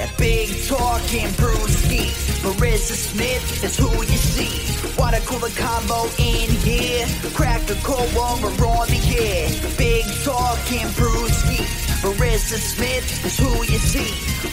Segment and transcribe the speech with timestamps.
[0.00, 2.08] Yeah, big talking brewski.
[2.40, 4.48] Marissa Smith is who you see.
[4.98, 7.06] Water cooler combo in here.
[7.34, 9.50] Crack a cold one, we're on the air.
[9.76, 11.79] Big talking brewski.
[12.00, 14.08] Marissa Smith is who you see.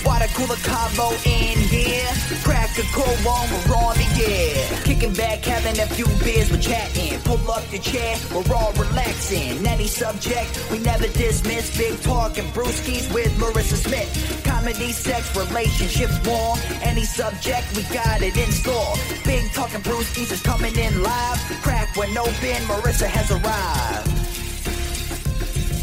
[0.05, 2.09] Water cooler combo in here.
[2.43, 4.83] Crack a cold one, we're on the air.
[4.83, 7.17] Kicking back, having a few beers, we're chatting.
[7.21, 9.65] Pull up your chair, we're all relaxing.
[9.65, 11.77] Any subject, we never dismiss.
[11.77, 14.43] Big talking brewskis with Marissa Smith.
[14.43, 16.55] Comedy, sex, relationships, more.
[16.81, 18.93] Any subject, we got it in store.
[19.23, 21.39] Big talking brewskis is coming in live.
[21.63, 24.16] Crack when open, Marissa has arrived.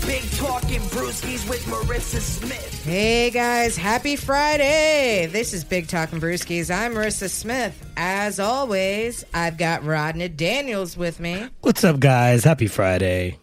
[0.07, 2.85] Big talking brewskis with Marissa Smith.
[2.85, 5.27] Hey guys, happy Friday!
[5.33, 6.75] This is Big Talking Brewskis.
[6.75, 7.75] I'm Marissa Smith.
[7.97, 11.49] As always, I've got Rodney Daniels with me.
[11.63, 12.45] What's up, guys?
[12.45, 13.39] Happy Friday.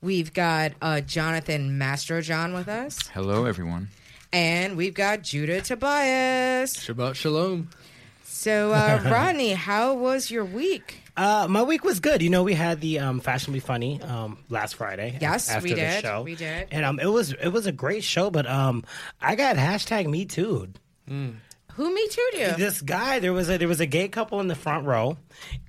[0.00, 3.88] We've got uh, Jonathan Mastro John with us, Hello, everyone.
[4.32, 6.76] and we've got Judah Tobias.
[6.76, 7.68] Shabbat shalom.
[8.24, 11.02] So, uh, Rodney, how was your week?
[11.18, 12.22] Uh, my week was good.
[12.22, 15.18] You know, we had the um, Fashionably Funny um, last Friday.
[15.20, 16.02] Yes, after we the did.
[16.04, 16.22] show.
[16.22, 16.68] We did.
[16.70, 18.30] and um, it was it was a great show.
[18.30, 18.84] But um,
[19.20, 20.68] I got hashtag Me Too.
[21.78, 22.52] Who me too do?
[22.56, 25.16] This guy, there was a there was a gay couple in the front row,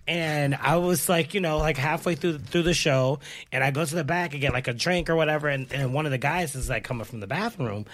[0.08, 3.20] and I was like, you know, like halfway through through the show,
[3.52, 5.94] and I go to the back and get like a drink or whatever, and, and
[5.94, 7.86] one of the guys is like coming from the bathroom.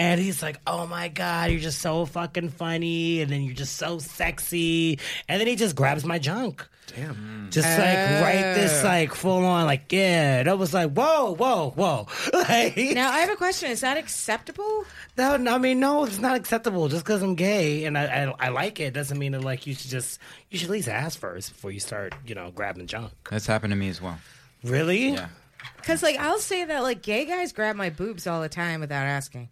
[0.00, 3.76] And he's like, "Oh my god, you're just so fucking funny, and then you're just
[3.76, 4.98] so sexy."
[5.28, 6.66] And then he just grabs my junk.
[6.86, 7.14] Damn.
[7.14, 7.50] Mm.
[7.50, 8.88] Just like right this eh.
[8.88, 10.40] like full on like yeah.
[10.40, 13.70] And I was like, "Whoa, whoa, whoa!" like, Now, I have a question.
[13.70, 14.86] Is that acceptable?
[15.18, 16.88] no, no, I mean, no, it's not acceptable.
[16.88, 19.74] Just because I'm gay and I, I I like it doesn't mean that like you
[19.74, 23.12] should just you should at least ask first before you start you know grabbing junk.
[23.30, 24.18] That's happened to me as well.
[24.64, 25.10] Really?
[25.10, 25.28] Yeah.
[25.76, 29.04] Because, like, I'll say that, like, gay guys grab my boobs all the time without
[29.04, 29.48] asking.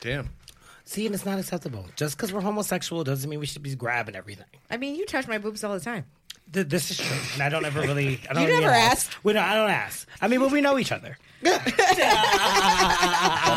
[0.00, 0.30] Damn.
[0.84, 1.86] See, and it's not acceptable.
[1.96, 4.46] Just because we're homosexual doesn't mean we should be grabbing everything.
[4.70, 6.04] I mean, you touch my boobs all the time.
[6.52, 8.20] Th- This is true, and I don't ever really.
[8.30, 9.08] I don't You really never ask.
[9.08, 9.24] asked.
[9.24, 10.06] We don't, I don't ask.
[10.20, 11.18] I mean, but we know each other.
[11.42, 11.64] That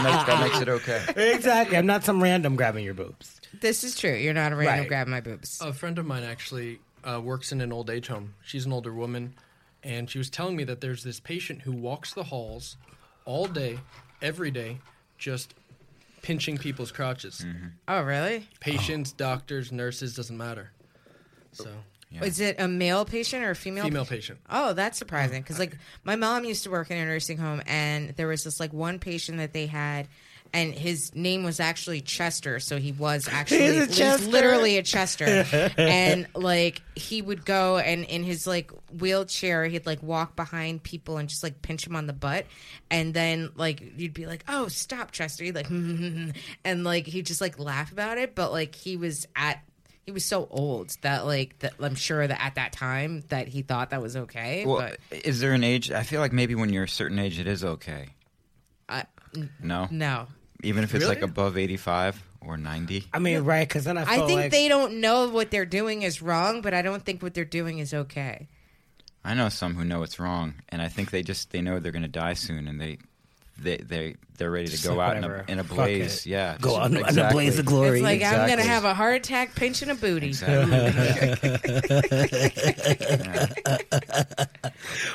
[0.04, 1.04] makes, that makes it okay.
[1.34, 1.78] exactly.
[1.78, 3.40] I'm not some random grabbing your boobs.
[3.60, 4.14] This is true.
[4.14, 4.88] You're not a random Right.
[4.88, 5.60] grabbing my boobs.
[5.62, 8.36] A friend of mine actually uh, works in an old age home.
[8.44, 9.36] She's an older woman,
[9.84, 12.78] and she was telling me that there's this patient who walks the halls
[13.26, 13.80] all day,
[14.22, 14.80] every day,
[15.18, 15.54] just
[16.22, 17.40] pinching people's crotches.
[17.46, 17.68] Mm-hmm.
[17.88, 18.48] Oh, really?
[18.60, 20.72] Patients, doctors, nurses, doesn't matter.
[21.52, 21.70] So,
[22.12, 22.24] Yeah.
[22.24, 23.84] Is it a male patient or a female?
[23.84, 24.40] female pa- patient.
[24.50, 25.42] Oh, that's surprising.
[25.42, 25.46] Mm.
[25.46, 28.60] Because like my mom used to work in a nursing home, and there was this
[28.60, 30.08] like one patient that they had,
[30.54, 32.60] and his name was actually Chester.
[32.60, 35.46] So he was actually He's a he's literally a Chester,
[35.78, 41.18] and like he would go and in his like wheelchair, he'd like walk behind people
[41.18, 42.46] and just like pinch him on the butt,
[42.90, 45.70] and then like you'd be like, "Oh, stop, Chester!" He'd like,
[46.64, 49.62] and like he'd just like laugh about it, but like he was at
[50.06, 53.62] he was so old that like that I'm sure that at that time that he
[53.62, 54.66] thought that was okay.
[54.66, 55.92] Well, but is there an age?
[55.92, 58.10] I feel like maybe when you're a certain age, it is okay.
[58.88, 59.06] I,
[59.62, 60.26] No, no,
[60.64, 63.06] even if it's like above 85 or 90.
[63.14, 63.68] I mean, right?
[63.68, 66.74] Because then I I think like they don't know what they're doing is wrong, but
[66.74, 68.48] I don't think what they're doing is okay.
[69.24, 71.92] I know some who know it's wrong, and I think they just they know they're
[71.92, 72.98] going to die soon, and they
[73.58, 75.46] they they they're ready to Just go like out in a, whatever.
[75.52, 76.26] in a Fuck blaze.
[76.26, 76.30] it.
[76.30, 77.98] Yeah, go just- on, on a blaze of glory.
[78.00, 80.28] It's like I'm gonna have a heart attack pinching a booty.
[80.28, 80.70] Exactly.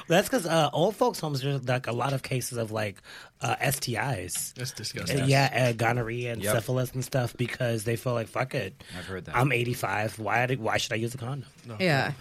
[0.06, 2.96] That's because uh, old folks' homes there's like a lot of cases of like
[3.40, 4.52] uh, STIs.
[4.54, 5.28] That's Uh, disgusting.
[5.28, 6.54] Yeah, uh, gonorrhea and Yep.
[6.56, 8.74] syphilis and stuff because they feel like fuck it.
[8.98, 9.36] I've heard that.
[9.36, 10.18] I'm 85.
[10.18, 10.46] Why?
[10.46, 11.48] did- Why should I use a condom?
[11.66, 11.76] No.
[11.80, 12.12] yeah.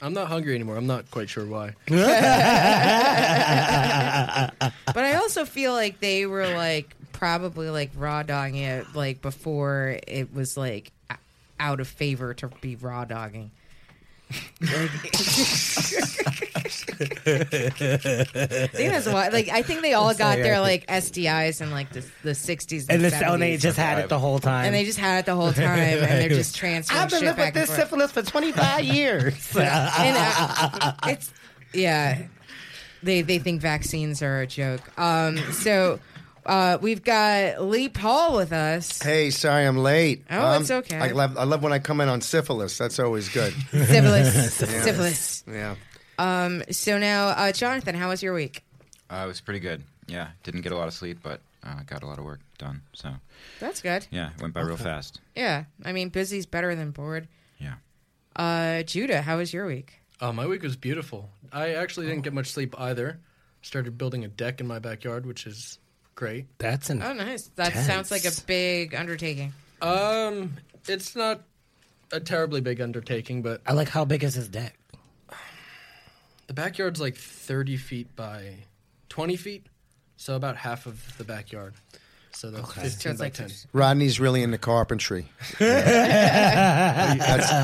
[0.00, 0.76] I'm not hungry anymore.
[0.76, 1.74] I'm not quite sure why.
[1.88, 1.98] But
[5.04, 10.34] I also feel like they were like probably like raw dogging it like before it
[10.34, 11.14] was like o-
[11.60, 13.50] out of favor to be raw dogging.
[14.60, 14.70] Like,
[16.51, 16.51] I
[17.06, 19.28] think that's why.
[19.28, 23.02] Like, I think they all got their like STIs in like the the sixties And
[23.04, 24.66] and, the oh, they just had it the whole time.
[24.66, 27.44] and they just had it the whole time, and they're just transferring I've been living
[27.46, 27.78] with this forth.
[27.80, 29.56] syphilis for 25 years.
[29.56, 29.66] And,
[30.18, 31.32] uh, it's
[31.72, 32.22] yeah,
[33.02, 34.80] they they think vaccines are a joke.
[34.98, 36.00] Um, so
[36.44, 39.00] uh, we've got Lee Paul with us.
[39.00, 40.24] Hey, sorry I'm late.
[40.30, 40.96] Oh, Um, it's okay.
[40.98, 42.76] I love, I love when I come in on syphilis.
[42.78, 43.54] That's always good.
[43.70, 45.44] Syphilis, syphilis.
[45.48, 45.76] yeah.
[46.22, 48.62] Um, so now, uh, Jonathan, how was your week?
[49.10, 49.82] Uh, it was pretty good.
[50.06, 52.82] Yeah, didn't get a lot of sleep, but uh, got a lot of work done.
[52.92, 53.10] So
[53.60, 54.06] That's good.
[54.10, 55.20] yeah, it went by real fast.
[55.34, 57.28] Yeah, I mean, busy's better than bored.
[57.58, 57.74] Yeah.
[58.36, 60.00] Uh, Judah, how was your week?
[60.20, 61.28] Uh, my week was beautiful.
[61.52, 63.18] I actually didn't get much sleep either.
[63.62, 65.78] Started building a deck in my backyard, which is
[66.14, 66.46] great.
[66.58, 67.48] That's an Oh, nice.
[67.56, 67.86] That Tense.
[67.86, 69.52] sounds like a big undertaking.
[69.80, 70.54] Um,
[70.88, 71.42] it's not
[72.12, 74.76] a terribly big undertaking, but I like how big is his deck?
[76.52, 78.56] The backyard's like 30 feet by
[79.08, 79.66] 20 feet,
[80.18, 81.72] so about half of the backyard.
[82.34, 82.82] So that's Okay.
[82.82, 83.50] 15 it's by like 10.
[83.72, 85.28] Rodney's really into carpentry.
[85.58, 86.10] that's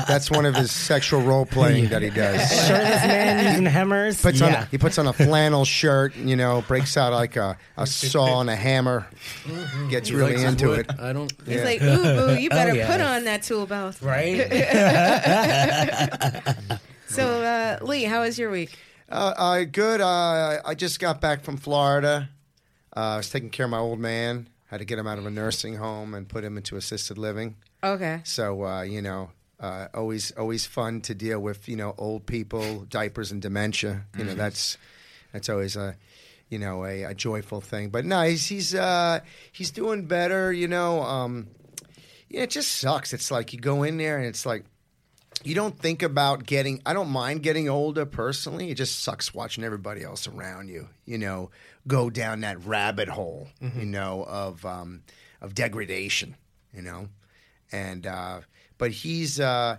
[0.07, 2.39] that's one of his sexual role playing that he does.
[2.67, 4.21] Shirtless man using hammers.
[4.21, 4.63] Puts on yeah.
[4.63, 8.41] a, he puts on a flannel shirt, you know, breaks out like a, a saw
[8.41, 9.07] and a hammer,
[9.43, 9.89] mm-hmm.
[9.89, 10.89] gets He really likes into it.
[10.99, 11.31] I don't.
[11.45, 11.63] He's Yeah.
[11.63, 12.91] like, ooh, boo, you oh, better yes.
[12.91, 13.97] put on that tool belt.
[14.01, 14.49] right.
[17.09, 18.77] So, uh, Lee, how was your week?
[19.09, 19.99] Uh, uh, good.
[19.99, 22.29] Uh, I just got back from Florida.
[22.95, 24.47] Uh, I was taking care of my old man.
[24.67, 27.55] Had to get him out of a nursing home and put him into assisted living.
[27.83, 28.21] Okay.
[28.23, 32.85] So uh, you know, uh, always always fun to deal with you know old people,
[32.87, 34.05] diapers, and dementia.
[34.15, 34.77] You know that's
[35.33, 35.95] that's always a
[36.49, 37.89] you know a, a joyful thing.
[37.89, 39.21] But no, he's he's uh,
[39.51, 40.53] he's doing better.
[40.53, 41.47] You know, um,
[42.29, 43.11] yeah, it just sucks.
[43.13, 44.65] It's like you go in there and it's like
[45.43, 48.71] you don't think about getting i don't mind getting older personally.
[48.71, 51.49] It just sucks watching everybody else around you you know
[51.87, 55.01] go down that rabbit hole you know of um
[55.41, 56.35] of degradation
[56.73, 57.07] you know?
[57.71, 58.41] And uh
[58.77, 59.77] but he's uh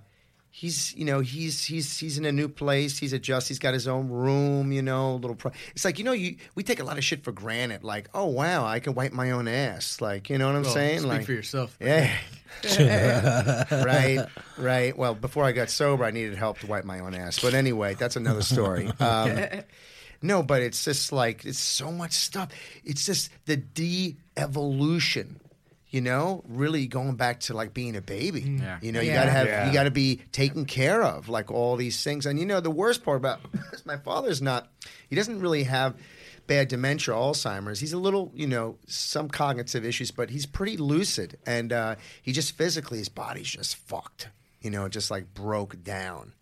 [0.53, 3.87] he's you know he's he's he's in a new place he's adjust he's got his
[3.87, 6.99] own room you know little pro- it's like you know you we take a lot
[6.99, 10.39] of shit for granted like oh wow i can wipe my own ass like you
[10.39, 11.77] know what i'm Well, saying speak like for yourself.
[11.81, 12.13] yeah.
[13.71, 14.27] right,
[14.59, 14.99] right.
[14.99, 17.39] Well, before I got sober, I needed help to wipe my own ass.
[17.39, 18.91] But anyway, that's another story.
[19.01, 19.39] Um,
[20.21, 22.49] no, but it's just like it's so much stuff.
[22.85, 25.40] It's just the de-evolution.
[25.91, 28.43] You know, really going back to like being a baby.
[28.63, 28.79] Yeah.
[28.81, 29.15] You know, you Yeah.
[29.25, 29.67] gotta have Yeah.
[29.67, 32.27] you gotta be taken care of, like all these things.
[32.27, 33.41] And you know, the worst part about
[33.85, 34.71] my father's not.
[35.09, 35.97] He doesn't really have
[36.47, 37.81] bad dementia, Alzheimer's.
[37.81, 42.33] He's a little, you know, some cognitive issues, but he's pretty lucid, and uh, he
[42.33, 44.29] just physically, his body's just fucked.
[44.61, 46.35] You know, just like broke down,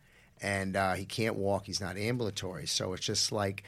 [0.43, 1.67] and uh, he can't walk.
[1.67, 3.65] He's not ambulatory, so it's just like.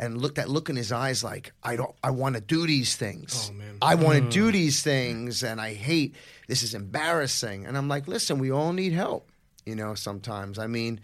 [0.00, 2.94] And look that look in his eyes, like I don't, I want to do these
[2.94, 3.50] things.
[3.50, 3.78] Oh, man.
[3.82, 6.14] I want to do these things, and I hate.
[6.46, 7.66] This is embarrassing.
[7.66, 9.30] And I'm like, listen, we all need help.
[9.66, 10.58] You know, sometimes.
[10.58, 11.00] I mean,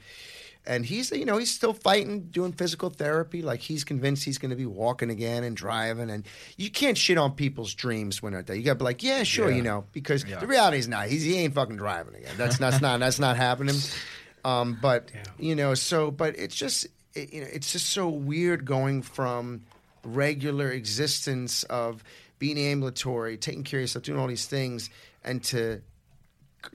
[0.67, 4.51] and he's you know he's still fighting doing physical therapy like he's convinced he's going
[4.51, 6.27] to be walking again and driving and
[6.57, 9.23] you can't shit on people's dreams when they're there you got to be like yeah
[9.23, 12.59] sure you know because the reality is not he's, he ain't fucking driving again that's
[12.59, 13.77] that's not that's not happening
[14.45, 18.65] um but you know so but it's just it, you know it's just so weird
[18.65, 19.63] going from
[20.05, 22.03] regular existence of
[22.39, 24.91] being ambulatory taking care of yourself doing all these things
[25.25, 25.81] and to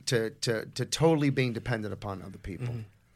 [0.05, 2.73] to to to totally being dependent upon other people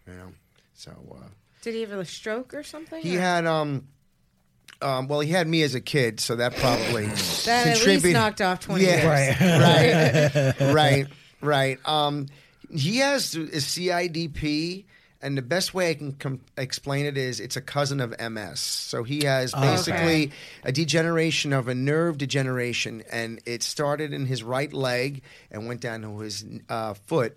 [0.08, 0.34] you know?
[0.76, 1.28] So uh,
[1.62, 3.02] Did he have a stroke or something?
[3.02, 3.88] he or- had um
[4.82, 7.06] um well he had me as a kid so that probably
[7.46, 10.60] That at least knocked off 20 yeah, years.
[10.60, 10.74] right.
[10.74, 11.08] Right.
[11.42, 11.80] Right.
[11.86, 12.28] Um
[12.76, 14.86] he has a CIDP
[15.24, 18.60] and the best way I can com- explain it is it's a cousin of MS.
[18.60, 20.32] So he has basically
[20.64, 25.82] a degeneration of a nerve degeneration, and it started in his right leg and went
[25.82, 27.36] down to his uh, foot.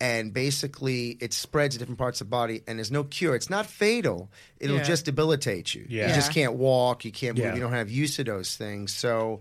[0.00, 3.34] And basically, it spreads to different parts of the body, and there's no cure.
[3.34, 4.28] It's not fatal.
[4.60, 4.82] It'll Yeah.
[4.84, 5.86] just debilitate you.
[5.88, 6.08] Yeah.
[6.08, 7.04] You just can't walk.
[7.04, 7.44] You can't move.
[7.46, 7.54] Yeah.
[7.54, 8.94] You don't have use of those things.
[8.94, 9.40] So,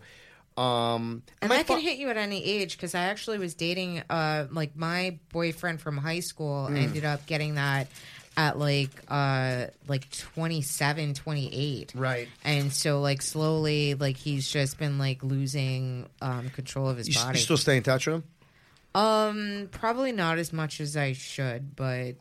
[0.57, 4.01] um, And my that can hit you at any age because I actually was dating,
[4.09, 6.75] uh, like my boyfriend from high school Hmm.
[6.77, 7.87] ended up getting that
[8.35, 11.93] at like, uh, like 27, 28.
[11.95, 12.27] Right.
[12.43, 17.15] And so like slowly, like he's just been like losing, um, control of his You,
[17.15, 18.23] s- you still stay in touch with him?
[18.95, 22.13] um, probably not as much as I should, but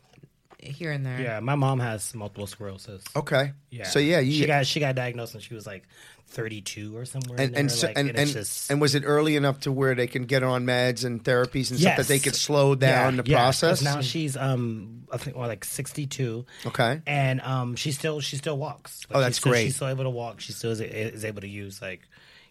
[0.58, 1.20] here and there.
[1.20, 3.02] Yeah, my mom has multiple sclerosis.
[3.14, 3.52] Okay.
[3.70, 3.84] Yeah.
[3.84, 5.84] So yeah, you she got she got diagnosed and she was like
[6.28, 7.40] 32 or somewhere.
[7.40, 10.06] and and so, like, and and, just, and was it early enough to where they
[10.06, 13.30] can get on meds and therapies and stuff that they could slow down Yeah, the
[13.30, 13.82] yeah, process?
[13.82, 16.44] Now she's um I think well, like 62.
[16.66, 17.00] Okay.
[17.06, 19.06] And um she still she still walks.
[19.08, 19.64] Like, Oh, that's she's still, great.
[19.66, 20.40] She's still able to walk.
[20.40, 22.02] She still is, is able to use like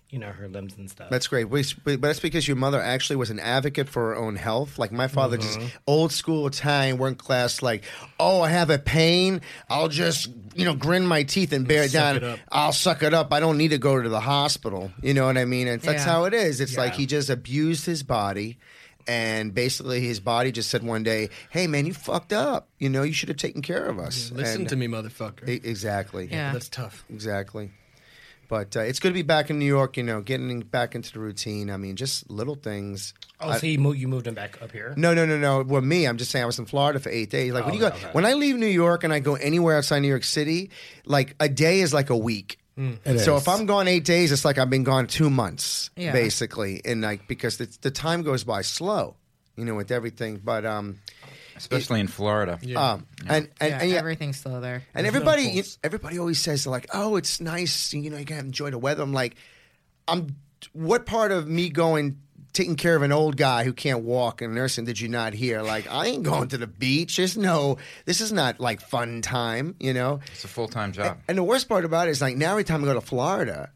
[0.09, 1.09] you know her limbs and stuff.
[1.09, 1.45] That's great.
[1.45, 4.77] But but that's because your mother actually was an advocate for her own health.
[4.79, 5.67] Like my father, just Mm-hmm.
[5.87, 7.61] old school Italian, working class.
[7.61, 7.83] Like,
[8.19, 9.41] oh, I have a pain.
[9.69, 12.17] I'll just you know grin my teeth and bear it down.
[12.17, 12.39] it.
[12.51, 13.33] I'll suck it up.
[13.33, 14.91] I don't need to go to the hospital.
[15.01, 15.67] You know what I mean?
[15.67, 16.11] And that's Yeah.
[16.11, 16.61] how it is.
[16.61, 18.57] It's like he just abused his body.
[19.07, 22.69] And basically, his body just said one day, "Hey, man, you fucked up.
[22.79, 25.47] You know, you should have taken care of us." Listen And- to me, motherfucker.
[25.47, 26.27] E- exactly.
[26.31, 26.51] Yeah.
[26.51, 27.03] That's tough.
[27.13, 27.69] Exactly.
[28.47, 29.97] But uh, it's good to be back in New York.
[29.97, 31.69] You know, getting back into the routine.
[31.69, 33.13] I mean, just little things.
[33.39, 34.93] oh, I- so you moved you moved him back up here?
[34.97, 35.63] no, no, no, no.
[35.63, 37.53] Well, me, I'm just saying I was in Florida for eight days.
[37.53, 38.09] Like when Oh, you go, okay.
[38.11, 40.69] when I leave New York and I go anywhere outside New York City,
[41.05, 42.59] like a day is like a week.
[42.77, 43.41] It So is.
[43.43, 46.11] if I'm gone eight days, it's like I've been gone two months, Yeah.
[46.11, 49.15] basically, and like because the, the time goes by slow,
[49.55, 50.41] you know, with everything.
[50.43, 50.99] But um,
[51.55, 52.59] especially in Florida.
[52.75, 54.83] um, and and, yeah, and yeah, everything's slow there.
[54.93, 58.25] and There's no everybody, you- everybody always says like, "Oh, it's nice, you know, you
[58.25, 59.35] can enjoy the weather." I'm like,
[60.07, 60.35] I'm.
[60.73, 62.17] What part of me going
[62.53, 65.61] taking care of an old guy who can't walk and nursing did you not hear?
[65.61, 67.17] Like, I ain't going to the beach.
[67.17, 67.77] There's no.
[68.05, 70.21] This is not like fun time, you know.
[70.31, 71.17] It's a full time job.
[71.27, 73.69] And the worst part about it is like now every time I go to Florida,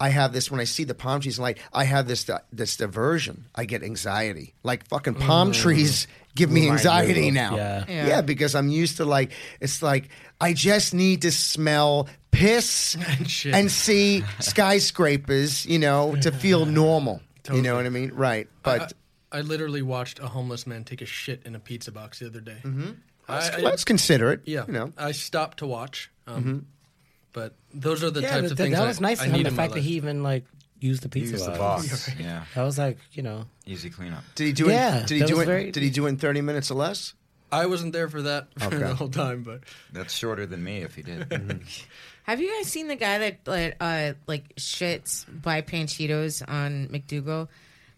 [0.00, 2.76] I have this when I see the palm trees like I have this uh, this
[2.76, 3.46] diversion.
[3.54, 4.54] I get anxiety.
[4.62, 7.56] Like fucking palm trees give me Remind anxiety of- now.
[7.56, 7.84] yeah.
[7.88, 8.20] Yeah.
[8.20, 10.08] because I'm used to like it's like
[10.40, 17.20] I just need to smell piss And and see skyscrapers, you know, to feel normal.
[17.52, 18.10] You know what I mean?
[18.14, 18.48] Right.
[18.62, 18.92] But
[19.30, 22.26] I, I literally watched a homeless man take a shit in a pizza box the
[22.26, 22.56] other day.
[22.62, 22.90] Mm-hmm.
[23.28, 24.40] let's, let's consider it.
[24.46, 24.92] yeah, You know.
[24.96, 26.10] I stopped to watch.
[26.26, 26.66] Um,
[27.34, 29.42] But those are the yeah, types that, of things that was nice I of him.
[29.42, 30.44] The fact that he even like
[30.80, 31.88] used the pizza Use the box.
[31.88, 32.10] box.
[32.18, 33.44] yeah, That was like you know.
[33.66, 34.22] easy cleanup.
[34.36, 35.06] Did he do Yeah, it?
[35.08, 35.44] Did he do it?
[35.46, 37.12] very- Did he do it in 30 minutes or less?
[37.52, 38.78] I wasn't there for that for Okay.
[38.78, 39.60] the whole time, but
[39.92, 41.30] That's shorter than me if he did.
[42.24, 47.48] Have you guys seen the guy that like, uh, like shits by Panchitos on MacDougal?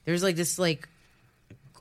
[0.04, 0.88] There's like this like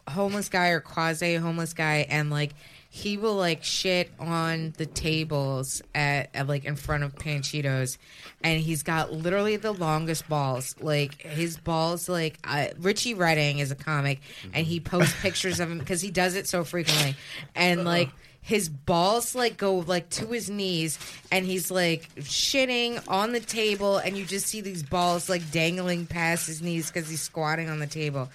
[0.08, 2.52] homeless guy or quasi homeless guy, and like
[2.96, 7.98] he will like shit on the tables at, at like in front of Panchitos,
[8.42, 10.76] and he's got literally the longest balls.
[10.80, 14.22] Like his balls, like uh, Richie Redding is a comic,
[14.54, 17.18] and he posts pictures of him because he does it so frequently,
[17.54, 18.12] and like
[18.42, 20.98] his balls like go like to his knees
[21.34, 26.06] and he's like shitting on the table and you just see these balls like dangling
[26.06, 28.30] past his knees because he's squatting on the table.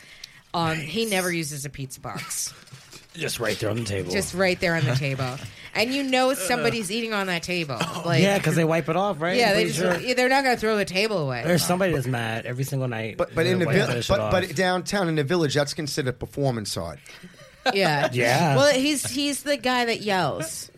[0.52, 2.52] Um he never uses a pizza box
[3.14, 4.10] Just right there on the table.
[4.12, 5.36] just right there on the table
[5.74, 9.20] and you know somebody's eating on that table like yeah, because they wipe it off,
[9.20, 9.36] right?
[9.36, 10.14] yeah I'm they pretty just sure.
[10.14, 13.16] they're not gonna throw the table away There's somebody that's mad every single night.
[13.16, 16.76] But but in the wiping village, but, but downtown in the village, that's considered performance
[16.76, 16.98] art.
[17.74, 18.56] yeah Yeah.
[18.56, 20.70] well he's he's the guy that yells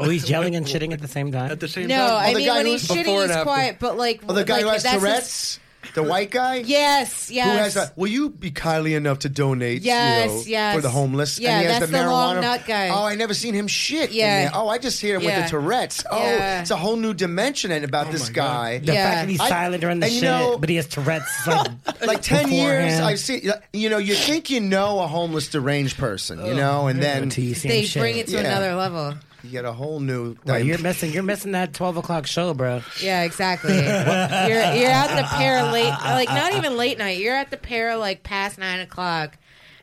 [0.00, 1.50] oh, he's yelling and shitting at the same time.
[1.52, 3.30] at the same no time, i the mean guy when who's he's shitting and he's
[3.30, 3.44] after.
[3.44, 5.60] quiet but like Oh, the guy like, who has that's his- Tourette's,
[5.94, 6.56] the white guy.
[6.56, 10.42] yes yes Who has a, will you be kindly enough to donate Yes, you know,
[10.46, 10.74] yes.
[10.76, 11.38] for the homeless?
[11.38, 12.88] Yeah, and he has that's the the long nut guy.
[12.90, 14.12] Oh, I never seen him shit.
[14.12, 14.50] Yeah.
[14.54, 16.04] Oh, I just hear him with the Tourette's.
[16.10, 16.60] Oh, Yeah.
[16.60, 18.44] it's a whole new dimension and about oh this my God.
[18.44, 18.78] guy.
[18.78, 19.04] the Yeah.
[19.10, 21.46] fact that he's I- silent during the and you shit, know- but he has Tourette's.
[21.46, 21.68] Like,
[22.06, 23.00] Like ten years.
[23.00, 23.50] I've seen.
[23.72, 27.44] You know, you think you know a homeless deranged person, you know, and then until
[27.44, 28.00] you see they shit.
[28.00, 29.14] bring it to another level.
[29.42, 30.36] You get a whole new.
[30.44, 31.12] Right, you're missing.
[31.12, 32.82] You're missing that twelve o'clock show, bro.
[33.02, 33.74] Yeah, exactly.
[33.74, 37.18] you're you're at the pair late, like not even late night.
[37.18, 39.36] You're at the pair like past nine o'clock.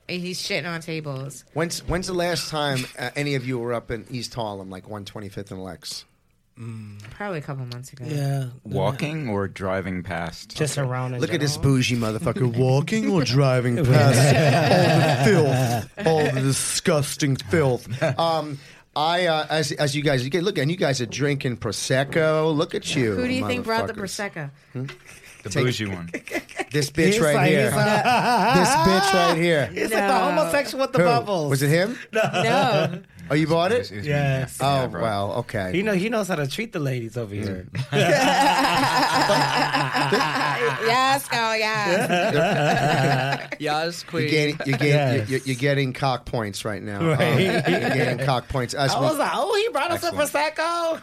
[0.07, 1.45] And he's shitting on tables.
[1.53, 4.85] When's When's the last time uh, any of you were up in East Harlem, like
[4.87, 6.05] 125th and Lex?
[7.09, 8.05] Probably a couple months ago.
[8.07, 10.55] Yeah, Walking or driving past?
[10.55, 11.13] just around.
[11.15, 11.73] in Look at this general.
[11.75, 17.87] bougie motherfucker walking or driving past all the filth, all the disgusting filth.
[18.19, 18.57] Um,
[18.95, 22.55] I uh, as as you guys you get look and you guys are drinking prosecco.
[22.55, 23.13] Look at you.
[23.15, 24.49] Who do you think brought the motherfuckers.
[24.73, 24.89] prosecco?
[25.43, 26.09] the take- bougie one.
[26.71, 27.65] This bitch right like- here.
[27.67, 28.03] he's like-
[28.55, 29.69] this bitch right here.
[29.73, 31.05] It's like the homosexual with the Who?
[31.05, 31.49] bubbles.
[31.49, 31.97] Was it him?
[32.11, 32.21] No.
[32.33, 33.91] No, Oh, you bought It it?
[33.91, 34.57] it was me, Yes.
[34.59, 34.67] yeah.
[34.67, 35.01] Oh Yeah, bro.
[35.01, 35.71] well, okay.
[35.71, 37.67] He know he knows how to treat the ladies over here.
[40.85, 43.49] yes, go, yes.
[43.59, 45.29] Yas You're getting, you're, getting, Yes.
[45.29, 46.99] you're, you're getting cock points right now.
[46.99, 48.73] Um, you're getting cock points.
[48.73, 50.29] As I we- was like, oh, he brought us Excellent.
[50.29, 51.01] a prosecco.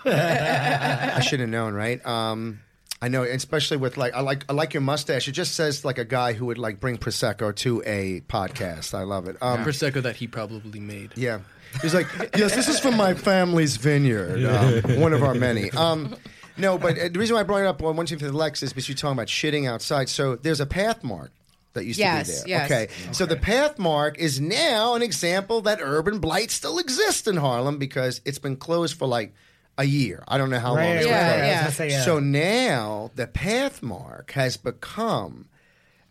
[1.17, 2.05] I should have known, right?
[2.07, 2.61] Um,
[3.01, 5.27] I know, especially with like I like I like your mustache.
[5.27, 8.95] It just says like a guy who would like bring prosecco to a podcast.
[8.95, 9.37] I love it.
[9.43, 11.11] Um, Prosecco that he probably made.
[11.17, 11.41] yeah,
[11.81, 15.71] he's like, yes, this is from my family's vineyard, um, one of our many.
[15.71, 16.15] Um,
[16.59, 18.33] no, but uh, the reason why I brought it up on one team for the
[18.37, 20.09] Lex is because you're talking about shitting outside.
[20.09, 21.29] So there's a Pathmark.
[21.75, 22.69] That used Yes, to be there.
[22.69, 22.71] yes.
[22.71, 23.13] Okay.
[23.13, 28.21] So the Pathmark is now an example that urban blight still exists in Harlem because
[28.27, 29.33] it's been closed for like
[29.79, 30.23] a year.
[30.29, 31.41] I don't know how long Right, it's been Yeah, closed.
[31.41, 31.49] right.
[31.49, 31.71] I was yeah.
[31.71, 32.03] say, yeah.
[32.03, 35.47] So now the Pathmark has become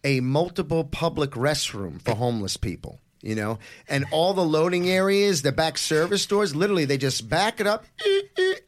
[0.03, 3.00] a multiple public restroom for homeless people.
[3.21, 7.59] You know, and all the loading areas, the back service doors, literally they just back
[7.59, 7.85] it up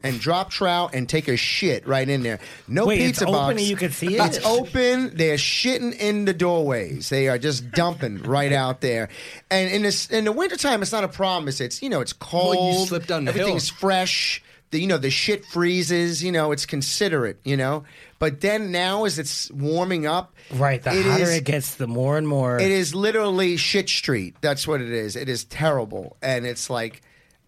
[0.02, 2.38] and drop trout and take a shit right in there.
[2.68, 3.50] No Wait, it's pizza open box.
[3.50, 4.20] and you can see it?
[4.24, 5.16] It's open.
[5.16, 7.08] They're shitting in the doorways.
[7.08, 9.08] They are just dumping right out there.
[9.50, 11.48] And in this in the wintertime, it's not a problem.
[11.48, 12.56] It's, it's you know it's cold.
[12.56, 13.42] Well, you slip down the hill.
[13.42, 14.42] Everything's fresh.
[14.70, 16.22] The, you know the shit freezes.
[16.22, 17.38] You know it's considerate.
[17.44, 17.84] You know,
[18.24, 21.86] but then now as it's warming up, right, the it hotter is- it gets, the
[21.86, 22.58] more and more.
[22.58, 24.34] it is literally shit street.
[24.40, 25.14] That's what it is.
[25.14, 27.02] It is terrible, and it's like,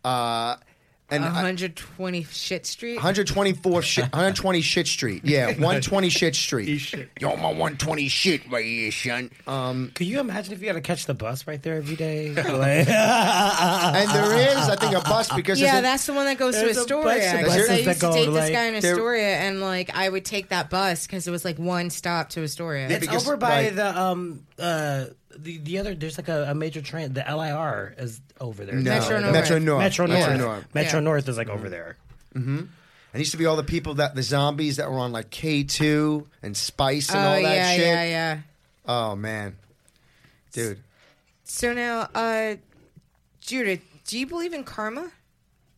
[0.04, 0.56] uh,
[1.08, 2.96] and I- 120 shit street.
[2.96, 5.24] 124 shit, 120 shit street.
[5.24, 6.78] Yeah, 120 shit street.
[6.78, 7.10] shit.
[7.20, 9.30] Yo, my 120 shit right here, son.
[9.46, 12.30] Um, Could you imagine if you had to catch the bus right there every day?
[12.34, 16.38] Like- and there is, I think, a bus because yeah, a- that's the one that
[16.38, 17.04] goes to There's a Astoria.
[17.04, 20.24] bunch of 'cause I used to date this guy in Astoria, and like I would
[20.24, 22.88] take that bus because it was like one stop to Astoria.
[22.88, 23.76] It's because- over by right.
[23.76, 28.20] the um uh the, the other there's like a, a major train the LIR is
[28.40, 28.76] over there.
[28.76, 29.32] no, Metro North.
[29.32, 29.78] Metro North.
[29.80, 30.06] Metro North.
[30.06, 30.74] Metro Metro North.
[30.74, 31.00] North, Yeah.
[31.00, 31.96] North is like over there.
[32.34, 32.68] And
[33.14, 36.26] it used to be all the people that the zombies that were on like K2
[36.42, 37.86] and Spice and oh all that yeah, shit.
[37.86, 38.38] yeah, yeah.
[38.86, 39.56] Oh man,
[40.52, 40.80] dude.
[41.44, 42.56] So now, uh,
[43.40, 45.10] Judith, do you believe in karma?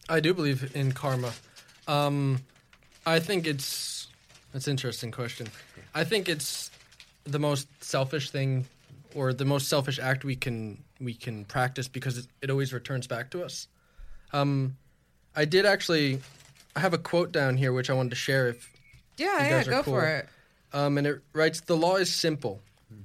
[0.09, 1.33] I do believe in karma.
[1.87, 2.41] Um,
[3.07, 4.09] I think it's
[4.53, 5.49] that's an interesting question.
[5.95, 6.71] I think it's
[7.29, 8.67] the most selfish thing,
[9.15, 13.07] or the most selfish act we can we can practice because it, it always returns
[13.07, 13.69] back to us.
[14.33, 14.77] Um,
[15.37, 16.21] I did actually.
[16.77, 18.49] I have a quote down here which I wanted to share.
[18.49, 18.71] If
[19.17, 19.95] Yeah, You yeah, guys are go cool.
[19.95, 20.29] for it.
[20.73, 22.61] um, and it writes, The law is simple.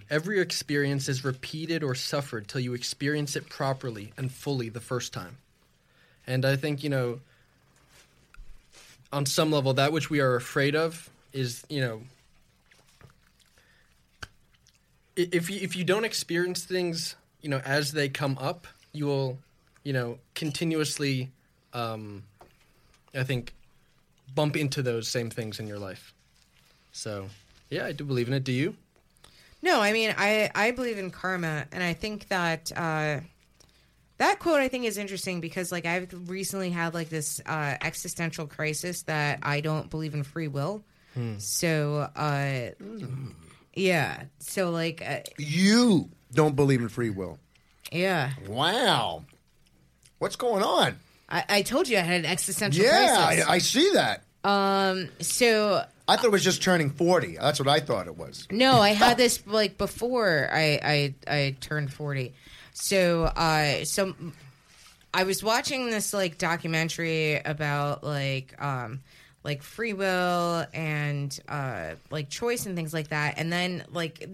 [0.09, 5.11] Every experience is repeated or suffered till you experience it properly and fully the first
[5.11, 5.37] time.
[6.27, 7.19] And I think, you know,
[9.11, 12.01] on some level, that which we are afraid of is, you know,
[13.03, 13.07] i-
[15.15, 19.37] if you, if you don't experience things, you know, as they come up, you will,
[19.83, 21.31] you know, continuously,
[21.73, 22.23] um,
[23.13, 23.53] I think,
[24.33, 26.13] bump into those same things in your life.
[26.91, 27.29] So,
[27.69, 28.43] yeah, I do believe in it.
[28.43, 28.75] Do you?
[29.61, 33.21] No, I mean, I I believe in karma, and I think that uh,
[34.17, 38.45] that quote I think is interesting because like I've recently had like this uh, existential
[38.45, 40.83] crisis that I don't believe in free will.
[41.37, 42.71] So, uh,
[43.75, 47.39] yeah, so like, uh, You don't believe in free will.
[47.91, 49.25] yeah, Wow.
[50.19, 50.97] What's going on?
[51.29, 53.45] I, I told you I had an existential Yeah, crisis.
[53.45, 54.23] I, I see that.
[54.43, 57.37] um, so I thought it was just turning 40.
[57.37, 58.47] That's what I thought it was.
[58.51, 62.33] No, I had this like before I I, I turned forty.
[62.73, 64.13] So uh so
[65.13, 69.01] I was watching this like documentary about like um
[69.43, 73.35] like free will and uh like choice and things like that.
[73.37, 74.27] And then like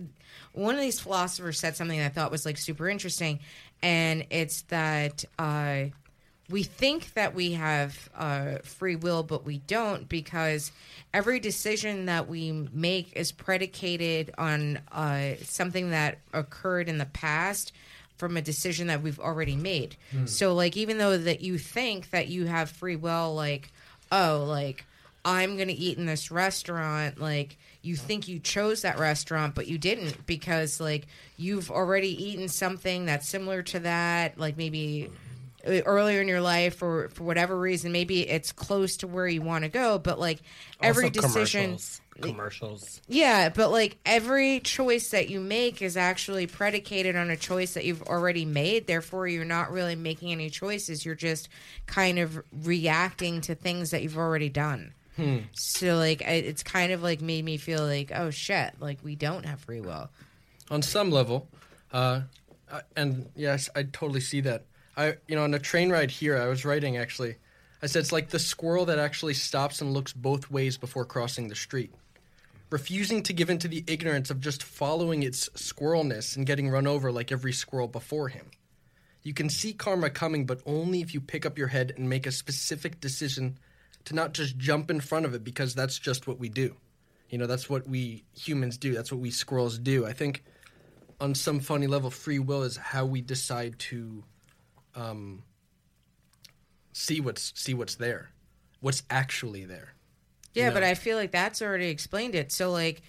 [0.53, 3.39] one of these philosophers said something that I thought was like super interesting
[3.81, 5.85] and it's that uh
[6.49, 10.71] we think that we have uh, free will, but we don't because
[11.13, 17.71] every decision that we make is predicated on uh, something that occurred in the past
[18.17, 19.95] from a decision that we've already made.
[20.25, 23.71] So, like, even though that you think that you have free will, like,
[24.11, 24.85] oh, like
[25.29, 29.77] I'm gonna eat in this restaurant, like you think you chose that restaurant, but you
[29.77, 31.05] didn't because like
[31.37, 35.09] you've already eaten something that's similar to that, like maybe
[35.67, 39.41] uh, earlier in your life or for whatever reason maybe it's close to where you
[39.41, 40.39] want to go but like
[40.81, 42.01] every Also decision commercials.
[42.21, 43.01] commercials.
[43.09, 47.83] yeah but like every choice that you make is actually predicated on a choice that
[47.83, 51.49] you've already made therefore you're not really making any choices you're just
[51.87, 54.93] kind of reacting to things that you've already done
[55.53, 59.15] so like I- it's kind of like made me feel like oh shit like we
[59.15, 60.09] don't have free will
[60.71, 61.47] on some level,
[61.91, 62.21] uh,
[62.95, 64.65] and yes, I totally see that.
[64.95, 67.35] I, you know, on a train ride here, I was writing actually.
[67.81, 71.47] I said it's like the squirrel that actually stops and looks both ways before crossing
[71.47, 71.91] the street,
[72.69, 76.85] refusing to give in to the ignorance of just following its squirrelness and getting run
[76.85, 78.51] over like every squirrel before him.
[79.23, 82.27] You can see karma coming, but only if you pick up your head and make
[82.27, 83.57] a specific decision
[84.05, 86.75] to not just jump in front of it because that's just what we do.
[87.29, 88.93] You know, that's what we humans do.
[88.93, 90.05] That's what we squirrels do.
[90.05, 90.43] I think
[91.19, 94.23] on some funny level, free will is how we decide to
[94.95, 95.43] um,
[96.93, 98.31] see what's see what's there,
[98.79, 99.93] what's actually there.
[100.53, 100.83] Yeah, You but?
[100.83, 102.51] I feel like that's already explained it.
[102.51, 103.01] So like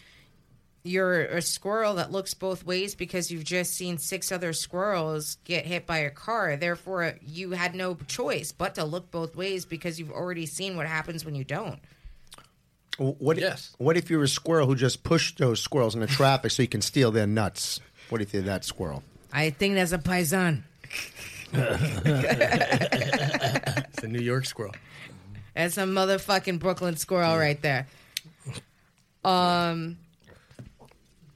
[0.83, 5.67] you're a squirrel that looks both ways because you've just seen six other squirrels get
[5.67, 6.57] hit by a car.
[6.57, 10.87] Therefore, you had no choice but to look both ways because you've already seen what
[10.87, 11.79] happens when you don't.
[12.99, 13.75] What, Yes.
[13.79, 16.83] what if you're a squirrel who just pushed those squirrels into traffic so you can
[16.83, 17.81] steal their nuts?
[18.11, 19.03] What if you're that squirrel?
[19.33, 20.63] I think that's a paisan.
[23.93, 24.75] It's a New York squirrel.
[25.55, 27.87] That's a motherfucking Brooklyn squirrel right there.
[29.25, 29.99] Um.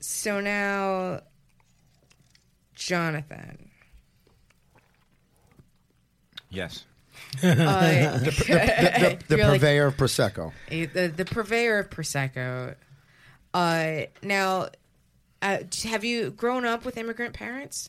[0.06, 1.20] So now,
[2.74, 3.70] Jonathan.
[6.50, 6.84] Yes.
[7.42, 7.48] Uh,
[8.18, 10.52] The, the, the You're like- purveyor of prosecco.
[10.68, 12.74] The the purveyor of prosecco.
[13.54, 14.68] Uh, now,
[15.40, 17.88] uh, have you grown up with immigrant parents?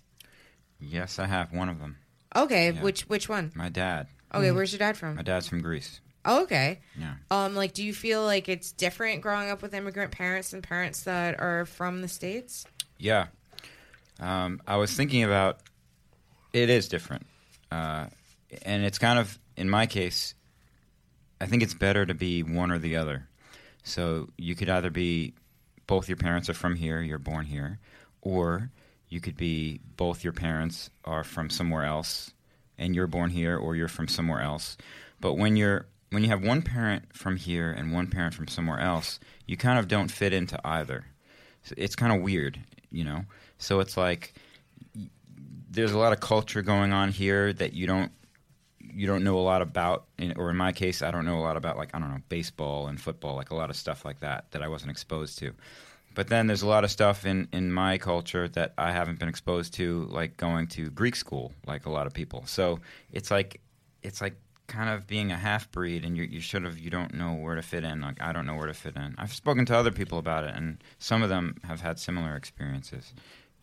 [0.79, 1.97] Yes, I have one of them.
[2.35, 2.81] Okay, Yeah.
[2.81, 3.51] which which one?
[3.55, 4.07] My dad.
[4.33, 5.15] Okay, where's your dad from?
[5.15, 5.99] My dad's from Greece.
[6.25, 6.79] Oh, okay.
[6.99, 7.13] Yeah.
[7.29, 11.03] Um, like, do you feel like it's different growing up with immigrant parents and parents
[11.03, 12.65] that are from the states?
[12.97, 13.27] Yeah.
[14.19, 15.59] Um, I was thinking about
[16.53, 17.25] it is different.
[17.71, 18.07] Uh,
[18.63, 20.33] and it's kind of, in my case,
[21.39, 23.27] I think it's better to be one or the other.
[23.83, 25.33] So you could either be
[25.85, 27.79] both your parents are from here, you're born here,
[28.21, 28.71] or
[29.09, 32.33] you could be both your parents are from somewhere else
[32.77, 34.77] and you're born here or you're from somewhere else.
[35.21, 35.85] But when you're
[36.15, 39.77] when you have one parent from here and one parent from somewhere else, you kind
[39.77, 41.07] of don't fit into either.
[41.63, 42.57] So it's kind of weird,
[42.89, 43.25] you know.
[43.57, 44.33] So it's like
[45.69, 48.13] there's a lot of culture going on here that you don't
[48.79, 50.05] you don't know a lot about,
[50.37, 52.87] or in my case, I don't know a lot about like I don't know baseball
[52.87, 55.51] and football, like a lot of stuff like that that I wasn't exposed to.
[56.13, 59.27] But then there's a lot of stuff in in my culture that I haven't been
[59.27, 62.43] exposed to, like going to Greek school, like a lot of people.
[62.45, 62.79] So
[63.11, 63.59] it's like
[64.01, 67.13] it's like kind of being a half breed, and you you should have you don't
[67.13, 68.01] know where to fit in.
[68.01, 69.15] Like I don't know where to fit in.
[69.17, 73.13] I've spoken to other people about it, and some of them have had similar experiences.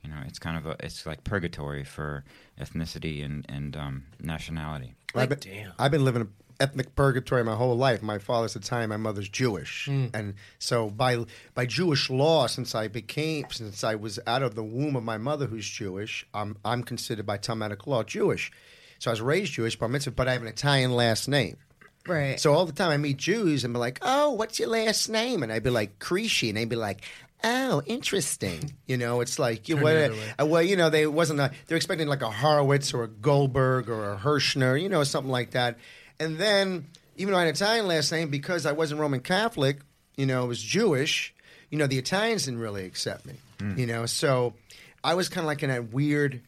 [0.04, 2.24] You know, it's kind of a it's like purgatory for
[2.60, 4.94] ethnicity and and um, nationality.
[5.14, 5.72] I've been, damn.
[5.78, 8.02] I've been living in ethnic purgatory my whole life.
[8.02, 13.46] My father's Italian, my mother's Jewish, and so by by Jewish law, since I became
[13.50, 17.26] since I was out of the womb of my mother, who's Jewish, I'm I'm considered
[17.26, 18.50] by Talmudic law Jewish.
[19.02, 21.56] So I was raised Jewish, bar mitzvah, but I have an Italian last name.
[22.06, 22.38] Right.
[22.38, 25.42] So all the time I meet Jews and be like, "Oh, what's your last name?"
[25.42, 27.02] And I'd be like, "Creasy," and they'd be like,
[27.42, 30.34] "Oh, interesting." You know, it's like you what, the other way.
[30.38, 33.90] uh, well, you know, they wasn't a, they're expecting like a Horowitz or a Goldberg
[33.90, 35.78] or a Hirschner, you know, something like that.
[36.20, 36.86] And then
[37.16, 39.80] even though I had an Italian last name because I wasn't Roman Catholic,
[40.16, 41.34] you know, I was Jewish.
[41.70, 43.34] You know, the Italians didn't really accept me.
[43.76, 44.54] You know, so
[45.02, 46.40] I was kind of like in a weird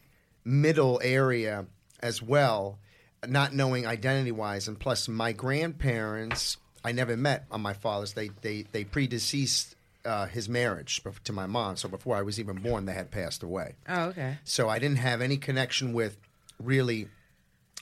[0.45, 1.67] middle area
[2.05, 2.79] as well,
[3.27, 4.69] not knowing identity wise.
[4.69, 8.13] And plus, my grandparents, I never met on my father's.
[8.13, 11.77] They they they predeceased uh, his marriage to my mom.
[11.77, 13.75] So before I was even born, they had passed away.
[13.89, 14.39] oh, okay.
[14.45, 16.19] So I didn't have any connection with
[16.63, 17.09] really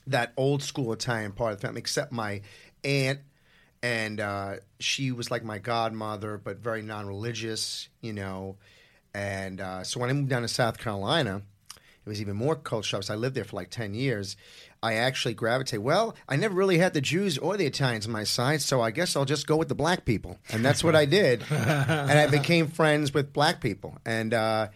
[0.07, 2.41] that old school Italian part of the family, except my
[2.85, 3.21] aunt.
[3.83, 8.57] And uh, she was like my godmother, but very non religious, you know.
[9.13, 11.43] And uh, so when I moved down to South Carolina,
[12.05, 13.05] it was even more culture shock.
[13.05, 14.37] So I lived there for like 10 years.
[14.83, 15.85] I actually gravitated.
[15.85, 18.91] Well, I never really had the Jews or the Italians on my side, so I
[18.91, 20.38] guess I'll just go with the black people.
[20.51, 21.45] And that's what I did.
[21.51, 23.99] and I became friends with black people.
[24.05, 24.69] And, uh,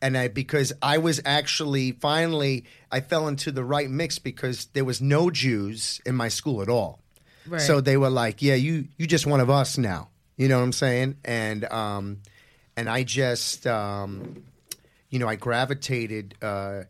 [0.00, 4.84] and I, because I was actually finally, I fell into the right mix because there
[4.84, 6.98] was no Jews in my school at all.
[7.46, 7.60] Right.
[7.60, 10.64] So they were like, "Yeah, you you just one of us now." You know what
[10.64, 11.16] I'm saying?
[11.24, 12.18] And um,
[12.76, 14.44] and I just um,
[15.12, 16.84] you know, I gravitated uh,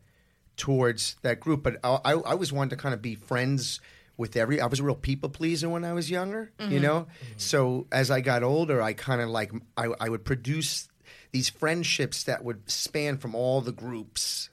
[0.56, 3.80] towards that group, but I, I, I always wanted to kind of be friends
[4.16, 4.61] with every.
[4.61, 7.08] I was a real people pleaser when I was younger, you know.
[7.37, 10.88] So as I got older, I kind of like I, I would produce
[11.32, 14.50] these friendships that would span from all the groups.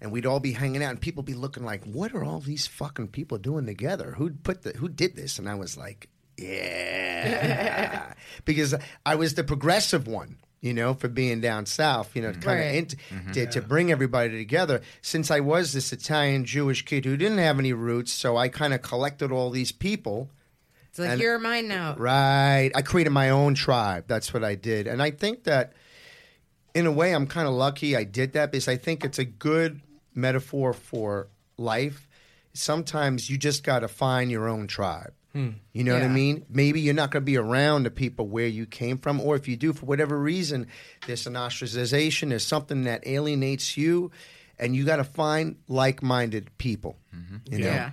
[0.00, 2.68] And we'd all be hanging out, and people be looking like, "What are all these
[2.68, 4.14] fucking people doing together?
[4.16, 8.12] Who put the Who did this?" And I was like, "Yeah,"
[8.44, 12.46] because I was the progressive one, you know, for being down south, you know, kind
[12.46, 12.60] Right.
[12.64, 13.32] of int- mm-hmm.
[13.32, 14.80] to, to bring everybody together.
[15.02, 18.74] Since I was this Italian Jewish kid who didn't have any roots, so I kind
[18.74, 20.30] of collected all these people.
[20.90, 21.94] It's like And- you're mine now.
[21.96, 22.70] Right.
[22.74, 24.04] I created my own tribe.
[24.08, 24.86] That's what I did.
[24.88, 25.74] And I think that
[26.74, 29.24] in a way I'm kind of lucky I did that because I think it's a
[29.24, 29.80] good
[30.14, 32.08] metaphor for life.
[32.52, 35.12] Sometimes you just got to find your own tribe.
[35.72, 36.44] You know what I mean?
[36.48, 39.48] Maybe you're not going to be around the people where you came from, or if
[39.48, 40.66] you do, for whatever reason,
[41.06, 44.10] there's an ostracization, there's something that alienates you,
[44.58, 46.96] and you got to find like minded people.
[47.50, 47.66] You know?
[47.66, 47.90] Yeah.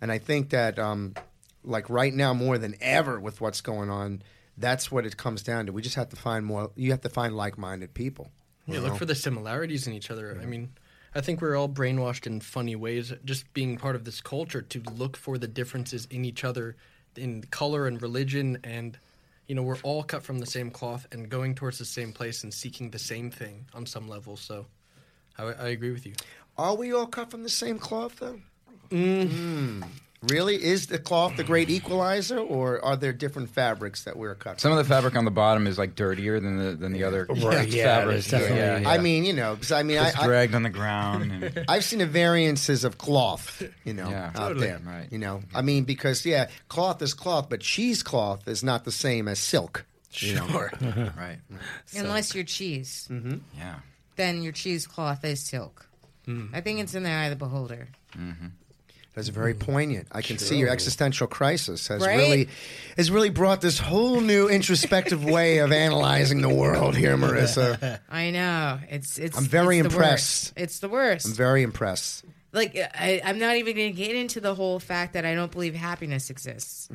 [0.00, 1.14] And I think that, um,
[1.62, 4.22] like right now, more than ever, with what's going on,
[4.56, 5.72] that's what it comes down to.
[5.72, 6.70] We just have to find more.
[6.74, 8.30] You have to find like-minded people.
[8.66, 8.88] Yeah, know?
[8.88, 10.38] look for the similarities in each other.
[10.40, 10.70] I mean,
[11.14, 14.82] I think we're all brainwashed in funny ways, just being part of this culture to
[14.94, 16.76] look for the differences in each other,
[17.16, 18.98] in color and religion, and
[19.48, 22.44] you know, we're all cut from the same cloth and going towards the same place
[22.44, 24.36] and seeking the same thing on some level.
[24.36, 24.66] So,
[25.36, 26.14] I, I agree with you.
[26.56, 28.40] Are we all cut from the same cloth, though?
[28.90, 29.84] Mm.
[30.22, 30.62] Really?
[30.62, 34.70] Is the cloth the great equalizer, or are there different fabrics that we're cut Some
[34.70, 37.66] of the fabric on the bottom is like dirtier than the than the other Right,
[37.68, 38.12] yeah, fabric.
[38.14, 38.90] there's definitely- yeah, yeah.
[38.90, 41.32] I mean, you know, because I mean, I, It's I, dragged on the ground.
[41.32, 44.26] And, I've seen the variances of cloth, you know, Yeah.
[44.26, 44.66] out Totally.
[44.66, 44.80] there.
[44.84, 45.08] Right.
[45.10, 49.26] You know, I mean, because yeah, cloth is cloth, but cheesecloth is not the same
[49.26, 49.86] as silk.
[50.12, 50.46] you know.
[50.48, 50.70] Sure.
[51.16, 51.38] right.
[51.96, 53.08] Unless you're cheese,
[53.56, 53.76] Yeah.
[54.16, 55.86] then your cheesecloth is silk.
[56.26, 56.48] Hmm.
[56.52, 57.88] I think it's in the eye of the beholder.
[58.12, 58.59] Does
[59.20, 59.70] It's very mm-hmm.
[59.70, 60.08] poignant.
[60.12, 62.16] I can see your existential crisis has Right?
[62.16, 62.48] really
[62.96, 68.00] has really brought this whole new introspective way of analyzing the world here, Marissa.
[68.10, 69.36] I know it's it's.
[69.36, 70.46] I'm very it's impressed.
[70.48, 70.52] worst.
[70.56, 71.26] It's the worst.
[71.26, 72.24] I'm very impressed.
[72.52, 75.52] like I, I'm not even going to get into the whole fact that I don't
[75.52, 76.88] believe happiness exists.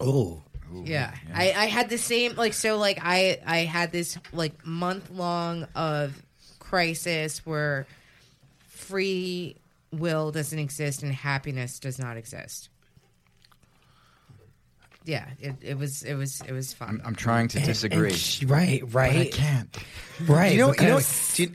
[0.00, 0.42] Oh,
[0.84, 1.14] Yeah.
[1.32, 5.66] I, I had the same like so like I I had this like month long
[5.74, 6.20] of
[6.58, 7.86] crisis where
[8.66, 9.56] free
[9.92, 12.68] will doesn't exist and happiness does not exist.
[15.04, 16.88] Yeah, it, it was it was it was fun.
[16.88, 18.08] I'm, I'm trying to disagree.
[18.08, 19.76] And sh- right, right, but I can't.
[20.26, 20.52] right.
[20.52, 21.54] You know, you know, because do you-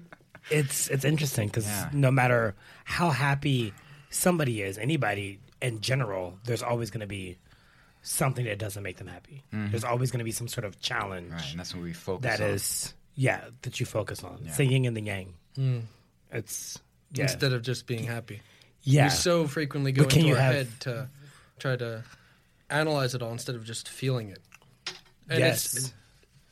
[0.50, 1.89] it's it's interesting because Yeah.
[1.91, 3.74] no matter how happy
[4.10, 7.38] somebody is, anybody in general, there's always going to be
[8.04, 9.44] something that doesn't make them happy.
[9.52, 11.36] There's always going to be some sort of challenge Mm-hmm.
[11.36, 12.50] Right, and that's what we focus that on.
[12.50, 14.41] is, yeah, that you focus on.
[14.46, 15.34] It's the yin and the yang.
[16.32, 16.80] It's
[17.13, 18.41] yeah, instead of just being happy.
[18.84, 19.06] yeah.
[19.06, 21.10] We so frequently go But can into our have- head to
[21.60, 22.04] try to
[22.69, 24.39] analyze it all instead of just feeling it.
[25.30, 25.93] And yes, it's,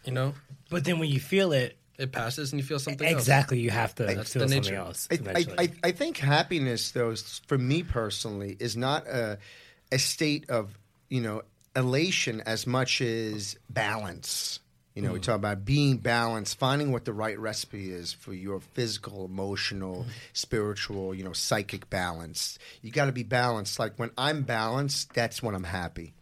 [0.05, 0.33] you know,
[0.69, 3.17] but then when you feel it, it passes and you feel something else.
[3.17, 4.75] exactly, you have to That's feel something nature.
[4.75, 5.07] else.
[5.11, 5.45] I, I.
[5.63, 9.37] I, I think happiness, though, s- for me personally, is not a,
[9.91, 10.77] a state of
[11.09, 11.41] you know
[11.75, 14.59] elation as much as balance.
[14.99, 18.59] You know, we talk about being balanced, finding what the right recipe is for your
[18.59, 22.59] physical, emotional, spiritual, you know, psychic balance.
[22.81, 23.79] You got to be balanced.
[23.79, 26.13] Like when I'm balanced, that's when I'm happy.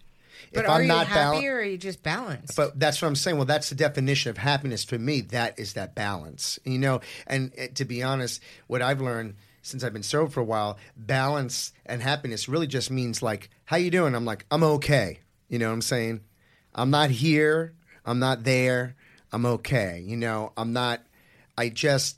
[0.53, 2.55] but if are I'm you not happy balan- or are you just balanced?
[2.55, 3.37] but that's what I'm saying.
[3.37, 5.21] Well, that's the definition of happiness for me.
[5.21, 7.01] That is that balance, you know.
[7.25, 10.77] And uh, to be honest, what I've learned since I've been sober for a while,
[10.95, 15.57] balance and happiness really just means like, "How you doing?" I'm like, "I'm okay." You
[15.57, 16.21] know what I'm saying?
[16.75, 17.73] I'm not here.
[18.08, 18.96] I'm not there.
[19.32, 20.04] I'm okay.
[20.06, 21.02] You know, I'm not.
[21.58, 22.17] I just.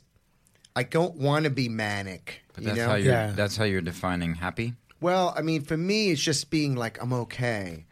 [0.76, 2.42] I don't want to be manic.
[2.54, 2.86] But you know?
[2.86, 3.12] how you're.
[3.12, 3.32] Yeah.
[3.32, 4.74] That's how you're defining happy.
[5.00, 7.86] Well, I mean, for me, it's just being like, I'm okay.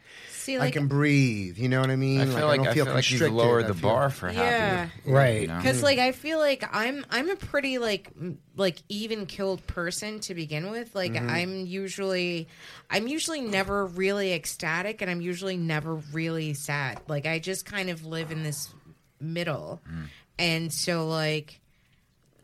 [0.57, 1.57] See, I can breathe.
[1.57, 2.21] You know what I mean?
[2.21, 4.85] I feel like, don't I feel feel like you've lowered the bar for Yeah.
[4.85, 5.11] happy.
[5.11, 5.41] Right.
[5.41, 5.57] You know?
[5.57, 10.19] because like I feel like I'm I'm a pretty like m- like even killed person
[10.21, 10.95] to begin with.
[10.95, 11.29] Like Mm-hmm.
[11.29, 12.47] I'm usually
[12.89, 16.99] I'm usually never really ecstatic, and I'm usually never really sad.
[17.07, 18.73] Like I just kind of live in this
[19.19, 20.05] middle, Mm.
[20.37, 21.59] and so like.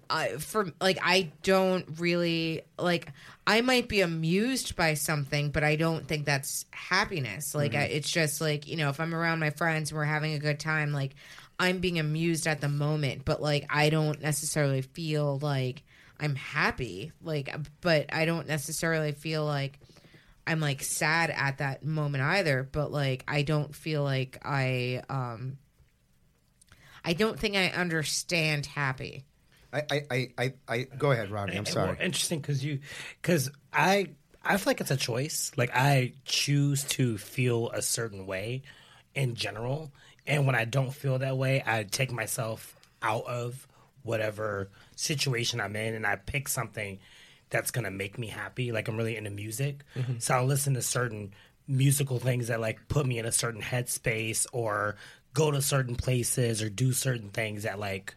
[0.10, 3.12] I for like I don't really like
[3.48, 7.54] I might be amused by something, but I don't think that's happiness.
[7.54, 10.34] Like I, it's just like you know if I'm around my friends and we're having
[10.34, 11.15] a good time, like
[11.60, 15.84] I'm being amused at the moment, but like I don't necessarily feel like
[16.20, 17.12] I'm happy.
[17.22, 19.80] Like, but I don't necessarily feel like
[20.48, 22.68] I'm like sad at that moment either.
[22.70, 25.58] But like I don't feel like I um
[27.04, 29.26] I don't think I understand happy.
[29.75, 31.57] I, I, I, I, go ahead, Robbie.
[31.57, 31.89] I'm sorry.
[31.89, 32.79] Well, interesting because you,
[33.21, 34.09] because I,
[34.43, 35.51] I feel like it's a choice.
[35.57, 38.63] Like I choose to feel a certain way,
[39.13, 39.91] in general,
[40.27, 43.67] and when I don't feel that way, I take myself out of
[44.03, 46.99] whatever situation I'm in, and I pick something
[47.49, 48.71] that's gonna make me happy.
[48.71, 50.19] Like I'm really into music, mm-hmm.
[50.19, 51.33] so I'll listen to certain
[51.67, 54.97] musical things that like put me in a certain headspace, or
[55.33, 58.15] go to certain places, or do certain things that like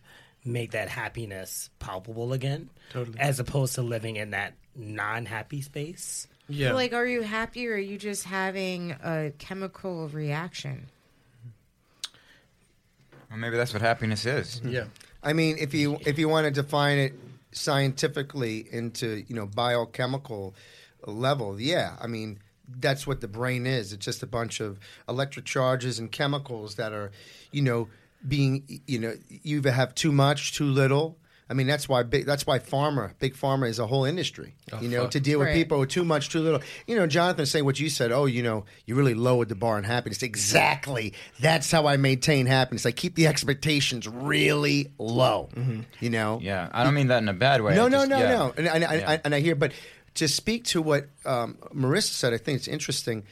[0.53, 3.19] make that happiness palpable again, Totally.
[3.19, 6.27] as opposed to living in that non-happy space.
[6.49, 6.73] Yeah.
[6.73, 10.87] Like, are you happy or are you just having a chemical reaction?
[13.31, 14.61] Well, maybe that's what happiness is.
[14.65, 14.85] yeah.
[15.23, 17.15] I mean, if you if you want to define it
[17.53, 20.55] scientifically into you know biochemical
[21.07, 21.97] level, yeah.
[22.01, 23.93] I mean, that's what the brain is.
[23.93, 27.11] It's just a bunch of electric charges and chemicals that are,
[27.51, 27.89] you know,
[28.27, 31.19] being you know you either have too much, too little.
[31.51, 32.27] I mean, that's why big.
[32.27, 34.55] That's why pharma, big pharma, is a whole industry.
[34.71, 35.13] Oh, you know, fuck.
[35.13, 35.55] to deal with Right.
[35.55, 36.61] people with too much, too little.
[36.87, 38.13] You know, Jonathan saying what you said.
[38.13, 40.23] Oh, you know, you really lowered the bar in happiness.
[40.23, 41.15] Exactly.
[41.41, 42.85] That's how I maintain happiness.
[42.85, 45.49] I keep the expectations really low.
[46.01, 46.39] You know.
[46.43, 47.75] Yeah, I don't mean that in a bad way.
[47.75, 48.29] No, I no, just- no, yeah.
[48.31, 48.55] no.
[48.59, 49.19] And, and, and, Yeah.
[49.25, 49.73] and I hear, but
[50.17, 53.25] to speak to what um, Marissa said, I think it's interesting.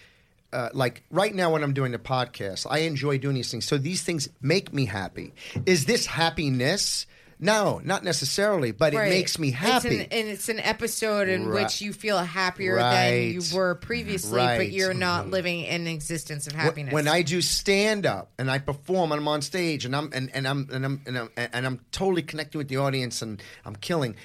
[0.52, 3.64] Uh, like right now, when I'm doing the podcast, I enjoy doing these things.
[3.64, 5.34] So these things make me happy.
[5.66, 7.06] Is this happiness?
[7.38, 10.00] No, not necessarily, but it makes me It's happy.
[10.00, 11.64] an, and it's an episode in Right.
[11.64, 16.54] which you feel happier than you were previously, but you're not living in existence of
[16.54, 16.94] happiness.
[16.94, 20.34] When I do stand up and I perform and I'm on stage and I'm and,
[20.34, 23.76] and I'm and I'm and I'm and I'm totally connecting with the audience and I'm
[23.76, 24.16] killing,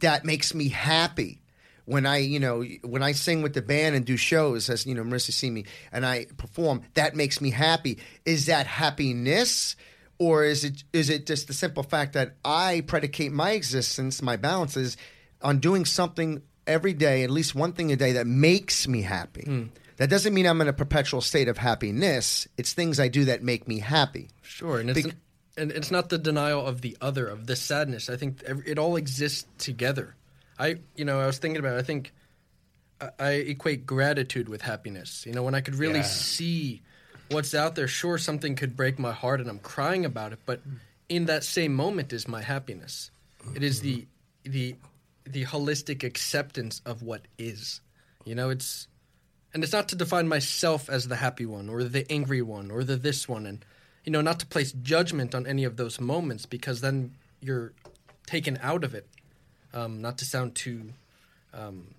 [0.00, 1.42] that makes me happy.
[1.86, 4.94] When I, you know, when I sing with the band and do shows, as you
[4.94, 7.98] know, Marissa see me and I perform, that makes me happy.
[8.24, 9.76] Is that happiness,
[10.18, 14.36] or is it is it just the simple fact that I predicate my existence, my
[14.36, 14.96] balances,
[15.42, 19.42] on doing something every day, at least one thing a day that makes me happy.
[19.42, 19.64] Hmm.
[19.96, 22.48] That doesn't mean I'm in a perpetual state of happiness.
[22.56, 24.30] It's things I do that make me happy.
[24.42, 25.16] Sure, and it's Bec-
[25.56, 28.08] and it's not the denial of the other of the sadness.
[28.10, 30.16] I think it all exists together.
[30.58, 31.76] I you know I was thinking about.
[31.76, 32.12] It, I think
[33.00, 35.24] I, I equate gratitude with happiness.
[35.26, 36.04] You know, when I could really Yeah.
[36.04, 36.82] see
[37.30, 37.88] what's out there.
[37.88, 40.40] Sure, something could break my heart, and I'm crying about it.
[40.46, 40.60] But
[41.08, 43.10] in that same moment is my happiness.
[43.54, 44.06] It is the
[44.44, 44.52] mm-hmm.
[44.52, 44.76] the
[45.24, 47.80] the holistic acceptance of what is.
[48.24, 48.88] You know, it's
[49.54, 52.84] and it's not to define myself as the happy one or the angry one or
[52.84, 53.64] the this one and
[54.04, 57.72] you know not to place judgment on any of those moments because then you're
[58.26, 59.06] taken out of it
[59.74, 60.92] um, not to sound too
[61.52, 61.94] um,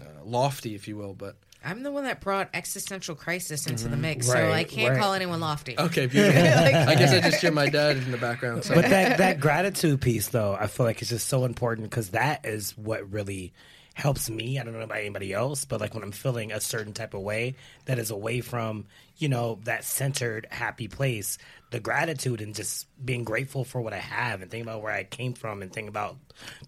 [0.00, 3.96] uh, lofty if you will but I'm the one that brought existential crisis into the
[3.96, 5.00] mix, so I can't right.
[5.00, 5.76] call anyone lofty.
[5.78, 9.18] okay beautiful i guess i just hear my dad in the background so But that
[9.18, 13.10] that gratitude piece, though, I feel like it's just so important because that is what
[13.10, 13.52] really
[13.94, 14.58] helps me.
[14.58, 17.22] I don't know about anybody else, but like when I'm feeling a certain type of
[17.22, 17.54] way
[17.86, 21.38] that is away from you know that centered, happy place,
[21.70, 25.04] the gratitude and just being grateful for what I have and thinking about where I
[25.04, 26.16] came from and thinking about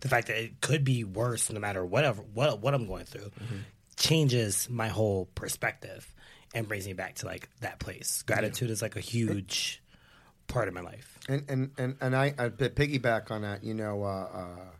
[0.01, 3.31] the fact that it could be worse no matter whatever what what I'm going through
[3.97, 6.13] changes my whole perspective
[6.55, 8.23] and brings me back to like that place.
[8.23, 9.83] Gratitude is like a huge
[10.47, 11.19] part of my life.
[11.29, 13.65] And and and, and I piggyback on that.
[13.65, 14.71] You know, uh, uh,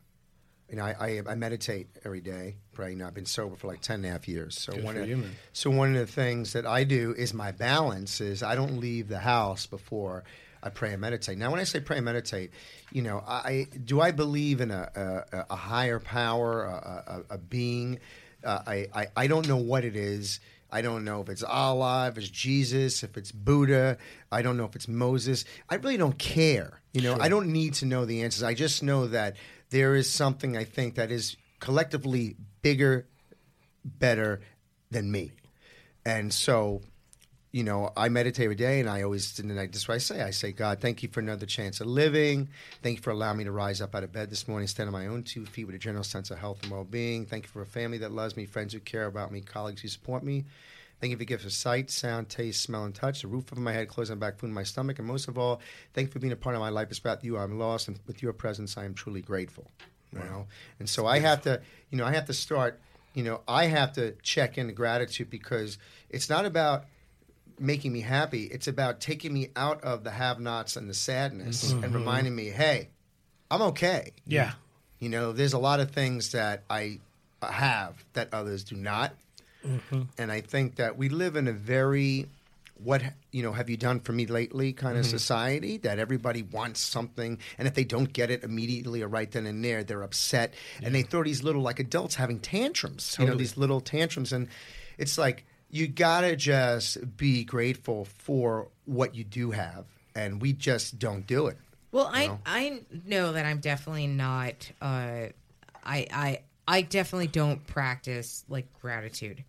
[0.69, 2.57] you know, I, I I meditate every day.
[2.77, 4.59] Right now, I've been sober for like 10 and a half years.
[4.59, 7.53] So Good one of you, so one of the things that I do is my
[7.53, 10.25] balance is I don't leave the house before
[10.63, 11.39] I pray and meditate.
[11.39, 12.51] Now, when I say pray and meditate,
[12.91, 18.01] you know, I do I believe in a a, a higher power, a, a, being.
[18.45, 20.41] Uh, I, I I don't know what it is.
[20.71, 23.99] I don't know if it's Allah, if it's Jesus, if it's Buddha.
[24.33, 25.45] I don't know if it's Moses.
[25.71, 26.81] I really don't care.
[26.93, 28.43] You know, I don't need to know the answers.
[28.43, 29.37] I just know that
[29.71, 33.07] there is something I think that is collectively bigger,
[33.85, 34.41] better
[34.91, 35.33] than me.
[36.05, 36.83] And so,
[37.53, 40.23] you know, I meditate every day, and I always, and I, that's what I say.
[40.23, 42.49] I say, God, thank you for another chance of living.
[42.83, 44.93] Thank you for allowing me to rise up out of bed this morning, stand on
[44.93, 47.27] my own two feet with a general sense of health and well-being.
[47.27, 49.89] Thank you for a family that loves me, friends who care about me, colleagues who
[49.89, 50.45] support me.
[51.01, 53.73] Thank you for gifts of sight, sound, taste, smell, and touch, the roof of my
[53.73, 55.61] head, clothes on my back, food in my stomach, and most of all,
[55.93, 56.89] thank you for being a part of my life.
[56.89, 59.71] Without you, I'm lost, and with your presence, I am truly grateful.
[60.13, 60.47] You know,
[60.79, 62.81] and so I have to, you know, I have to start.
[63.13, 65.79] You know, I have to check in gratitude because
[66.09, 66.85] it's not about
[67.59, 68.45] making me happy.
[68.45, 71.77] It's about taking me out of the have-nots and the sadness mm-hmm.
[71.77, 71.95] and mm-hmm.
[71.95, 72.89] reminding me, hey,
[73.51, 74.13] I'm okay.
[74.27, 74.53] Yeah.
[74.99, 77.01] You know, there's a lot of things that I
[77.43, 79.15] have that others do not.
[80.19, 82.27] And I think that we live in a very
[82.83, 83.03] what
[83.33, 87.39] you know have you done for me lately kind of society that everybody wants something
[87.57, 90.53] and if they don't get it immediately or right then and there they're upset.
[90.83, 94.33] And they throw these little like adults having tantrums you know these little tantrums.
[94.33, 94.49] And
[94.99, 100.99] it's like you gotta just be grateful for what you do have and we just
[100.99, 101.57] don't do it
[101.93, 102.39] Well, I know?
[102.45, 104.71] I know that I'm definitely not.
[104.83, 105.29] Uh,
[105.83, 109.45] I I I definitely don't practice like gratitude,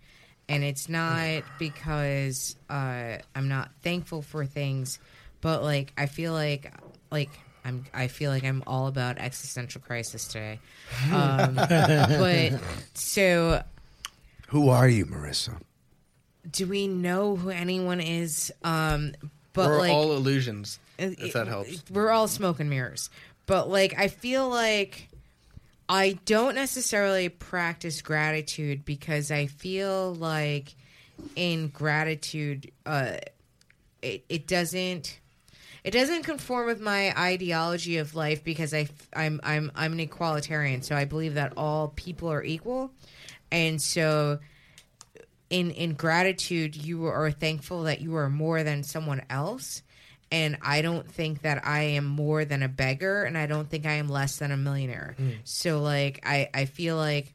[0.50, 5.00] and it's not because uh, I'm not thankful for things,
[5.42, 6.72] but like I feel like
[7.12, 7.30] like.
[7.66, 10.60] I'm, I feel like I'm all about existential crisis today,
[11.12, 12.54] um, but
[12.94, 13.62] so
[14.48, 15.60] who are you marissa
[16.50, 18.54] do we know who anyone is?
[18.64, 19.14] Um,
[19.52, 23.10] but we're like all illusions it- if that helps We're all smoke and mirrors.
[23.48, 25.10] But like I feel like
[25.90, 30.76] I don't necessarily practice gratitude because I feel like
[31.36, 33.18] in gratitude uh
[34.02, 35.20] it, it doesn't
[35.84, 40.84] it doesn't conform with my ideology of life because I I'm I'm I'm an equalitarian.
[40.84, 42.92] So I believe that all people are equal.
[43.52, 44.40] And so
[45.50, 49.82] in in gratitude you are thankful that you are more than someone else
[50.32, 53.86] and I don't think that I am more than a beggar and I don't think
[53.86, 55.16] I am less than a millionaire.
[55.44, 57.34] So like I I feel like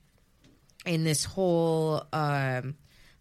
[0.85, 2.75] in this whole um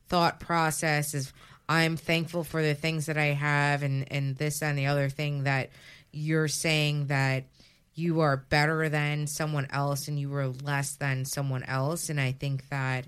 [0.07, 1.31] thought process is
[1.69, 5.43] I'm thankful for the things that I have and and this and the other thing
[5.43, 5.69] that
[6.11, 7.45] you're saying that
[7.93, 12.33] you are better than someone else and you are less than someone else and I
[12.33, 13.05] think that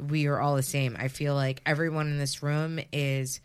[0.00, 0.96] we are all the same.
[0.98, 3.40] I feel like everyone in this room is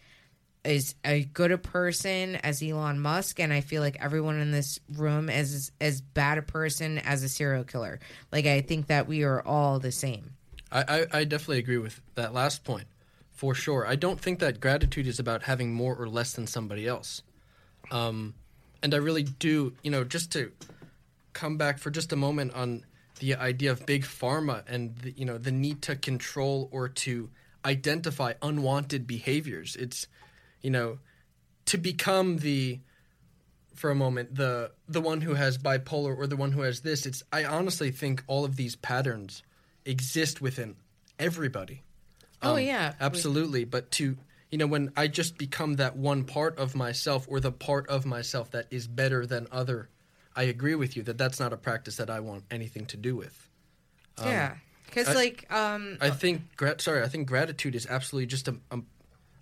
[0.63, 4.79] is a good a person as Elon Musk, and I feel like everyone in this
[4.93, 7.99] room is as bad a person as a serial killer.
[8.31, 10.31] Like I think that we are all the same.
[10.71, 12.87] I, I, I definitely agree with that last point,
[13.31, 13.87] for sure.
[13.87, 17.23] I don't think that gratitude is about having more or less than somebody else.
[17.89, 18.33] Um,
[18.83, 20.51] and I really do, you know, just to
[21.33, 22.83] come back for just a moment on
[23.19, 27.29] the idea of big pharma and the, you know the need to control or to
[27.65, 29.75] identify unwanted behaviors.
[29.75, 30.07] It's
[30.61, 30.99] you know
[31.65, 32.79] to become the
[33.75, 37.05] for a moment the the one who has bipolar or the one who has this.
[37.05, 39.43] It's I honestly think all of these patterns
[39.85, 40.75] exist within
[41.19, 41.83] everybody.
[42.41, 42.93] Oh, Um, yeah.
[42.99, 43.63] absolutely.
[43.65, 44.17] But to
[44.49, 48.05] you know, when I just become that one part of myself or the part of
[48.05, 49.89] myself that is better than other,
[50.35, 53.15] I agree with you that that's not a practice that I want anything to do
[53.15, 53.49] with.
[54.23, 54.55] yeah.
[54.85, 58.79] Because, like, um, I think gra- sorry, I think gratitude is absolutely just a, a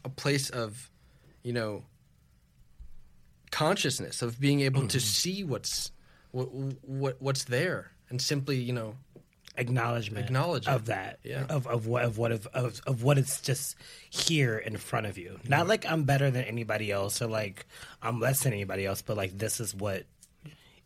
[0.05, 0.89] a place of,
[1.45, 1.83] you know,
[3.51, 5.01] consciousness of being able to mm.
[5.01, 5.91] see what's
[6.31, 8.95] what, what what's there and simply you know
[9.55, 10.71] acknowledgement Acknowledge it.
[10.71, 11.45] of that Yeah.
[11.47, 13.77] of, of what of what of, of, of what it's just
[14.09, 15.39] here in front of you.
[15.47, 15.69] Not mm.
[15.69, 17.65] like i'm better than anybody else or like
[18.01, 20.03] i'm less than anybody else but like this is what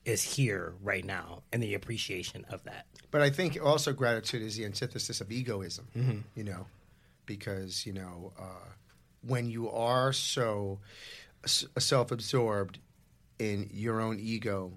[0.05, 2.85] is here right now and the appreciation of that.
[3.11, 6.19] But I think also gratitude is the antithesis of egoism, mm-hmm.
[6.35, 6.67] you know,
[7.25, 8.69] because, you know, uh,
[9.21, 10.79] when you are so
[11.45, 12.79] self absorbed
[13.37, 14.73] in your own ego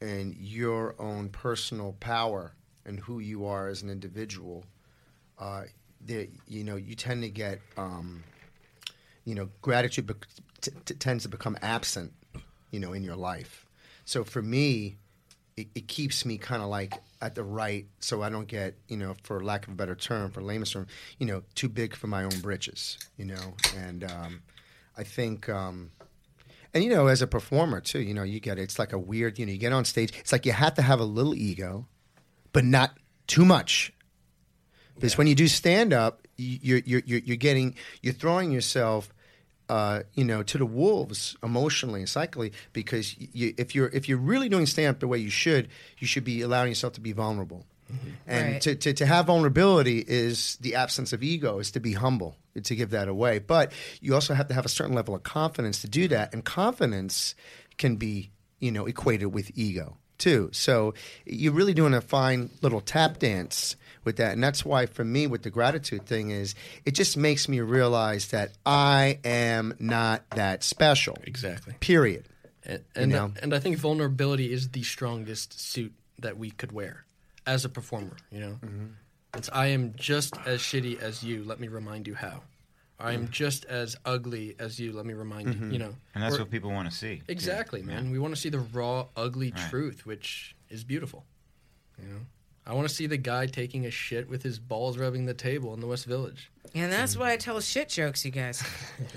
[0.00, 4.64] and your own personal power and who you are as an individual,
[5.38, 5.64] uh,
[6.06, 8.22] you know, you tend to get, um,
[9.24, 10.26] you know, gratitude bec-
[10.60, 12.12] t- t- tends to become absent,
[12.70, 13.66] you know, in your life.
[14.04, 14.96] So for me,
[15.58, 18.96] it, it keeps me kind of like at the right, so I don't get, you
[18.96, 20.86] know, for lack of a better term, for lamest term,
[21.18, 24.42] you know, too big for my own britches, you know, and um,
[24.96, 25.48] I think.
[25.48, 25.90] Um,
[26.72, 29.38] and you know, as a performer too, you know, you get it's like a weird,
[29.38, 30.12] you know, you get on stage.
[30.20, 31.86] It's like you have to have a little ego,
[32.52, 32.92] but not
[33.26, 33.92] too much.
[34.94, 39.12] Because when you do stand up, you're, you're you're you're getting you're throwing yourself,
[39.68, 42.52] uh, you know, to the wolves emotionally and psychically.
[42.72, 46.06] Because you, if you're if you're really doing stand up the way you should, you
[46.06, 47.66] should be allowing yourself to be vulnerable.
[48.26, 48.60] And Right.
[48.60, 52.76] to, to, to have vulnerability is the absence of ego, is to be humble, to
[52.76, 53.38] give that away.
[53.38, 56.34] But you also have to have a certain level of confidence to do that.
[56.34, 57.34] And confidence
[57.78, 60.50] can be, you know, equated with ego too.
[60.52, 60.92] So
[61.24, 63.76] you're really doing a fine little tap dance
[64.08, 64.32] with that.
[64.32, 66.54] And that's why for me with the gratitude thing is
[66.86, 71.18] it just makes me realize that I am not that special.
[71.24, 71.74] Exactly.
[71.80, 72.24] Period.
[72.64, 73.32] And and, know?
[73.42, 77.04] and I think vulnerability is the strongest suit that we could wear
[77.46, 78.16] as a performer.
[78.30, 78.86] You know, mm-hmm.
[79.34, 81.44] it's I am just as shitty as you.
[81.44, 82.40] Let me remind you how.
[82.98, 83.30] I am mm-hmm.
[83.30, 84.92] just as ugly as you.
[84.92, 85.54] Let me remind you.
[85.54, 85.70] Mm-hmm.
[85.72, 87.22] You know, And that's Or- what people want to see.
[87.28, 87.86] exactly, Yeah.
[87.86, 88.10] man.
[88.10, 89.70] We want to see the raw, ugly Right.
[89.70, 91.24] truth, which is beautiful.
[92.02, 92.20] You know,
[92.68, 95.72] I want to see the guy taking a shit with his balls rubbing the table
[95.74, 96.50] in the West Village.
[96.74, 98.62] and that's why I tell shit jokes, you guys.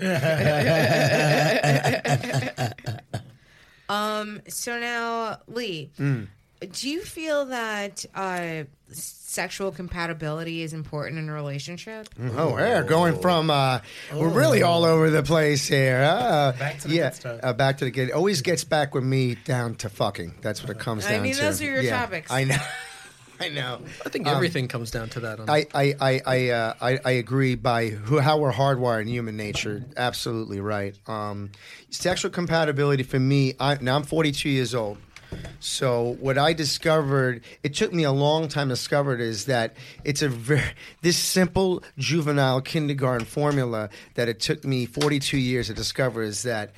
[3.88, 4.40] um.
[4.48, 6.28] So now, Lee, Mm.
[6.72, 12.08] do you feel that uh, sexual compatibility is important in a relationship?
[12.36, 13.80] Oh, we're going from uh,
[14.14, 16.00] we're really all over the place here.
[16.02, 17.40] Uh, Back to the yeah, good stuff.
[17.42, 18.10] Uh, back to the good.
[18.12, 20.36] Always gets back with me down to fucking.
[20.40, 21.14] That's what it comes down to.
[21.14, 21.40] I down mean, to.
[21.42, 22.30] those are your Yeah, topics.
[22.30, 22.56] I know.
[23.40, 23.80] I know.
[24.04, 25.40] I think everything comes down to that.
[25.40, 29.08] On I I I I, uh, I, I agree by who, how we're hardwired in
[29.08, 29.84] human nature.
[29.96, 30.96] Absolutely right.
[31.08, 31.50] Um,
[31.90, 33.54] sexual compatibility for me.
[33.58, 34.98] I, now I'm 42 years old.
[35.60, 39.74] So what I discovered, it took me a long time to discover it, is that
[40.04, 40.62] it's a very
[41.00, 46.72] this simple juvenile kindergarten formula that it took me 42 years to discover is that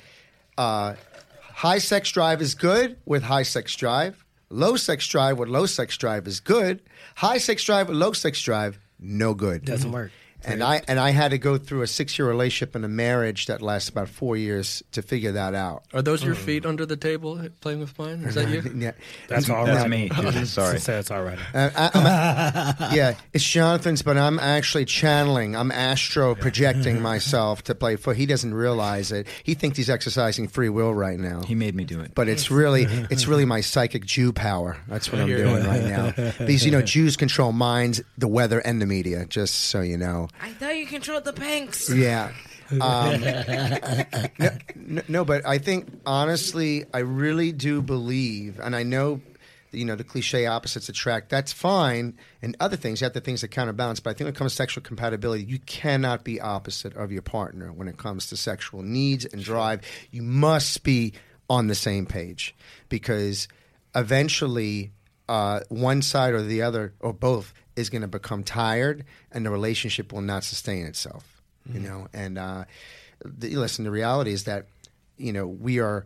[0.57, 0.95] uh,
[1.41, 4.24] high sex drive is good with high sex drive.
[4.55, 6.81] Low sex drive with low sex drive is good.
[7.15, 9.65] High sex drive with low sex drive, no good.
[9.65, 10.11] Doesn't work.
[10.47, 13.47] And I and I had to go through a six year relationship and a marriage
[13.47, 15.83] that lasted about four years to figure that out.
[15.93, 18.21] Are those your feet under the table playing with mine?
[18.23, 18.61] Is that you?
[18.77, 18.91] Yeah,
[19.27, 19.89] that's all That's right.
[19.89, 20.09] me.
[20.45, 20.79] Sorry.
[20.79, 25.55] so it's all right Uh, I, I'm a- yeah, it's Jonathan's, but I'm actually channeling.
[25.55, 28.13] I'm astro projecting myself to play for.
[28.13, 29.27] He doesn't realize it.
[29.43, 31.41] He thinks he's exercising free will right now.
[31.41, 32.13] He made me do it.
[32.15, 34.77] but it's really it's really my psychic Jew power.
[34.87, 36.11] That's what I'm doing right now.
[36.37, 39.25] Because you know Jews control minds, the weather, and the media.
[39.25, 40.27] Just so you know.
[40.41, 41.89] I thought you controlled the pinks.
[41.89, 42.31] Yeah.
[42.81, 49.21] Um, no, no, no, but I think honestly, I really do believe, and I know,
[49.71, 51.29] you know, the cliche opposites attract.
[51.29, 53.01] That's fine, and other things.
[53.01, 53.99] You have the things that counterbalance.
[53.99, 57.21] But I think when it comes to sexual compatibility, you cannot be opposite of your
[57.21, 59.81] partner when it comes to sexual needs and drive.
[60.09, 61.13] You must be
[61.47, 62.55] on the same page
[62.89, 63.47] because
[63.93, 64.91] eventually,
[65.29, 69.49] uh, one side or the other or both is going to become tired, and the
[69.49, 71.41] relationship will not sustain itself
[71.73, 72.63] you know and uh
[73.25, 74.67] the, listen the reality is that
[75.17, 76.05] you know we are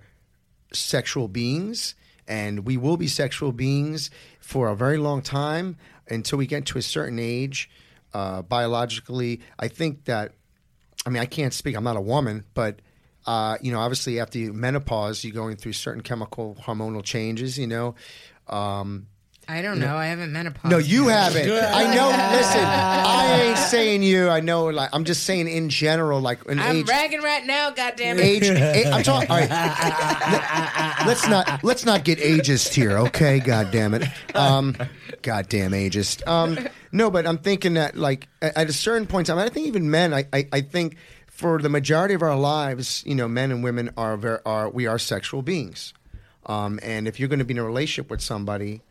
[0.72, 1.96] sexual beings
[2.28, 4.10] and we will be sexual beings
[4.40, 5.76] for a very long time
[6.08, 7.70] until we get to a certain age.
[8.14, 10.34] Uh, biologically, I think that
[11.06, 11.76] I mean, I can't speak.
[11.76, 12.80] I'm not a woman, but
[13.26, 17.58] uh, you know, obviously after you- menopause, you're going through certain chemical hormonal changes.
[17.58, 17.96] You know.
[18.48, 19.08] Um,
[19.52, 19.98] I don't know.
[19.98, 20.70] I haven't met a menopause.
[20.72, 21.50] no, you haven't.
[21.52, 22.10] I know.
[22.38, 24.30] Listen, I ain't saying you.
[24.30, 24.66] I know.
[24.66, 26.22] Like, I'm just saying in general.
[26.22, 26.86] Like, an I'm age.
[26.86, 27.72] bragging right now.
[27.72, 28.24] Goddamn it.
[28.24, 29.30] Age, a- I'm talking.
[29.32, 29.50] All right.
[29.50, 33.40] Let- Let's not let's not get ageist here, okay?
[33.40, 34.04] God damn it.
[34.36, 34.76] Um,
[35.22, 36.28] goddamn ageist.
[36.28, 36.60] Um,
[36.92, 39.68] no, but I'm thinking that like at at a certain point in time, I think
[39.68, 40.14] even men.
[40.14, 40.98] I, I, I think
[41.28, 44.86] for the majority of our lives, you know, men and women are ver- are we
[44.88, 45.94] are sexual beings,
[46.46, 48.82] um, and if you're going to be in a relationship with somebody.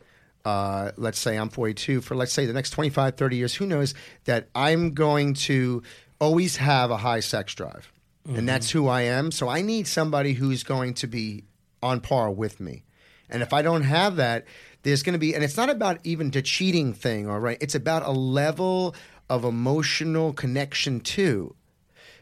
[0.45, 3.93] Uh, let's say I'm 42 for let's say the next 25 30 years who knows
[4.23, 5.83] that I'm going to
[6.19, 7.91] always have a high sex drive
[8.35, 9.31] and that's who I am.
[9.31, 11.45] So I need somebody who's going to be
[11.81, 12.83] on par with me.
[13.29, 14.45] And if I don't have that,
[14.83, 17.57] there's going to be, and it's not about even the cheating thing, all right?
[17.61, 18.95] It's about a level
[19.29, 21.55] of emotional connection too,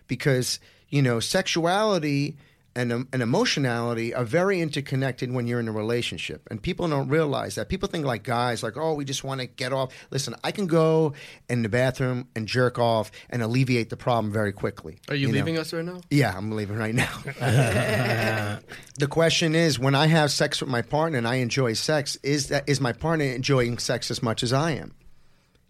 [0.07, 0.59] because
[0.89, 2.38] you know sexuality
[2.78, 7.10] and, um, and emotionality are very interconnected when you're in a relationship and people don't
[7.10, 10.36] realize that people think like guys like oh we just want to get off listen
[10.44, 11.14] i can go
[11.50, 15.34] in the bathroom and jerk off and alleviate the problem very quickly Are you, know?
[15.34, 16.02] leaving us right now?
[16.10, 17.20] Yeah, I'm leaving right now.
[19.00, 22.48] the question is, when I have sex with my partner and I enjoy sex, is
[22.50, 24.94] that is my partner enjoying sex as much as I am?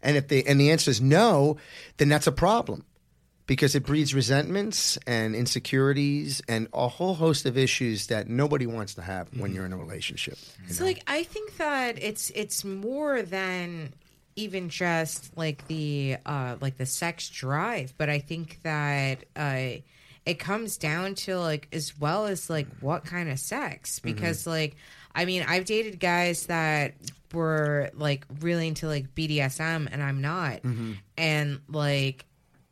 [0.02, 1.58] And if the and the answer is no,
[1.98, 2.86] then that's a problem
[3.48, 8.96] because it breeds resentments and insecurities and a whole host of issues that nobody wants
[8.96, 10.38] to have when you're in a relationship.
[10.70, 13.94] So like I think that it's it's more than
[14.36, 19.82] even just like the uh like the sex drive, but I think that uh
[20.26, 24.76] it comes down to like as well as like what kind of sex because like
[25.16, 26.96] I mean I've dated guys that
[27.34, 30.60] were like really into like BDSM and I'm not.
[31.18, 32.26] And like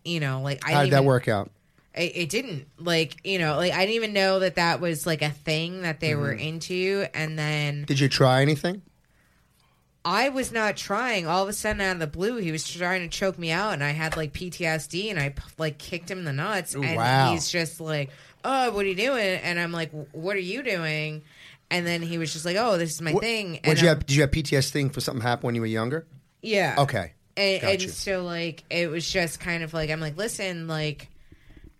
[0.05, 1.51] you know like I How didn't that even- work out?
[1.95, 5.21] it, it didn't like you know like I didn't even know that that was like
[5.21, 6.47] a thing that they were mm-hmm.
[6.47, 8.81] into and then Did you try anything?
[10.07, 13.01] I was not trying all of a sudden out of the blue he was trying
[13.01, 16.25] to choke me out and I had like PTSD and I like kicked him in
[16.25, 17.31] the nuts and wow.
[17.31, 18.11] he's just like
[18.43, 21.23] oh what are you doing and I'm like what are you doing
[21.71, 23.87] and then he was just like oh this is my What- thing and did you
[23.87, 24.05] have?
[24.05, 26.05] Did you have PTSD for something happened when you were younger?
[26.43, 27.13] yeah Okay.
[27.37, 31.09] And, and so like it was just kind of like I'm like, listen, like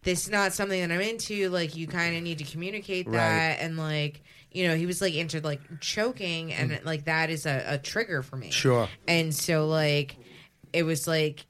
[0.03, 1.49] this is not something that I'm into.
[1.49, 3.57] Like you kind of need to communicate that, Right.
[3.59, 7.63] and like you know he was like into like choking, and like that is a,
[7.67, 8.49] a trigger for me.
[8.49, 8.53] Mm.
[8.53, 8.89] Sure.
[9.07, 10.17] And so like
[10.73, 11.45] it was like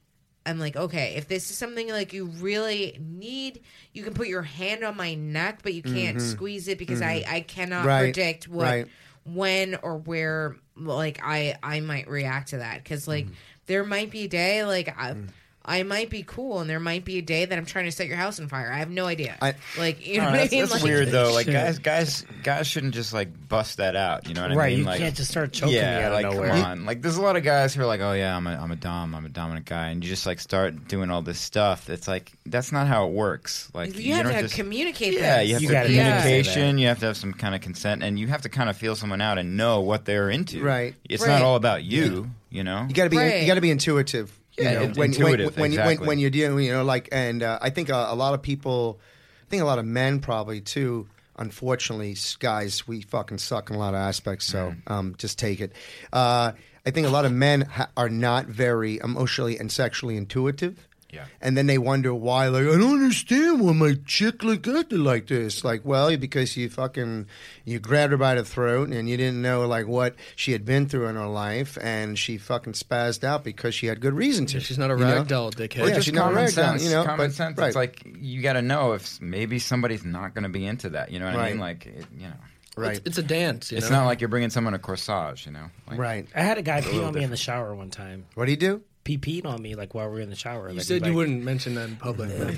[0.48, 3.62] I'm like, okay, if this is something like you really need,
[3.94, 7.24] you can put your hand on my neck, but you can't squeeze it because I
[7.28, 7.88] I cannot Mm-hmm.
[7.88, 8.02] Right.
[8.14, 8.88] predict what Right.
[9.24, 13.32] when or where like I I might react to that because like Mm.
[13.68, 15.12] There might be a day like I.
[15.12, 15.30] Mm.
[15.68, 18.06] I might be cool, and there might be a day that I'm trying to set
[18.06, 18.72] your house on fire.
[18.72, 19.36] I have no idea.
[19.42, 20.60] I- like you know Oh, what I that's, mean?
[20.62, 21.34] that's Like, weird though.
[21.34, 24.28] Like guys, guys, guys shouldn't just like bust that out.
[24.28, 24.80] You know what I right, mean?
[24.82, 26.52] you like, can't just start choking me out like of come nowhere.
[26.66, 26.86] on.
[26.86, 28.76] Like there's a lot of guys who are like, oh yeah, I'm a, I'm a
[28.76, 31.90] dom, I'm a dominant guy, and you just like start doing all this stuff.
[31.90, 33.72] It's like that's not how it works.
[33.74, 35.16] Like You, have don't to just, communicate.
[35.16, 35.48] Yeah, this.
[35.48, 36.22] you have You to gotta Yeah.
[36.22, 36.78] communication.
[36.78, 38.96] You have to have some kind of consent, and you have to kind of feel
[38.96, 40.62] someone out and know what they're into.
[40.62, 40.94] Right.
[41.10, 41.30] It's Right.
[41.30, 42.30] not all about you.
[42.56, 42.86] You know.
[42.88, 43.42] You got to be Right.
[43.42, 44.32] you got to be intuitive.
[44.58, 45.98] You Yeah, know, in- when, intuitive, when, when, exactly.
[45.98, 48.42] when, when you're dealing, you know, like, and uh, I think a, a lot of
[48.42, 49.00] people,
[49.46, 51.08] I think a lot of men probably too.
[51.38, 54.46] Unfortunately, guys, we fucking suck in a lot of aspects.
[54.46, 55.74] So um, just take it.
[56.14, 56.54] Uh,
[56.86, 60.88] I think a lot of men ha- are not very emotionally and sexually intuitive.
[61.16, 61.26] Yeah.
[61.42, 65.28] And then they wonder why, like, I don't understand why my chick like acted like
[65.28, 65.64] this.
[65.64, 67.28] Like, well, because you fucking
[67.64, 70.88] you grabbed her by the throat and you didn't know like what she had been
[70.88, 74.60] through in her life, and she fucking spazzed out because she had good reason to.
[74.60, 75.16] She's not a you know?
[75.18, 75.80] rag doll, dickhead.
[75.82, 76.84] Well, yeah, she's not a common rag doll, sense.
[76.84, 77.58] you know, common but- sense.
[77.58, 77.68] right.
[77.68, 81.12] It's like you got to know if maybe somebody's not going to be into that.
[81.12, 81.60] You know what I mean?
[81.60, 82.36] Like, it, you know,
[82.78, 82.98] Right.
[82.98, 83.72] It's, it's a dance.
[83.72, 84.00] You it's know?
[84.00, 85.46] not like you're bringing someone a corsage.
[85.46, 86.28] You know, like, right.
[86.36, 88.26] I had a guy pee little on me in the shower one time.
[88.36, 88.82] What do you do?
[89.06, 90.70] He peed on me like while we were in the shower.
[90.70, 92.30] You like, said like- you wouldn't mention that in public.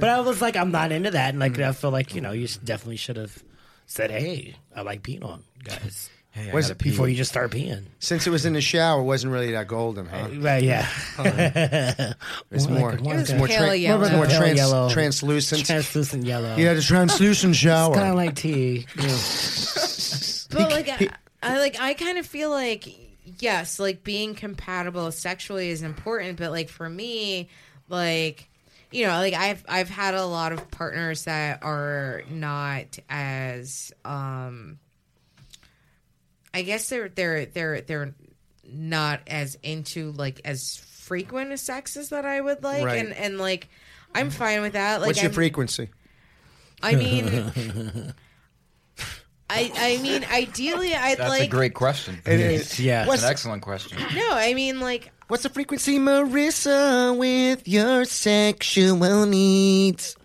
[0.00, 2.32] but I was like, I'm not into that, and like I feel like you know,
[2.32, 3.42] you definitely should have
[3.86, 6.88] said, "Hey, I like peeing on guys." Hey, I Was it pee.
[6.88, 9.68] Before you just start peeing, Since it was in the shower, it wasn't really that
[9.68, 10.28] golden, huh?
[10.32, 10.62] Uh, right?
[10.62, 10.88] Yeah,
[12.50, 14.02] It's More more, like it's more, pale tran- yellow.
[14.02, 14.88] it's more Pale trans- yellow.
[14.88, 15.66] translucent.
[15.66, 16.56] translucent yellow.
[16.56, 17.90] you had a translucent shower.
[17.90, 18.86] it's kind of like tea.
[20.52, 21.10] but like I,
[21.42, 22.86] I like I kind of feel like
[23.40, 27.48] yes, like being compatible sexually is important, but like for me,
[27.88, 28.48] like
[28.90, 34.78] you know, like I've I've had a lot of partners that are not as um
[36.54, 38.14] I guess they're they're they're they're
[38.70, 42.98] not as into like as frequent a sexes that I would like Right.
[43.04, 43.68] and and like
[44.14, 45.00] I'm fine with that.
[45.00, 45.88] Like What's your I'm- frequency?
[46.82, 48.12] I mean
[49.52, 51.18] I I mean ideally I'd like.
[51.18, 52.20] That's like a great question.
[52.24, 52.80] It is.
[52.80, 53.06] Yeah.
[53.06, 53.98] What's, An excellent question.
[54.14, 60.16] No, I mean like what's the frequency, Marissa, with your sexual needs?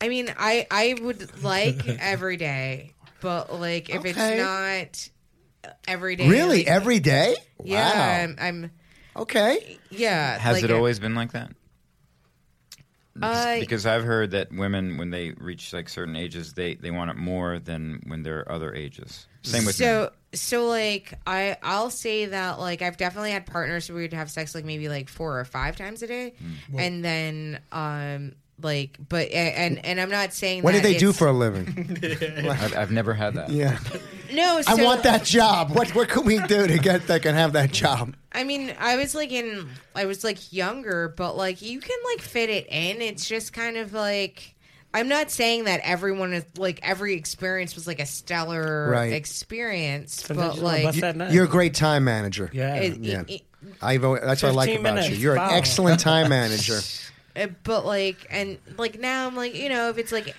[0.00, 4.10] I mean, I I would like every day, but like if Okay.
[4.10, 5.08] it's not
[5.86, 7.36] every day, Really, like, every day?
[7.62, 8.22] yeah, Wow.
[8.24, 8.70] I'm, I'm
[9.16, 9.78] Okay.
[9.90, 10.38] yeah.
[10.38, 11.52] Has like, it always been like that?
[13.20, 17.10] Uh, because I've heard that women, when they reach like certain ages, they, they want
[17.10, 19.26] it more than when they're other ages.
[19.42, 19.88] Same with men.
[19.88, 24.30] so so like I I'll say that like I've definitely had partners who would have
[24.30, 26.34] sex like maybe like four or five times a day,
[26.70, 26.78] Hmm.
[26.78, 28.32] and then um
[28.62, 31.32] like but and and I'm not saying What do that they do it's- for a
[31.32, 31.98] living?
[32.48, 33.50] I've, I've never had that.
[33.50, 33.78] yeah.
[34.32, 34.60] no.
[34.66, 35.70] I want that job.
[35.70, 38.14] What what can we do to get that can have that job?
[38.32, 42.20] I mean, I was like in, I was like younger, but like you can like
[42.20, 43.02] fit it in.
[43.02, 44.54] It's just kind of like,
[44.94, 49.12] I'm not saying that everyone is like every experience was like a stellar Right.
[49.12, 51.32] experience, Sometimes but like, bust.
[51.32, 52.50] You're a great time manager.
[52.52, 52.76] yeah.
[52.76, 53.22] it- Yeah.
[53.28, 53.42] it-
[53.80, 54.82] I've always, that's what I like about you.
[55.02, 55.18] minutes.
[55.18, 56.80] You're an excellent time manager.
[57.64, 60.36] But like and like now i'm like you know if it's like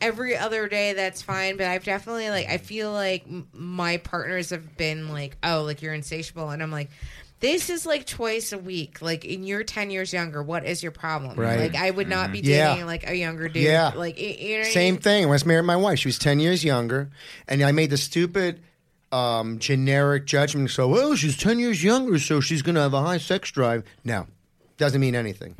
[0.00, 4.50] every other day that's fine but i've definitely like i feel like m- my partners
[4.50, 6.88] have been like oh like you're insatiable and i'm like
[7.40, 10.92] this is like twice a week like and you're 10 years younger what is your
[10.92, 11.58] problem Right.
[11.60, 12.72] like i would not be Yeah.
[12.74, 13.92] dating like a younger dude Yeah.
[13.96, 15.02] like y- you know what I Same mean?
[15.02, 15.22] thing.
[15.22, 17.10] When I was married to my wife, she was 10 years younger,
[17.48, 18.60] and I made the stupid
[19.12, 20.70] um, generic judgment.
[20.70, 23.82] So, well, she's 10 years younger, so she's going to have a high sex drive.
[24.04, 24.26] No,
[24.76, 25.56] doesn't mean anything.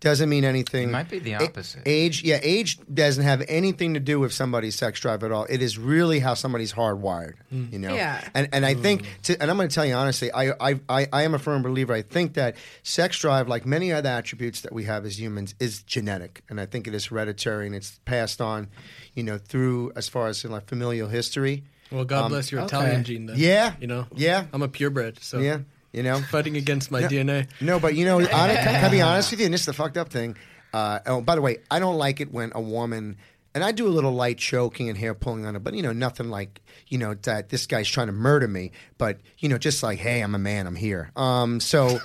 [0.00, 0.90] Doesn't mean anything.
[0.90, 1.82] It might be the A- opposite.
[1.86, 5.46] age, yeah, age doesn't have anything to do with somebody's sex drive at all.
[5.48, 7.94] It is really how somebody's hardwired, you know.
[7.94, 8.20] Yeah.
[8.34, 11.08] And and I think, to, and I'm going to tell you honestly, I, I I
[11.12, 11.94] I am a firm believer.
[11.94, 15.82] I think that sex drive, like many other attributes that we have as humans, is
[15.82, 18.68] genetic, and I think it is hereditary, and it's passed on,
[19.14, 21.64] you know, through as far as in like familial history.
[21.90, 22.76] Well, God Um, bless your okay.
[22.76, 23.26] Italian gene.
[23.26, 23.36] Then.
[23.38, 23.74] Yeah.
[23.80, 24.06] you know.
[24.14, 24.44] Yeah.
[24.52, 25.60] I'm a purebred, so Yeah,
[25.96, 26.20] you know.
[26.20, 27.08] fighting against my No.
[27.08, 27.48] DNA.
[27.60, 29.46] No, but you know, hon- can I be honest with you?
[29.46, 30.36] And this is the fucked up thing.
[30.72, 33.16] Uh, oh, by the way, I don't like it when a woman,
[33.54, 35.92] and I do a little light choking and hair pulling on it, but you know,
[35.92, 38.72] nothing like you know that this guy's trying to murder me.
[38.98, 41.10] But you know, just like, hey, I'm a man, I'm here.
[41.16, 41.98] Um, so,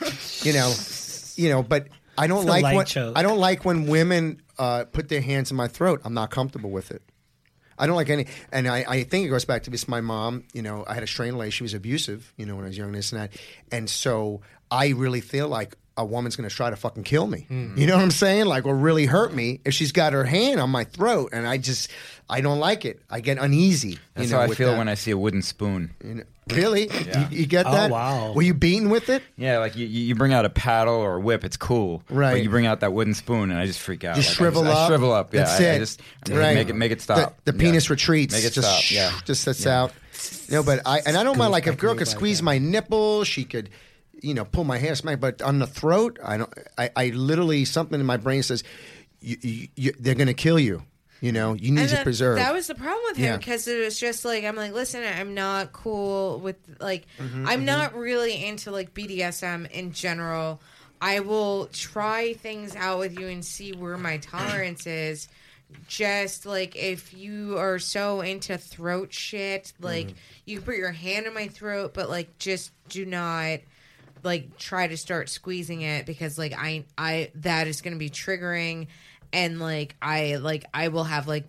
[0.44, 0.74] you know,
[1.36, 1.88] you know, but
[2.18, 3.18] I don't It's like light when choke.
[3.18, 6.02] I don't like when women uh, put their hands in my throat.
[6.06, 7.02] I'm not comfortable with it.
[7.82, 9.88] I don't like any, and I, I think it goes back to this.
[9.88, 11.58] My mom, you know, I had a strained relationship.
[11.58, 13.32] She was abusive, you know, when I was young, this and that,
[13.72, 17.46] and so I really feel like a woman's going to try to fucking kill me.
[17.48, 17.78] Hmm.
[17.78, 18.46] You know what I'm saying?
[18.46, 21.58] Like, or really hurt me if she's got her hand on my throat, and I
[21.58, 21.90] just,
[22.30, 23.02] I don't like it.
[23.10, 24.00] I get uneasy.
[24.14, 24.78] That's you know, how I feel that.
[24.78, 25.92] when I see a wooden spoon.
[26.04, 27.30] You know, really, Yeah.
[27.30, 27.92] you, you get Oh, that?
[27.92, 28.34] wow.
[28.34, 29.22] Were you beaten with it?
[29.38, 32.04] Yeah, like you, you bring out a paddle or a whip, it's cool.
[32.10, 32.34] Right.
[32.34, 34.16] But you bring out that wooden spoon, and I just freak out.
[34.16, 34.88] Just Like, shrivel I up.
[34.90, 35.34] shrivel up.
[35.34, 35.76] Yeah, That's I, it.
[35.76, 36.56] I just I Right.
[36.56, 37.38] make it make it stop.
[37.46, 37.64] The, the Yeah.
[37.72, 38.34] penis retreats.
[38.34, 38.92] Make it just, stop.
[38.92, 39.12] Yeah.
[39.26, 39.82] Just sits Yeah.
[39.84, 39.94] out.
[40.50, 43.24] No, but I and I don't mind like if a girl could squeeze my nipple,
[43.24, 43.70] she could,
[44.22, 45.20] you know, pull my hair, smack.
[45.20, 46.54] But on the throat, I don't.
[46.78, 48.64] I, I literally something in my brain says,
[49.22, 50.84] you, you, you, they're going to kill you.
[51.22, 52.38] You know, you need And to preserve.
[52.38, 53.38] that was the problem with him Yeah.
[53.38, 57.64] because it was just like I'm like, listen, I'm not cool with like Mm-hmm, I'm
[57.64, 60.60] not really into like BDSM in general.
[61.00, 65.28] I will try things out with you and see where my tolerance is.
[65.88, 70.16] Just like if you are so into throat shit, like Mm-hmm.
[70.46, 73.60] you can put your hand in my throat, but like just do not
[74.24, 78.10] like try to start squeezing it because like I I that is going to be
[78.10, 78.88] triggering
[79.34, 81.46] and like I like I will have like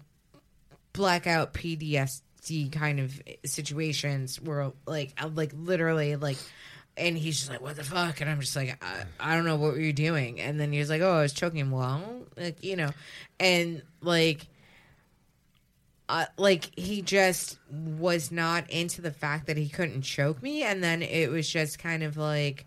[0.93, 6.39] blackout PTSD kind of situations where like I like literally like
[6.97, 8.21] and he's just like what the fuck?
[8.21, 10.41] And I'm just like I, I don't know what were you doing.
[10.41, 11.61] And then he's like oh I was choking.
[11.61, 12.03] Him well
[12.37, 12.91] like you know.
[13.41, 14.47] And like
[16.09, 20.63] uh, like he just was not into the fact that he couldn't choke me.
[20.63, 22.67] And then it was just kind of like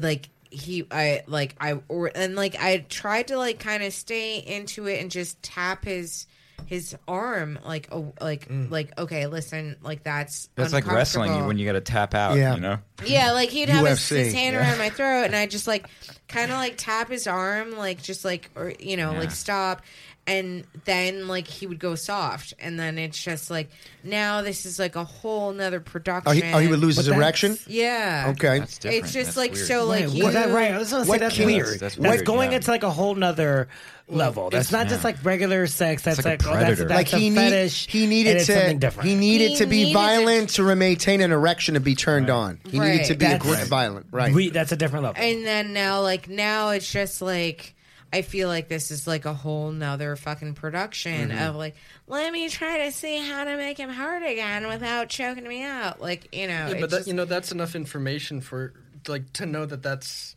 [0.00, 4.38] like he i like i or and like i tried to like kind of stay
[4.38, 6.26] into it and just tap his
[6.66, 8.68] his arm like oh like mm.
[8.70, 11.48] like okay listen like that's That's like wrestling uncomfortable.
[11.48, 12.36] when you got to tap out.
[12.36, 12.54] Yeah.
[12.54, 12.78] You know.
[13.04, 14.62] Yeah, like he'd have his, his hand yeah.
[14.62, 15.86] around my throat, and I just like
[16.26, 19.18] kind of like tap his arm, like just like or you know Yeah.
[19.20, 19.82] like stop,
[20.26, 23.70] and then like he would go soft, and then it's just like
[24.02, 26.28] now this is like a whole nother production.
[26.28, 27.58] Oh, he, oh, he would lose But his erection.
[27.66, 28.32] Yeah.
[28.36, 28.58] Okay.
[28.60, 29.04] That's different.
[29.04, 29.66] It's just That's like weird.
[29.66, 30.72] so like Right, you well, that, right.
[30.74, 31.66] I was gonna say that's can- weird.
[31.66, 32.56] That's- That's, that's weird, going yeah.
[32.56, 33.68] into like a whole nother
[34.08, 34.50] level.
[34.50, 36.02] That's not just like regular sex.
[36.02, 36.88] That's like a like, oh, that's, predator.
[36.88, 37.86] that's like he a need, fetish.
[37.88, 41.80] he needed to he needed He to be needed violent to maintain an erection to
[41.80, 42.60] be turned on.
[42.68, 44.06] He needed to be That's- violent.
[44.10, 44.32] Right.
[44.32, 45.22] We, that's a different level.
[45.22, 47.74] and then now like now it's just like
[48.12, 51.42] I feel like this is like a whole nother fucking production Mm-hmm.
[51.44, 51.74] of like
[52.06, 56.00] let me try to see how to make him hurt again without choking me out.
[56.00, 58.72] Like you know, Yeah, it's but that, just- you know that's enough information for
[59.08, 60.34] like to know that that's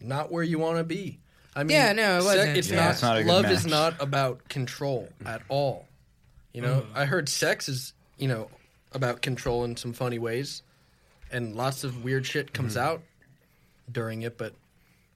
[0.00, 1.18] not where you want to be.
[1.54, 2.56] I mean, Yeah, no, it wasn't.
[2.56, 2.90] It's Yeah, not.
[2.92, 5.86] it's not a good love is not about control at all.
[6.52, 8.48] You know, I heard sex is you know
[8.92, 10.62] about control in some funny ways,
[11.30, 13.02] and lots of weird shit comes out
[13.90, 14.36] during it.
[14.38, 14.54] But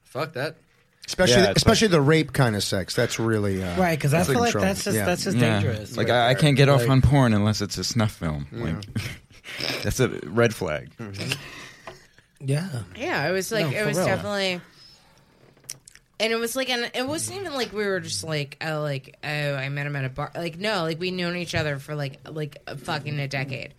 [0.05, 0.57] fuck that.
[1.07, 2.95] Especially Yeah, it's especially the rape kind of sex.
[2.95, 4.65] That's really uh, right, because I that's feel like control.
[4.65, 5.05] that's just Yeah.
[5.07, 5.61] that's just Yeah.
[5.61, 5.97] dangerous.
[5.97, 6.41] Like right I, I there.
[6.43, 8.47] can't get off Like, on porn unless it's a snuff film.
[8.53, 8.77] Like
[9.83, 10.91] that's a red flag.
[12.41, 12.69] Yeah.
[12.97, 14.07] Yeah, it was like No, it for was real.
[14.07, 14.61] definitely,
[16.21, 19.17] and it was like, and it wasn't even like we were just like, oh, like
[19.25, 20.31] oh, I met him at a bar.
[20.35, 23.75] Like no, like we known each other for like like a fucking a decade.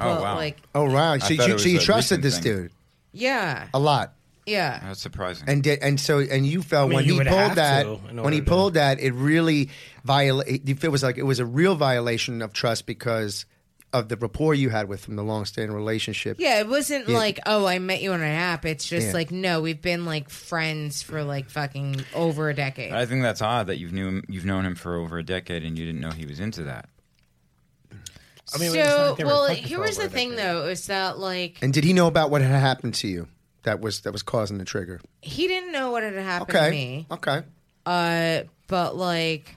[0.00, 0.34] Oh, But, wow.
[0.36, 1.16] Like Oh wow!
[1.18, 2.42] So, thought you, it so you a trusted recent this thing.
[2.64, 2.72] dude
[3.14, 4.14] yeah, a lot,
[4.46, 4.80] yeah.
[4.84, 5.48] That's surprising.
[5.48, 8.40] and did, and so and you felt mean, when you he pulled that when he
[8.40, 9.70] to- pulled that it really
[10.04, 10.68] violate.
[10.68, 13.44] It was like it was a real violation of trust because
[13.94, 16.38] of the rapport you had with him, the long-standing relationship.
[16.40, 17.18] Yeah, it wasn't Yeah.
[17.18, 18.64] like, oh, I met you on an app.
[18.64, 19.12] It's just Yeah.
[19.12, 22.92] like, no, we've been like friends for like fucking over a decade.
[22.92, 25.62] I think that's odd that you've knew him, you've known him for over a decade
[25.62, 26.88] and you didn't know he was into that.
[28.54, 30.44] I mean, so, like well, fucking here was the thing decade.
[30.46, 33.28] though, is that like And did he know about what had happened to you?
[33.64, 35.00] That was that was causing the trigger.
[35.20, 36.64] he didn't know what had happened Okay.
[36.66, 37.06] to me.
[37.10, 37.42] Okay.
[37.86, 39.56] Uh, but like,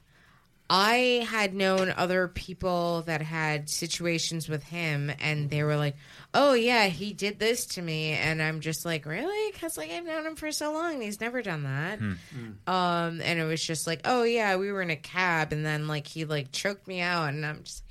[0.69, 5.95] I had known other people that had situations with him, and they were like,
[6.33, 10.05] "Oh yeah, he did this to me," and I'm just like, "Really?" Because like I've
[10.05, 11.99] known him for so long, and he's never done that.
[12.67, 15.87] Um, and it was just like, "Oh yeah, we were in a cab, and then
[15.87, 17.83] like he like choked me out," and I'm just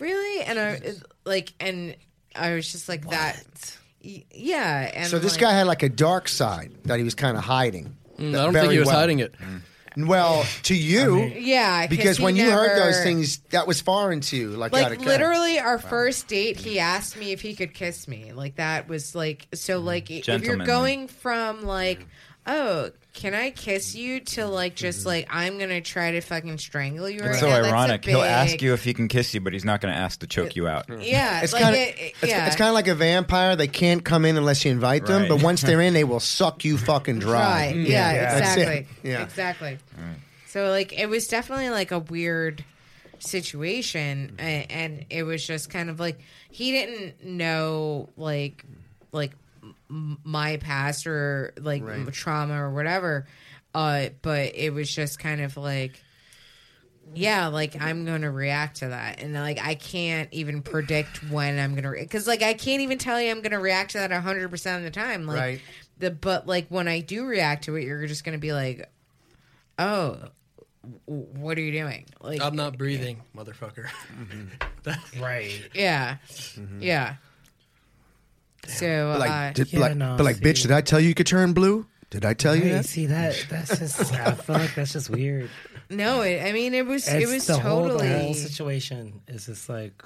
[0.00, 0.80] really, and I
[1.24, 1.96] like, and
[2.34, 3.76] I was just like that.
[4.06, 7.14] Y- Yeah, and So this like- guy had like a dark side that he was
[7.16, 7.96] kind of hiding.
[8.18, 8.96] Mm, I don't think he was well.
[9.00, 9.34] hiding it.
[9.98, 14.36] Well, to you, yeah, because he when you heard those things, that was foreign to
[14.36, 14.50] you.
[14.50, 17.72] Like, you had like a- literally our first date he asked me if he could
[17.72, 19.86] kiss me like that was like so Mm-hmm.
[19.86, 22.06] like if you're going from like
[22.46, 25.08] oh can i kiss you to like just Mm-hmm.
[25.08, 28.04] like i'm gonna try to fucking strangle you It's right so now, that's a ironic.
[28.04, 30.26] He'll ask you if he can kiss you, but he's not going to ask to
[30.26, 30.86] choke you out.
[31.00, 33.56] yeah It's like kind of it, it- it's, yeah it's kind of like a vampire.
[33.56, 35.26] They can't come in unless you invite them.
[35.28, 37.68] But once they're in, they will suck you fucking dry.
[37.72, 37.76] Right.
[37.76, 38.60] Yeah, That's it.
[38.60, 39.10] exactly.
[39.10, 39.22] Yeah.
[39.22, 39.78] Exactly.
[40.48, 42.64] So like it was definitely like a weird
[43.18, 48.64] situation and, and it was just kind of like he didn't know like
[49.12, 49.38] like m-
[49.88, 52.12] my past or like Right.
[52.12, 53.26] trauma or whatever
[53.74, 56.02] uh but it was just kind of like
[57.14, 61.74] yeah like i'm gonna react to that and like i can't even predict when i'm
[61.74, 64.82] gonna because like i can't even tell you i'm gonna react to that 100% of
[64.82, 65.60] the time like Right.
[65.98, 68.90] the but like when i do react to it you're just gonna be like
[69.78, 70.18] oh
[71.06, 73.88] what are you doing like I'm not breathing, motherfucker.
[75.20, 75.68] Right.
[75.74, 76.16] yeah
[76.80, 77.16] yeah
[78.68, 80.42] so But like, uh, did, Yeah, like, no, but like, see.
[80.44, 81.86] bitch, did I tell you you could turn blue?
[82.10, 82.84] Did I tell you Hey, that?
[82.86, 83.46] see that?
[83.50, 84.12] That's just.
[84.14, 85.50] I feel like that's just weird.
[85.90, 89.46] no it, i mean it was it was the whole, totally the whole situation is
[89.46, 90.02] just like,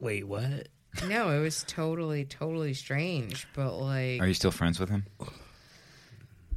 [0.00, 0.66] wait, what?
[1.06, 5.04] no it was totally totally strange but like Are you still friends with him?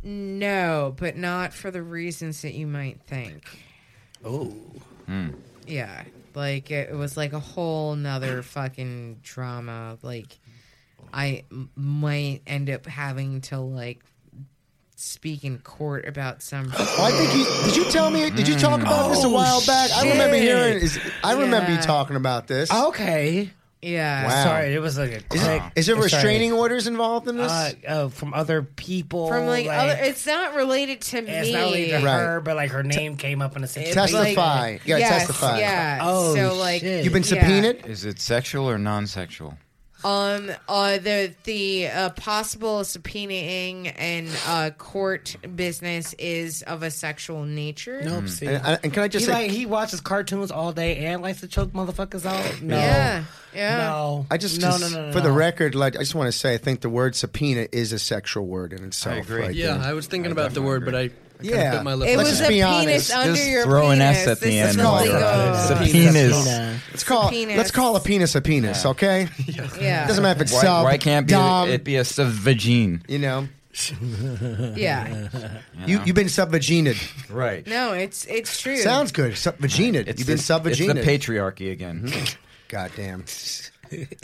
[0.03, 3.43] no but not for the reasons that you might think
[4.23, 4.53] Oh,
[5.65, 6.03] Yeah,
[6.35, 9.97] like it, it was like a whole nother fucking drama.
[10.03, 10.39] Like
[11.13, 14.03] I m- might end up having to like
[14.95, 16.71] speak in court about some.
[16.77, 17.75] Oh, I think you did.
[17.85, 18.29] You tell me?
[18.29, 19.91] Did you talk about this a Oh, while back?
[19.91, 20.43] I remember shit.
[20.43, 20.77] hearing.
[20.77, 21.81] Is, I remember you Yeah.
[21.81, 22.71] talking about this.
[22.71, 23.49] okay.
[23.81, 24.43] yeah, Wow.
[24.43, 25.41] Sorry, it was like a Is, quick.
[25.41, 26.03] it, is there sorry.
[26.03, 27.51] restraining orders involved in this?
[27.51, 29.27] Uh, uh, from other people?
[29.27, 29.97] from like, other.
[29.99, 31.31] It's not related to me.
[31.31, 32.19] it's not related to Right.
[32.19, 33.95] her, but like her name came up in a situation.
[33.95, 34.73] testify.
[34.73, 35.59] you gotta yes, testify.
[35.59, 35.99] Yeah.
[36.03, 37.03] Oh, so like, shit.
[37.03, 37.29] You've been Yeah.
[37.29, 37.85] subpoenaed.
[37.87, 39.57] Is it sexual or non-sexual?
[40.03, 47.45] Um, uh, the the uh, possible subpoenaing and uh, court business is of a sexual
[47.45, 48.01] nature.
[48.03, 48.27] Nope.
[48.27, 48.47] See.
[48.47, 49.43] And, and can I just he say?
[49.43, 52.61] like he watches cartoons all day and likes to choke motherfuckers out.
[52.61, 52.75] No.
[52.77, 53.23] Yeah,
[53.53, 53.77] yeah.
[53.77, 54.25] No.
[54.31, 55.35] I just, no, just- no, no, no, for the no.
[55.35, 58.45] record, like I just want to say, I think the word subpoena is a sexual
[58.47, 59.25] word in itself.
[59.25, 59.41] agree.
[59.41, 59.87] right yeah, there.
[59.89, 61.09] I was thinking I about the definitely word, but I
[61.41, 61.71] I kinda Yeah.
[61.71, 62.09] bit my lip.
[62.09, 62.71] It Let's was just a be penis
[63.11, 63.11] honest.
[63.13, 64.17] under Just your throw an penis.
[64.17, 64.69] S at the This end.
[64.69, 66.13] is Let's call it a- It's a Penis.
[66.13, 66.81] penis.
[66.91, 67.57] Let's call penis.
[67.57, 69.27] let's call a penis a penis, okay?
[69.47, 70.05] Yeah.
[70.05, 73.01] it Doesn't matter if it's Why, sub, why can't be dom, it be a vagine?
[73.07, 73.47] you know.
[74.75, 75.27] Yeah.
[75.87, 76.97] You you've been sub-vaginated.
[77.29, 77.65] Right.
[77.65, 78.77] No, it's it's true.
[78.77, 79.37] Sounds good.
[79.37, 80.07] Sub-vaginated.
[80.09, 80.97] It's You've been the, sub-vaginated.
[80.97, 82.07] It's the patriarchy again.
[82.11, 82.23] Hmm.
[82.67, 83.23] Goddamn.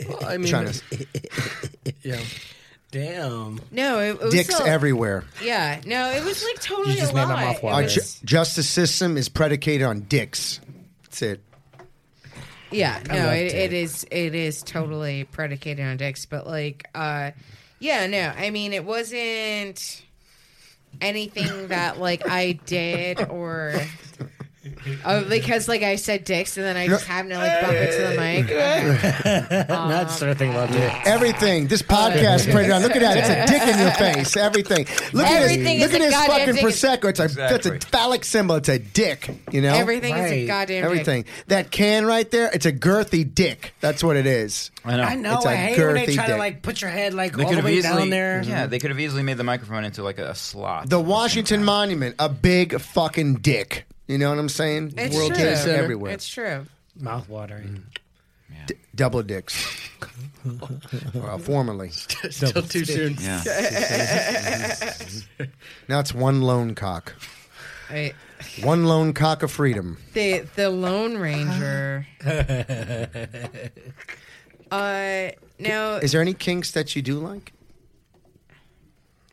[0.06, 1.06] Well, I mean, Trying to
[2.02, 2.20] yeah.
[2.90, 3.60] Damn.
[3.70, 5.24] No, it, it was dicks still- everywhere.
[5.42, 7.44] Yeah, no, it was like totally You just a made my lie.
[7.44, 7.74] mouth It water.
[7.76, 10.60] Our was- ju- justice system is predicated on dicks.
[11.04, 11.40] That's it.
[12.70, 13.72] Yeah, I no, love it, it dick.
[13.72, 17.30] is it is totally predicated on dicks, but like uh
[17.78, 20.02] yeah, no, I mean it wasn't
[21.00, 23.74] anything that like I did or
[25.04, 28.02] Oh, because like I said dicks and then I just happened to like bump into
[28.02, 28.44] the mic.
[28.46, 29.64] Okay.
[29.68, 30.92] Not um, sort of thing about dick.
[31.06, 31.68] Everything.
[31.68, 32.82] This podcast predicated on.
[32.82, 33.16] Look at that.
[33.18, 34.36] It's a dick in your face.
[34.36, 34.86] Everything.
[35.12, 35.92] Look Everything at this.
[35.92, 36.64] Look at this goddamn fucking dick.
[36.64, 37.08] prosecco.
[37.08, 38.56] It's a that's a phallic symbol.
[38.56, 39.30] It's a dick.
[39.52, 39.74] You know.
[39.74, 40.46] Everything is a Right.
[40.46, 40.84] goddamn dick.
[40.84, 41.24] Everything.
[41.46, 42.50] That can right there.
[42.52, 43.74] It's a girthy dick.
[43.80, 44.70] That's what it is.
[44.84, 45.02] I know.
[45.04, 45.36] I know.
[45.36, 46.38] It's a I hate when they girthy try to dick.
[46.38, 48.40] like put your head like They all could the have way easily, down there.
[48.40, 48.50] Mm-hmm.
[48.50, 50.90] yeah, they could have easily made the microphone into like a, a slot.
[50.90, 52.16] The Washington Monument.
[52.18, 53.84] A big fucking dick.
[54.08, 54.94] You know what I'm saying?
[54.96, 55.44] It's World true.
[55.44, 55.82] Trade Center.
[55.82, 56.12] everywhere.
[56.12, 56.66] It's true.
[56.98, 57.84] Mouth watering.
[58.66, 59.88] D- double dicks.
[61.14, 61.90] well, formerly.
[61.90, 63.16] Still too soon.
[63.20, 63.42] yeah.
[65.88, 67.14] Now it's one lone cock.
[67.90, 68.12] I,
[68.62, 69.96] One lone cock of freedom.
[70.12, 72.06] the the Lone Ranger.
[74.70, 77.52] uh, now Is there any kinks that you do like?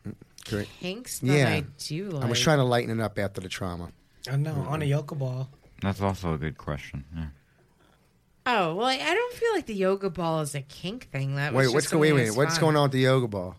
[0.08, 0.14] Mm,
[0.48, 0.68] Great.
[0.80, 1.48] kinks that Yeah.
[1.50, 2.24] I do like.
[2.24, 3.90] I was trying to lighten it up after the trauma.
[4.30, 4.66] I know.
[4.68, 5.48] On a yoga ball.
[5.82, 7.04] That's also a good question.
[7.14, 7.26] Yeah.
[8.46, 11.34] Oh well, I, I don't feel like the yoga ball is a kink thing.
[11.36, 12.00] That was Wait, just what's going?
[12.00, 12.60] Wait, something wait, that's what's fun.
[12.62, 13.56] going on with the yoga ball?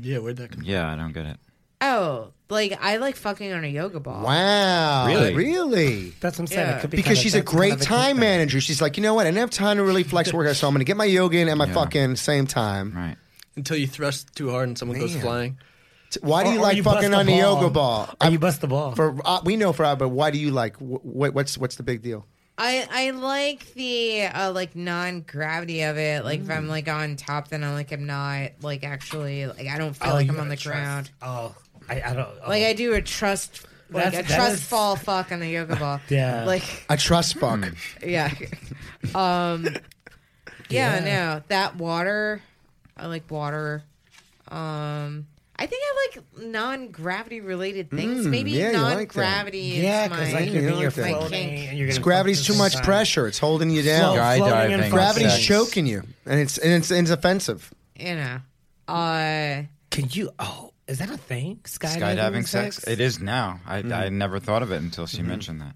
[0.00, 1.36] Yeah, where'd that come Yeah, I don't get it.
[1.82, 4.24] Oh, like I like fucking on a yoga ball.
[4.24, 5.34] Wow, Really?
[5.34, 6.10] really?
[6.20, 6.68] That's what I'm saying.
[6.68, 6.76] Yeah.
[6.78, 8.20] It could be Because kinda- she's a that's kind great of a time thing.
[8.20, 8.60] manager.
[8.60, 9.26] She's like, you know what?
[9.26, 11.38] I didn't have time to really flex workout, so I'm going to get my yoga
[11.38, 11.74] in at my Yeah.
[11.74, 12.92] fucking same time.
[12.94, 13.16] Right.
[13.56, 15.22] Until you thrust too hard and someone goes Man.
[15.22, 15.58] flying.
[16.12, 18.08] T- Why do you or like bust fucking on the yoga ball?
[18.20, 18.94] Or you bust the ball.
[18.94, 20.76] For uh, we know for but why do you like?
[20.76, 22.26] Wh- wh- what's what's the big deal?
[22.58, 26.22] I I like the uh, like non gravity of it.
[26.24, 29.78] Like if I'm like on top, then I'm like I'm not like actually like I
[29.78, 30.76] don't feel Oh, like I'm on the trust.
[30.78, 31.10] ground.
[31.22, 31.54] Oh,
[31.88, 32.28] I, I don't.
[32.44, 32.48] Oh.
[32.48, 35.76] Like I do a trust like That's- a trust is- fall fuck on the yoga
[35.76, 36.00] ball.
[36.10, 36.44] Yeah.
[36.44, 37.72] Like A trust fuck.
[38.06, 38.30] yeah.
[39.14, 39.64] Um
[40.68, 41.00] yeah, Yeah.
[41.00, 41.42] no.
[41.48, 42.42] That water
[42.98, 43.82] I like water.
[44.48, 48.26] Um I think I like non-gravity related things.
[48.26, 49.20] Mm, Maybe yeah, you like that.
[49.20, 51.68] non-gravity yeah, is my because like you're, you you're floating kink.
[51.68, 52.84] and you're It's gonna gravity's too this much side.
[52.84, 53.26] pressure.
[53.28, 54.14] It's holding you down.
[54.16, 54.72] Float- floating Skydiving.
[54.72, 55.44] and fucking Gravity's sex.
[55.44, 57.72] choking you, and it's and it's, and it's offensive.
[57.98, 58.38] you know.
[58.88, 60.30] Uh Can you?
[60.38, 61.60] Oh, is that a thing?
[61.64, 62.84] Skydiving, Skydiving sex?
[62.88, 63.60] It is now.
[63.66, 65.74] I, I never thought of it until she mentioned that.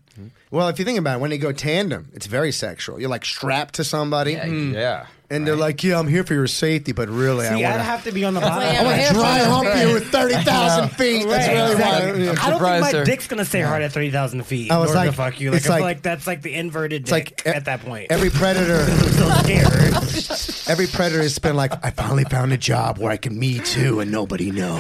[0.51, 3.01] Well, if you think about it, when they go tandem, it's very sexual.
[3.01, 5.07] You're like strapped to somebody, Yeah.
[5.07, 5.11] Hmm.
[5.29, 7.83] and they're like, "Yeah, I'm here for your safety," but really, See, I want to.
[7.83, 8.77] have to be on the like, bottom.
[8.79, 11.27] I'm want to dry hump you with thirty thousand feet.
[11.29, 12.13] That's Right, really exactly.
[12.13, 12.19] why.
[12.27, 12.31] yeah.
[12.41, 13.05] I don't think my her.
[13.05, 14.71] dick's gonna stay hard at three thousand feet.
[14.71, 15.51] Oh, I was like- to fuck you.
[15.51, 18.07] Like, it's I feel like- like that's like the inverted dick like at that point.
[18.11, 20.69] Every predator, I'm so scared.
[20.71, 23.99] every predator has been like, "I finally found a job where I can me too,
[23.99, 24.79] and nobody knows.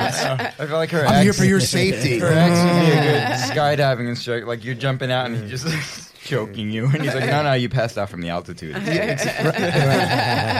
[0.00, 3.27] I feel like her I'm here for your safety." her ex would be a good
[3.36, 4.46] skydiving instructor.
[4.46, 7.68] Like you're jumping out and he's just choking you, and he's like, "No, no, you
[7.68, 8.76] passed out from the altitude."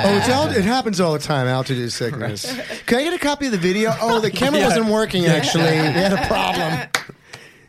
[0.01, 1.47] Oh, it's all, it happens all the time.
[1.47, 2.47] Altitude sickness.
[2.87, 3.93] Can I get a copy of the video?
[4.01, 5.27] Oh, the camera wasn't working.
[5.27, 6.89] Actually, we had a problem.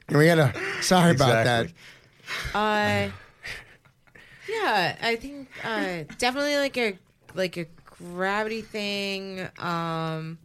[0.07, 0.53] And we had a.
[0.81, 1.65] Sorry about that.
[1.65, 1.75] Exactly.
[2.53, 3.09] Uh,
[4.47, 6.97] yeah, I think uh, definitely like a
[7.35, 9.41] like a gravity thing.
[9.57, 10.37] Um, I'm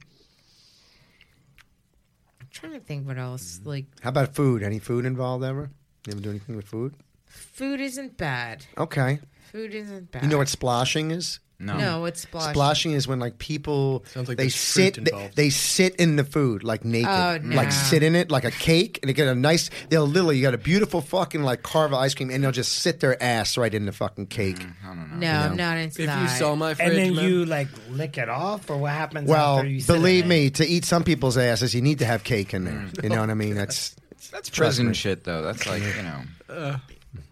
[2.68, 3.58] trying to think what else.
[3.58, 3.68] Mm-hmm.
[3.68, 4.62] Like How about food?
[4.62, 5.70] Any food involved ever?
[6.06, 6.94] You ever do anything with food?
[7.26, 8.64] food isn't bad.
[8.78, 9.18] Okay.
[9.50, 10.22] Food isn't bad.
[10.22, 11.40] You know what splashing is?
[11.64, 11.76] No.
[11.78, 12.52] No, it's splashing.
[12.54, 15.36] Splashing is when like people Sounds like they there's fruit sit they, involved.
[15.36, 17.56] they sit in the food like naked, Oh, no.
[17.56, 19.70] like sit in it like a cake, and they get a nice.
[19.88, 22.72] They'll literally you got a beautiful fucking like carve of ice cream, and they'll just
[22.72, 24.56] sit their ass right in the fucking cake.
[24.58, 25.16] Mm, I don't know.
[25.18, 26.22] No, I'm not into If that.
[26.22, 29.28] you saw my fridge, and then man, you like lick it off, or what happens?
[29.28, 30.34] Well, after you sit believe in it?
[30.34, 32.86] me, to eat some people's asses, you need to have cake in there.
[33.02, 33.54] You know what I mean?
[33.54, 33.96] That's
[34.32, 35.42] That's prison shit, though.
[35.42, 36.76] That's like you know.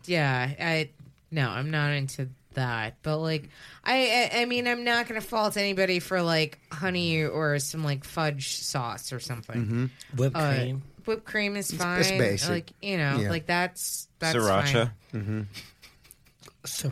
[0.07, 0.91] yeah, I
[1.31, 2.97] no, I'm not into that.
[3.03, 3.49] But like,
[3.85, 8.05] I, I, I mean, I'm not gonna fault anybody for like honey or some like
[8.05, 9.91] fudge sauce or something.
[10.17, 10.83] whipped Uh, cream.
[11.07, 12.01] whipped cream is fine.
[12.01, 12.49] it's basic.
[12.49, 13.31] Like you know, Yeah.
[13.31, 14.91] like that's that's Sriracha.
[15.13, 15.47] fine.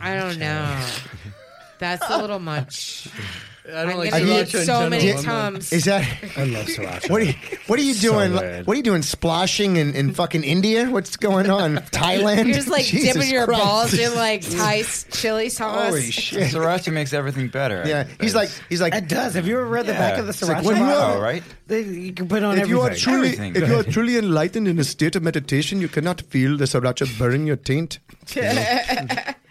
[0.01, 0.85] I don't know.
[1.79, 3.07] That's a little much.
[3.67, 5.19] I don't I'm like gonna sriracha eat in so many general.
[5.19, 5.73] I'm not- tums.
[5.73, 6.01] Is that
[6.37, 7.09] I love sriracha.
[7.09, 7.21] what?
[7.21, 7.33] Are you,
[7.67, 8.31] what are you So doing?
[8.31, 8.65] good.
[8.67, 9.01] what are you doing?
[9.03, 10.89] Splashing in, in fucking India?
[10.89, 11.75] What's going on?
[11.91, 12.45] Thailand?
[12.47, 13.61] You're just like Jesus dipping your Christ.
[13.63, 15.89] balls in like Thai s- chili sauce.
[15.89, 16.51] Holy shit!
[16.51, 17.83] Sriracha makes everything better.
[17.85, 19.35] Yeah, he's like he's like It does.
[19.35, 19.99] Have you ever read the Yeah.
[20.09, 21.01] back of the It's like, sriracha when you bottle?
[21.13, 21.43] are- Oh, right?
[21.67, 23.55] They, you can put on if you are truly Everything.
[23.55, 27.17] if you are truly enlightened in a state of meditation, you cannot feel the sriracha
[27.19, 27.99] burning your taint.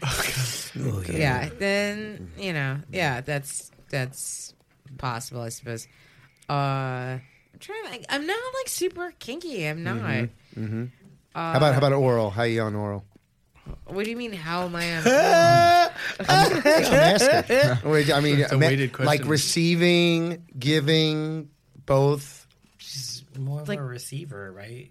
[0.02, 1.48] Oh, yeah.
[1.58, 4.54] Then you know, yeah, that's that's
[4.98, 5.86] possible, I suppose.
[6.48, 7.20] Uh, I'm
[7.60, 7.84] trying.
[7.84, 9.64] To, like, I'm not like super kinky.
[9.66, 9.96] I'm not.
[10.56, 10.84] Mm-hmm.
[11.34, 12.30] how about how about oral?
[12.30, 13.04] How you on oral?
[13.86, 14.32] What do you mean?
[14.32, 15.02] How am I on?
[16.28, 18.12] I'm asking.
[18.14, 21.50] I mean, That's me- like receiving, giving,
[21.86, 22.46] both.
[22.78, 24.90] She's more of Like- a receiver, right?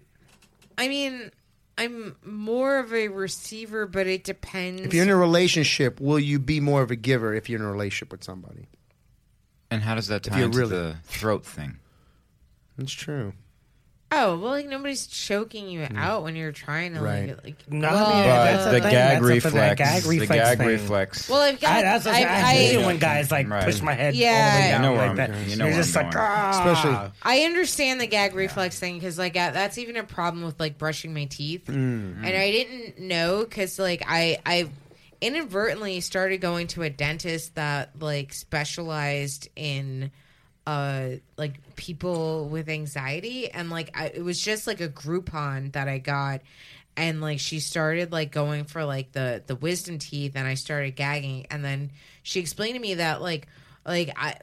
[0.78, 1.30] I mean,
[1.76, 4.80] I'm more of a receiver, but it depends.
[4.82, 7.66] If you're in a relationship, will you be more of a giver if you're in
[7.66, 8.66] a relationship with somebody?
[9.70, 11.76] And how does that If tie you're into really- the throat thing?
[12.78, 13.34] That's true.
[14.12, 17.02] oh well, like nobody's choking you out when you're trying to Mm.
[17.04, 17.28] Right.
[17.28, 17.44] like.
[17.44, 18.82] like No, well, I But that's the the thing.
[18.82, 20.66] gag That's up to reflex, that gag the gag thing.
[20.66, 21.28] reflex.
[21.28, 21.70] well, I've got.
[21.76, 23.64] I, that's what I, I, I, hate it when guys like Right.
[23.64, 24.32] push my head Yeah.
[24.32, 25.48] all the way You know where like I'm- that.
[25.48, 26.26] you know You're just I'm like, going.
[26.26, 26.72] ah.
[26.72, 30.58] Especially- I understand the gag reflex thing because like uh, that's even a problem with
[30.58, 34.70] like brushing my teeth, and I didn't know because like I I
[35.20, 40.10] inadvertently started going to a dentist that like specialized in
[40.66, 43.50] uh like people with anxiety.
[43.50, 46.42] And like I, it was just like a Groupon that I got.
[46.96, 50.96] And like she started like going for like the the wisdom teeth and I started
[50.96, 51.46] gagging.
[51.50, 51.90] And then
[52.22, 53.48] she explained to me that like
[53.86, 54.36] like I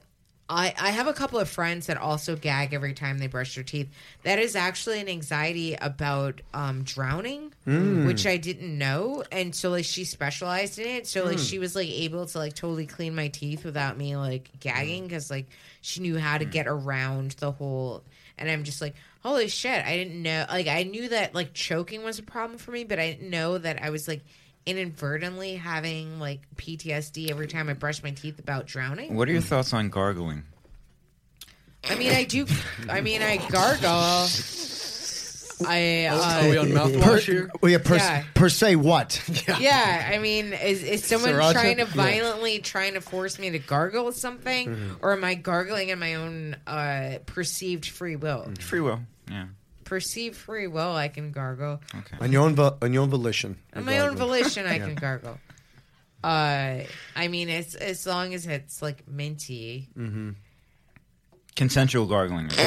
[0.50, 3.64] I, I have a couple of friends that also gag every time they brush their
[3.64, 3.90] teeth.
[4.24, 8.08] That is actually an anxiety about um, drowning, hmm.
[8.08, 11.08] which I didn't know, and so like she specialized in it.
[11.08, 11.44] So like hmm.
[11.44, 15.08] she was like able to like totally clean my teeth without me like gagging hmm.
[15.08, 15.48] because like
[15.82, 18.04] she knew how to get around the whole.
[18.38, 19.84] And I'm just like, holy shit!
[19.84, 20.46] I didn't know.
[20.48, 23.58] Like I knew that like choking was a problem for me, but I didn't know
[23.58, 24.22] that I was like
[24.68, 29.16] inadvertently having like PTSD every time I brush my teeth about drowning.
[29.16, 30.44] What are your thoughts on gargling?
[31.90, 32.46] I mean, I do.
[32.90, 34.28] I mean, I gargle.
[35.66, 37.50] I Are we uh, on mouthwash here?
[37.62, 38.24] Well, yeah, per, Yeah.
[38.36, 39.20] per se, what?
[39.60, 40.12] yeah.
[40.14, 41.54] I mean, is is someone Sriracha?
[41.54, 41.90] trying to Yeah.
[41.94, 44.94] violently trying to force me to gargle something, Mm-hmm.
[45.02, 48.52] or am I gargling in my own uh, perceived free will?
[48.60, 49.00] Free will.
[49.32, 49.46] Yeah.
[49.88, 51.82] Perceived free will, I can gargle.
[51.96, 52.18] Okay.
[52.20, 53.58] On your own, vo- on your own volition.
[53.74, 55.40] On my own volition, I can gargle.
[56.24, 56.82] Uh,
[57.16, 59.88] I mean, it's as long as it's like minty.
[61.56, 62.50] Consensual gargling.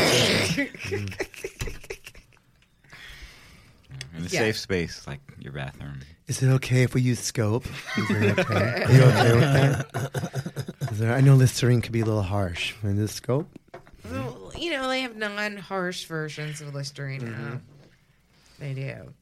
[4.16, 4.40] In a Yeah.
[4.40, 6.00] safe space, like your bathroom.
[6.26, 7.66] Is it okay if we use scope?
[7.98, 8.54] Is it okay?
[8.84, 9.52] Are you okay with
[9.92, 10.74] that?
[10.92, 12.74] Is there, I know Listerine can be a little harsh.
[12.82, 13.48] And this scope?
[14.10, 17.42] Well, you know, they have non-harsh versions of Listerine Mm-hmm.
[17.50, 17.60] now.
[18.58, 19.14] They do.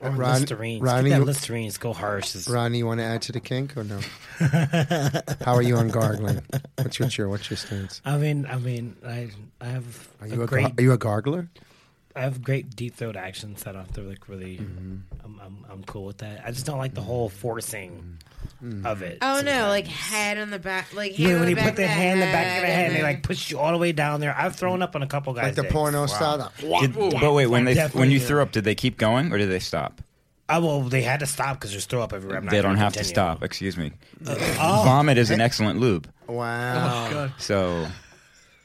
[0.00, 0.80] Or Ron- Listerine.
[0.82, 1.70] Ronnie, Keep that you- Listerine.
[1.78, 2.30] Go harsh.
[2.34, 4.00] It's- Ronnie, you want to add to the kink or no?
[5.44, 6.40] How are you on gargling?
[6.76, 8.00] What's your, what's your, what's your stance?
[8.04, 9.30] I mean, I mean, I
[9.60, 11.48] I have Are you a a, great gar- are you a gargler?
[12.16, 13.86] I have great deep throat action set off.
[13.86, 14.96] have to like really, Mm-hmm.
[15.24, 16.42] I'm, I'm I'm cool with that.
[16.44, 18.14] I just don't like the whole forcing Mm-hmm.
[18.62, 18.86] Mm-hmm.
[18.86, 19.18] of it.
[19.22, 19.68] Oh no, sometimes.
[19.68, 22.20] like head on the back, like hand Yeah, when the you back put the hand
[22.20, 24.20] in the back of the head and they like push you all the way down
[24.20, 24.34] there.
[24.36, 25.44] I've thrown up on a couple guys.
[25.44, 25.72] Like the dicks.
[25.72, 26.06] porno Wow.
[26.06, 26.52] style?
[26.80, 29.50] Did, but wait, when they when you threw up, did they keep going or did
[29.50, 30.00] they stop?
[30.52, 32.38] Oh, well, they had to stop because there's throw up everywhere.
[32.38, 33.44] I'm They don't gonna have to stop.
[33.44, 33.92] Excuse me.
[34.26, 34.82] Uh, oh.
[34.84, 36.10] Vomit is an excellent lube.
[36.26, 37.06] Wow.
[37.06, 37.32] Oh, God.
[37.38, 37.86] So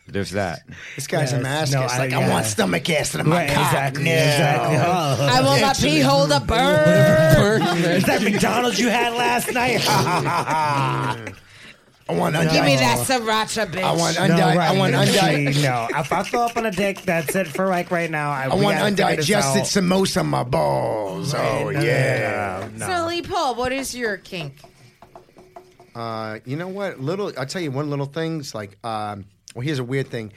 [0.08, 0.62] there's that.
[0.96, 1.74] This guy's a Yes, masochist.
[1.74, 2.30] no, I- like, I, yeah.
[2.30, 3.66] want stomach acid in my Right, cock.
[3.66, 4.12] exactly, No.
[4.12, 4.78] exactly.
[4.78, 5.28] Oh.
[5.32, 7.62] I want my pee hole to burn.
[7.78, 9.82] Is that McDonald's you had last night?
[12.08, 13.82] I want Give me that sriracha, bitch.
[13.82, 14.58] I want No, undyed.
[14.58, 15.64] right, I want literally, undyed.
[15.64, 18.30] No, if I throw up on a dick, that's it for like right now.
[18.30, 21.34] I, I want gotta figure this undigested samosa on my balls.
[21.34, 22.68] Oh No, no, no, yeah.
[22.78, 22.88] no, no.
[23.02, 24.54] So Lee Paul, what is your kink?
[25.96, 27.00] Uh, you know what?
[27.00, 28.78] Little, I'll tell you one little thing's like.
[28.86, 29.26] Um,
[29.56, 30.32] well, here's a weird thing.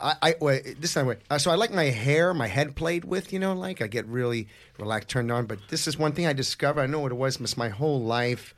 [0.00, 3.32] I, I well, this time, uh, so I like my hair, my head played with.
[3.34, 4.48] You know, like I get really
[4.78, 5.44] relaxed, turned on.
[5.44, 6.80] But this is one thing I discovered.
[6.80, 7.38] I know what it was.
[7.38, 8.54] It's my whole life.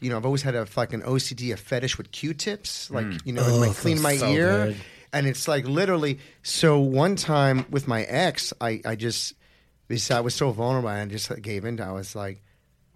[0.00, 2.90] You know, I've always had a like an OCD, a fetish with Q-tips.
[2.90, 4.64] Like you know, Oh, like clean my so ear.
[4.66, 4.76] good.
[5.12, 6.18] And it's like literally.
[6.42, 9.34] So one time with my ex, I I just
[9.86, 11.80] because I was so vulnerable, I just gave in.
[11.80, 12.42] I was like,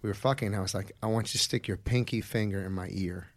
[0.01, 0.53] we were fucking.
[0.53, 3.27] I was like, I want you to stick your pinky finger in my ear,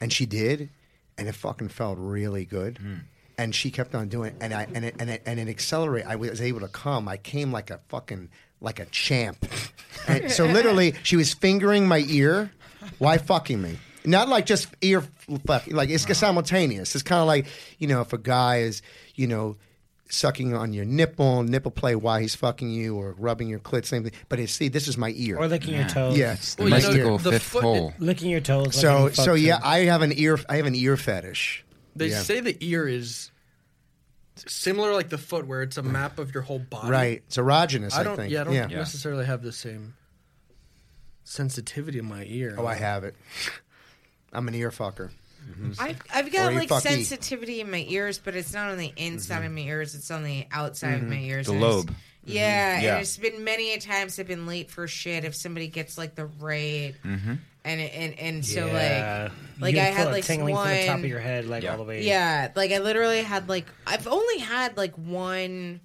[0.00, 0.70] and she did,
[1.18, 2.78] and it fucking felt really good.
[2.78, 2.94] Hmm.
[3.36, 6.08] And she kept on doing, it, and I and it and it, and it accelerated.
[6.08, 7.08] I was able to come.
[7.08, 9.46] I came like a fucking like a champ.
[10.06, 12.50] And so literally, she was fingering my ear.
[12.98, 13.78] Why fucking me?
[14.08, 15.02] not like just ear
[15.46, 15.66] fuck.
[15.68, 16.94] Like it's simultaneous.
[16.94, 17.46] It's kind of like
[17.78, 18.82] you know if a guy is
[19.14, 19.56] you know
[20.10, 24.02] sucking on your nipple, nipple play while he's fucking you, or rubbing your clit, same
[24.04, 24.12] thing.
[24.28, 25.36] But it's, see, this is my ear.
[25.38, 26.16] Or licking your toes.
[26.16, 26.34] yeah.
[26.34, 27.92] The Well, you know, mystical the fifth foot- hole.
[27.98, 28.74] Licking your toes.
[28.80, 29.64] So licking so fuck yeah, too.
[29.66, 30.38] I have an ear.
[30.48, 31.64] I have an ear fetish.
[31.94, 32.20] They Yeah.
[32.22, 33.30] say the ear is
[34.46, 36.88] similar like the foot, where it's a map of your whole body.
[36.88, 37.22] Right.
[37.26, 37.92] It's erogenous.
[37.94, 38.16] I, I don't.
[38.16, 38.32] think.
[38.32, 38.68] yeah, I don't yeah.
[38.70, 38.76] Yeah.
[38.78, 39.94] necessarily have the same
[41.24, 42.54] sensitivity in my ear.
[42.56, 43.14] Oh, I have it.
[44.32, 45.10] I'm an ear fucker.
[45.48, 45.72] Mm-hmm.
[45.80, 46.80] I've, I've got Or you like fucky.
[46.82, 49.54] sensitivity in my ears, but it's not on the inside of mm-hmm.
[49.54, 51.10] my ears; it's on the outside of mm-hmm.
[51.10, 51.46] my ears.
[51.46, 51.94] The And it's- lobe.
[52.24, 52.92] Yeah, Yeah.
[52.94, 56.14] and it's been many a times I've been late for shit if somebody gets like
[56.14, 57.34] the right, Mm-hmm.
[57.64, 59.30] and and and so Yeah.
[59.58, 61.20] like like You I feel had it like tingling one from the top of your
[61.20, 61.70] head, like Yeah.
[61.72, 62.04] all the way.
[62.04, 65.80] yeah, like I literally had like I've only had like one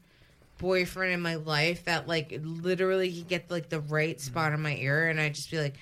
[0.58, 4.76] boyfriend in my life that like literally he get like the right spot on my
[4.76, 5.76] ear and I just be like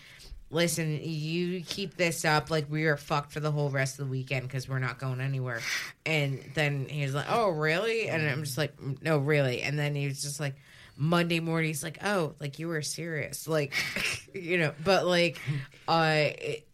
[0.52, 4.12] listen you keep this up like we are fucked for the whole rest of the
[4.12, 5.62] weekend because we're not going anywhere.
[6.06, 8.10] And then he's like oh really?
[8.10, 9.62] And I'm just like no really.
[9.62, 10.56] And then he was just like
[10.98, 13.48] Monday morning he's like oh like you were serious.
[13.48, 13.74] Like
[14.34, 15.40] you know but like
[15.88, 16.68] uh it-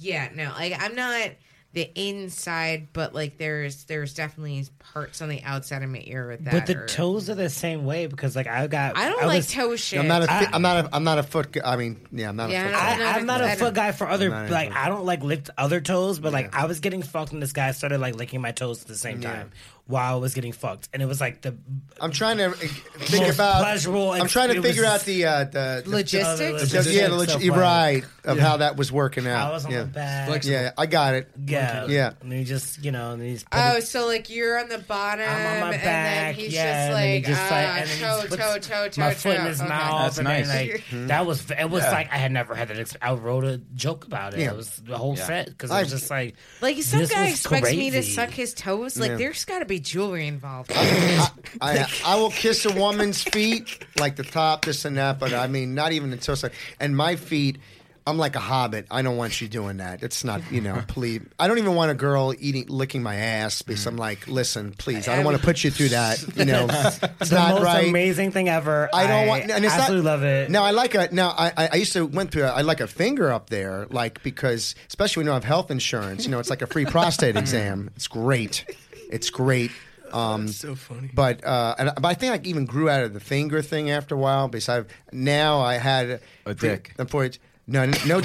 [0.00, 1.30] yeah no like i'm not
[1.74, 6.44] the inside but like there's there's definitely parts on the outside of my ear with
[6.44, 8.96] that But the or- toes are the same way because like I got.
[8.96, 10.32] i don't like was- toe shit I'm not a.
[10.32, 10.88] I- I'm not a.
[10.94, 11.52] I'm not a foot.
[11.52, 12.74] gu- I mean, yeah, I'm not Yeah, a foot.
[12.74, 12.98] I guy.
[12.98, 15.22] don't- I, I'm not I a don't- foot guy for other like I don't like
[15.22, 16.62] lick other toes, but like Yeah.
[16.62, 19.20] I was getting fucked and this guy started like licking my toes at the same
[19.20, 19.32] Yeah.
[19.34, 19.50] time
[19.86, 21.54] while I was getting fucked, and it was like the
[22.00, 23.62] I'm trying to uh, think about.
[23.62, 27.14] pleasurable I'm trying to figure out the uh, the, the logistics the- Logistics yeah, the
[27.20, 29.50] of log- what- right of how that was working out.
[29.50, 29.80] I was on yeah.
[29.80, 30.28] the back.
[30.28, 31.30] Flex- yeah, I got it.
[31.46, 32.12] yeah, Yeah.
[32.22, 35.26] And he just you know, and he's Oh, it- so like you're on the bottom,
[35.28, 37.66] I'm on my and back, then he's yeah, just and then he like, just like,
[37.68, 39.14] ah, and then toe, toe, toe, toe, my toe.
[39.16, 39.68] foot in his Okay.
[39.68, 40.70] mouth, That's and then, nice.
[40.70, 41.90] like that was it was Yeah.
[41.92, 42.78] like I had never had that.
[42.78, 44.40] Ex- I wrote a joke about it.
[44.40, 44.52] Yeah.
[44.52, 45.26] It was the whole Yeah.
[45.26, 48.98] set because it was just like Like some guy expects me to suck his toes.
[48.98, 50.72] Like there's got to be jewelry involved.
[50.74, 51.28] I,
[52.04, 55.74] I will kiss a woman's feet, like the top, this and that, but I mean,
[55.74, 56.36] not even until.
[56.80, 57.58] And my feet,
[58.06, 58.86] I'm like a hobbit.
[58.90, 60.02] I don't want you doing that.
[60.02, 61.22] It's not, you know, please.
[61.38, 65.08] I don't even want a girl eating, licking my ass because I'm like, listen, please,
[65.08, 66.22] I don't want to put you through that.
[66.36, 66.66] You know,
[67.20, 67.88] it's the not most right.
[67.88, 68.90] amazing thing ever.
[68.92, 69.50] I don't want.
[69.50, 70.50] And it's absolutely not, love it.
[70.50, 71.08] Now I like a.
[71.12, 72.44] Now I, I I used to went through.
[72.44, 76.26] I like a finger up there, like because especially when you don't have health insurance.
[76.26, 77.90] You know, it's like a free prostate exam.
[77.96, 78.64] It's great.
[79.10, 79.70] It's great.
[80.12, 81.10] Um, so funny.
[81.12, 84.14] but uh, and, but I think I even grew out of the finger thing after
[84.14, 84.46] a while.
[84.46, 86.94] Because I've now I had A dick.
[86.98, 88.22] Unfortunately, no, no, n-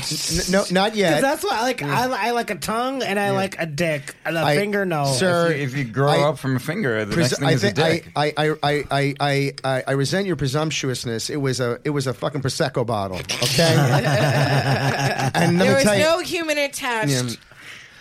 [0.52, 1.22] no, not 'Cause yet.
[1.22, 4.14] that's why I like I, I like a tongue and I like a dick.
[4.24, 5.06] And a I- finger, no.
[5.06, 7.64] Sir, If you grow I- up from a finger, the Pres- next thing I is
[7.64, 8.12] a dick.
[8.16, 11.32] I, I, I, I, I, I, I resent your presumptuousness.
[11.32, 13.74] It was a it was a fucking prosecco bottle, okay?
[15.34, 17.40] and There was you, no human attached.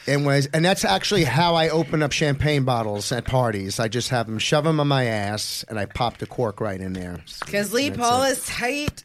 [0.08, 3.78] Yeah, it was, and that's actually how I open up champagne bottles at parties.
[3.78, 6.80] I just have them shove them on my ass, and I pop the cork right
[6.80, 7.20] in there.
[7.44, 8.32] Because Lee Paul it.
[8.32, 9.04] is tight.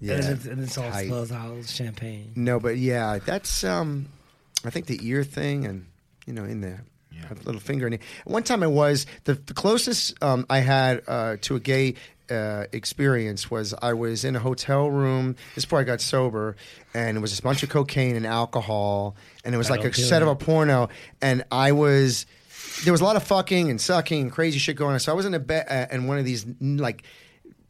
[0.00, 1.06] Yeah, and, it's, and it's all tight.
[1.06, 2.32] smells out champagne.
[2.36, 4.08] No, but yeah, that's um,
[4.64, 5.86] I think the ear thing, and
[6.26, 6.84] you know, in there.
[7.30, 8.02] A little finger in it.
[8.24, 11.94] One time I was the, the closest um, I had uh, to a gay
[12.30, 15.34] uh, experience was I was in a hotel room.
[15.54, 16.56] This is before I got sober,
[16.94, 20.22] and it was a bunch of cocaine and alcohol, and it was like a set
[20.22, 20.88] of a porno,
[21.22, 22.26] and I was
[22.84, 25.00] there was a lot of fucking and sucking and crazy shit going on.
[25.00, 27.02] So I was in a bed uh, in one of these like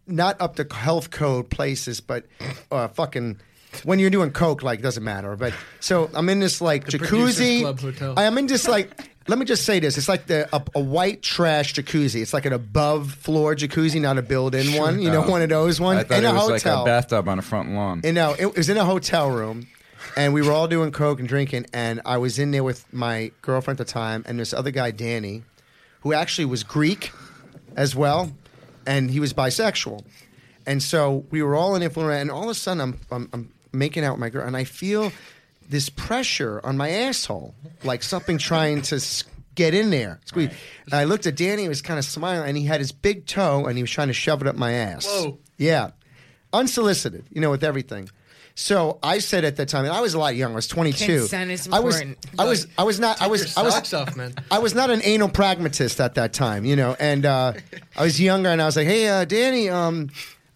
[0.07, 2.27] not up to health code places, but
[2.71, 3.39] uh, fucking
[3.85, 5.37] when you're doing coke, like doesn't matter.
[5.37, 8.17] But so I'm in this like The jacuzzi.
[8.17, 9.11] I am in this like.
[9.29, 12.23] Let me just say this: it's like the a, a white trash jacuzzi.
[12.23, 15.01] It's like an above floor jacuzzi, not a built-in one.
[15.01, 15.31] You know, Oh.
[15.31, 16.77] one of those ones I thought in it a was hotel.
[16.79, 18.03] like a bathtub on a front lawn.
[18.05, 19.67] You know, it was in a hotel room,
[20.17, 21.67] and we were all doing coke and drinking.
[21.73, 24.93] And I was in there with my girlfriend at the time, and this other guy,
[24.93, 25.43] Danny,
[26.03, 27.11] who actually was Greek
[27.75, 28.31] as well,
[28.87, 30.05] and he was bisexual.
[30.67, 33.53] And so we were all in it, and all of a sudden, I'm, I'm, I'm
[33.73, 35.11] making out with my girl, and I feel
[35.69, 39.01] this pressure on my asshole, like something trying to
[39.55, 40.21] get in there.
[40.25, 40.51] Squeeze.
[40.85, 43.27] And I looked at Danny, he was kind of smiling, and he had his big
[43.27, 45.07] toe, and he was trying to shove it up my ass.
[45.07, 45.39] Whoa.
[45.57, 45.91] Yeah.
[46.53, 48.09] Unsolicited, you know, with everything.
[48.59, 50.55] So I said at that time, and I was a lot younger.
[50.55, 51.19] I was 22.
[51.19, 52.17] Consent is important.
[52.39, 52.45] I was.
[52.45, 54.35] I was, I was not, I was, I was, off, man.
[54.51, 57.53] I was not an anal pragmatist at that time, you know, and uh,
[57.95, 60.09] I was younger, and I was like, "Hey, uh, Danny, um,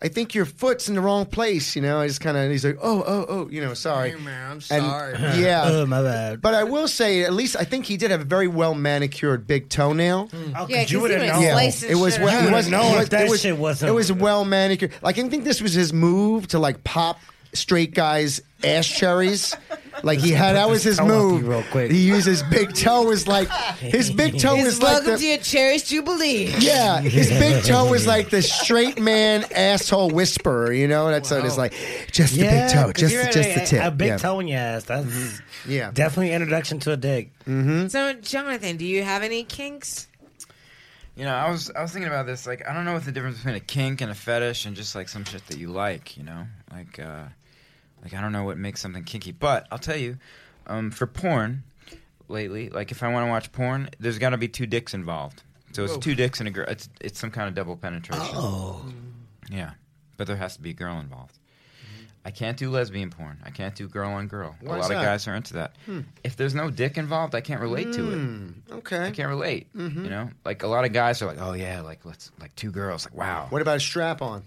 [0.03, 2.01] I think your foot's in the wrong place," you know.
[2.01, 4.11] I just kind of, he's like, "Oh, oh, oh," you know, sorry.
[4.13, 5.15] Hey, man, I'm And- sorry.
[5.43, 6.41] yeah, Oh my bad.
[6.41, 9.47] but I will say, at least I think he did have a very well manicured
[9.47, 10.31] big toenail.
[10.33, 11.43] Oh, Yeah, 'cause 'cause you would have known.
[11.43, 12.29] Yeah, it was well.
[12.29, 12.45] up.
[12.45, 14.45] It You was would've known it was, that it was, shit wasn't- It was well
[14.45, 14.93] manicured.
[15.03, 17.19] Like I think this was his move to like pop
[17.53, 19.57] straight guys' ass cherries.
[20.03, 21.49] Like he had that was his toe up you move.
[21.49, 21.91] real quick.
[21.91, 23.49] He used his big toe was like
[23.79, 26.55] his big toe It's was like welcome the, to your cherished jubilee.
[26.59, 30.73] Yeah, his big toe was like the straight man asshole whisperer.
[30.73, 31.75] You know, that's what it's like.
[32.13, 33.85] Just the big toe, 'cause just you're just a, the tip.
[33.85, 34.17] A big yeah.
[34.17, 34.85] toe in your ass.
[34.85, 35.91] That's Yeah.
[35.93, 37.31] definitely introduction to a dick.
[37.47, 40.07] So, Jonathan, do you have any kinks?
[41.17, 42.47] You know, I was I was thinking about this.
[42.47, 44.95] Like, I don't know what the difference between a kink and a fetish and just
[44.95, 46.17] like some shit that you like.
[46.17, 47.25] You know, like uh,
[48.03, 49.33] like I don't know what makes something kinky.
[49.33, 50.19] But I'll tell you,
[50.67, 51.63] um, for porn,
[52.29, 55.43] lately, like if I want to watch porn, there's got to be two dicks involved.
[55.73, 56.01] So it's Whoa.
[56.01, 56.67] two dicks and a girl.
[56.69, 58.25] It's it's some kind of double penetration.
[58.35, 58.85] Oh,
[59.51, 59.73] Yeah,
[60.17, 61.37] but there has to be a girl involved.
[62.23, 63.39] I can't do lesbian porn.
[63.47, 64.55] I can't do girl on girl.
[64.61, 64.99] Why a is lot that?
[64.99, 65.75] of guys are into that.
[66.23, 68.75] If there's no dick involved, I can't relate to it.
[68.75, 69.69] Okay, I can't relate.
[69.75, 72.71] You know, like a lot of guys are like, "Oh yeah, like let's like two
[72.73, 74.43] girls." Like, wow, What about a strap on?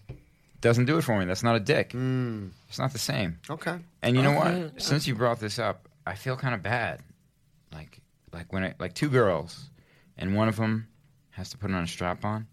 [0.61, 1.25] doesn't do it for me.
[1.25, 1.89] That's not a dick.
[1.93, 3.37] Mm, It's not the same.
[3.51, 3.77] okay.
[4.01, 4.63] And you know Okay.
[4.63, 4.81] what?
[4.81, 7.01] Since you brought this up, I feel kind of bad.
[7.71, 7.99] Like,
[8.31, 9.69] like when I, like two girls,
[10.17, 10.87] and one of them
[11.29, 12.47] has to put on a strap on.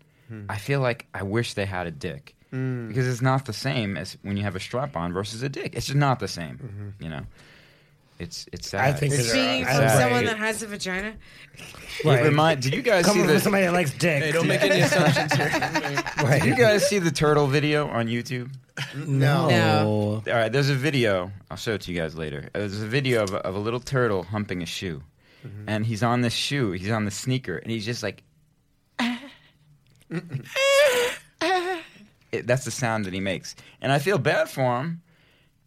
[0.51, 2.89] I feel like I wish they had a dick Mm.
[2.89, 5.75] because it's not the same as when you have a strap on versus a dick.
[5.75, 6.95] It's just not the same.
[7.01, 7.23] You know,
[8.21, 8.81] it's it's sad.
[8.83, 11.15] I think It's that- Speaking from I- someone that has a vagina,
[12.05, 12.21] Right.
[12.21, 14.23] It remind, did you guys see from the somebody that likes dick.
[14.23, 15.51] Hey, don't make any assumptions here.
[16.25, 16.41] Right.
[16.43, 18.51] Did you guys see the turtle video on YouTube?
[18.97, 19.49] No.
[19.51, 20.23] No.
[20.27, 21.31] All right, there's a video.
[21.51, 22.49] I'll show it to you guys later.
[22.55, 25.03] Uh, There's a video of a, of a little turtle humping a shoe,
[25.67, 26.73] and he's on this shoe.
[26.73, 28.23] He's on the sneaker, and he's just like.
[32.33, 35.03] It- that's the sound that he makes, and I feel bad for him,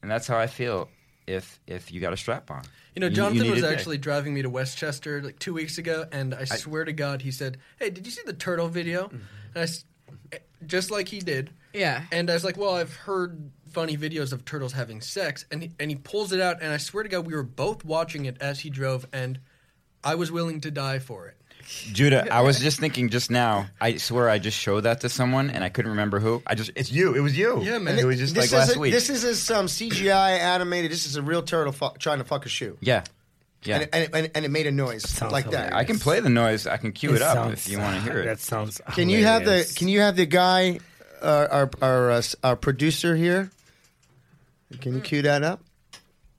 [0.01, 0.87] and that's how I feel
[1.27, 2.63] if if you got a strap on.
[2.95, 3.77] You know, you Jonathan was a dick.
[3.77, 7.31] actually driving me to Westchester like two weeks ago, and I, swear to God, he
[7.31, 9.15] said, "Hey, did you see the turtle video?" Mm-hmm.
[9.55, 9.85] And I s
[10.65, 12.03] just like he did, yeah.
[12.11, 15.71] and I was like, "Well, I've heard funny videos of turtles having sex," and he,
[15.79, 18.37] and he pulls it out, and I swear to God, we were both watching it
[18.39, 19.39] as he drove, and
[20.03, 21.37] I was willing to die for it.
[21.91, 23.67] Judah, I was just thinking just now.
[23.81, 26.41] I swear I just showed that to someone, and I couldn't remember who.
[26.45, 27.13] I just it's you.
[27.15, 27.61] It was you.
[27.61, 27.97] Yeah, man.
[27.99, 28.93] It was just this like last is a, week.
[28.93, 30.91] This is a, some CGI animated.
[30.91, 32.77] This is a real turtle fu- trying to fuck a shoe.
[32.81, 33.03] yeah,
[33.63, 33.75] yeah.
[33.75, 35.51] And, it, and, it, and, it- and it made a noise Sounds like that.
[35.69, 35.73] hilarious.
[35.75, 36.67] I can play the noise.
[36.67, 38.25] I can cue it, up sounds- if you want to hear it.
[38.25, 38.39] That it.
[38.41, 38.81] sounds.
[38.93, 39.73] Can you have the hilarious.
[39.73, 40.79] Can you have the guy,
[41.21, 43.49] uh, our our uh, s- our producer here?
[44.81, 45.61] Can you cue that up?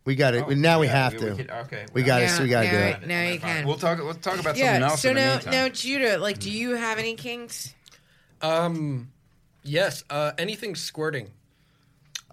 [0.05, 0.47] We got it.
[0.59, 1.35] now we Oh, Yeah, have to.
[1.35, 2.43] could- okay, We got Yeah, it.
[2.43, 3.07] We got to do it.
[3.07, 3.67] now you can.
[3.67, 3.99] We'll talk.
[3.99, 4.87] We'll talk about something Yeah.
[4.89, 5.01] else.
[5.01, 5.53] So in the now, meantime.
[5.53, 7.73] now, Judah, like, do you have any kinks?
[8.43, 9.11] Um,
[9.63, 11.31] yes, uh, anything squirting.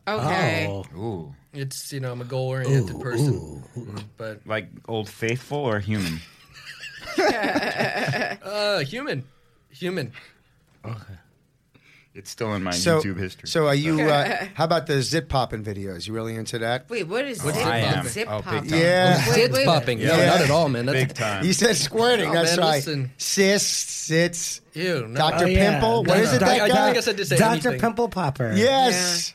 [0.05, 0.67] Okay.
[0.69, 0.85] Oh.
[0.97, 3.95] Ooh, It's you know I'm a goal oriented person, ooh.
[4.17, 6.19] but like Old Faithful or human?
[7.17, 9.23] uh, human,
[9.69, 10.11] human.
[12.13, 13.47] It's still in my So, YouTube history.
[13.47, 14.01] so are you?
[14.01, 16.07] Uh, how about the zip popping videos?
[16.07, 16.89] You really into that?
[16.89, 18.05] Wait, what is What's zip, I am.
[18.05, 18.53] zip Oh, big pop?
[18.53, 18.65] time.
[18.65, 19.17] Yeah.
[19.29, 19.99] Wait, Tits wait, popping.
[19.99, 20.25] No, Yeah.
[20.25, 20.85] not at all, man.
[20.87, 21.45] That's big time.
[21.45, 22.29] You said squirting.
[22.29, 22.75] Oh, That's man, right.
[22.75, 23.11] listen.
[23.17, 25.07] Cis, sits, ew.
[25.07, 25.15] No.
[25.17, 25.45] Dr.
[25.45, 25.71] Oh, yeah.
[25.71, 25.97] Pimple.
[26.03, 26.41] What No, is it?
[26.41, 26.47] no.
[26.47, 27.51] That I, I think I said to say Dr.
[27.69, 27.79] anything.
[27.79, 28.53] Pimple Popper.
[28.57, 29.33] yes.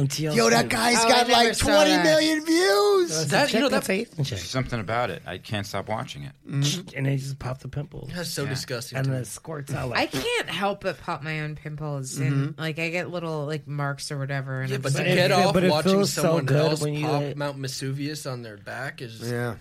[0.00, 0.34] On TLC.
[0.34, 2.04] Yo, that guy's Oh, I got never like saw 20 that.
[2.04, 3.08] million views.
[3.10, 4.38] That's That- you know, that's that- an Asian chick.
[4.38, 5.22] Something about it.
[5.26, 6.32] I can't stop watching it.
[6.48, 6.96] Mm-hmm.
[6.96, 8.10] And they just pop the pimples.
[8.14, 8.48] That's so Yeah.
[8.50, 8.96] disgusting.
[8.98, 10.12] And to then it squirts out I like.
[10.12, 12.60] can't help but pop my own pimples, and mm-hmm.
[12.60, 14.62] like I get little like marks or whatever.
[14.62, 16.46] And Yeah, I'm but just to it- get off but it watching feels so someone
[16.46, 19.20] good else when you, pop like- Mount Vesuvius on their back is.
[19.30, 19.56] Yeah.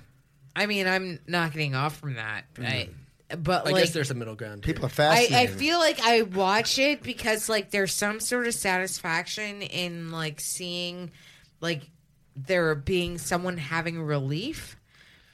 [0.56, 2.46] I mean, I'm not getting off from that.
[2.56, 2.66] Mm.
[2.66, 2.90] I,
[3.38, 4.66] but I like, guess there's a middle ground.
[4.66, 4.74] Here.
[4.74, 5.36] People are I, fascinated.
[5.36, 10.40] I feel like I watch it because like there's some sort of satisfaction in like
[10.40, 11.12] seeing
[11.62, 11.82] like
[12.36, 14.76] there being someone having relief,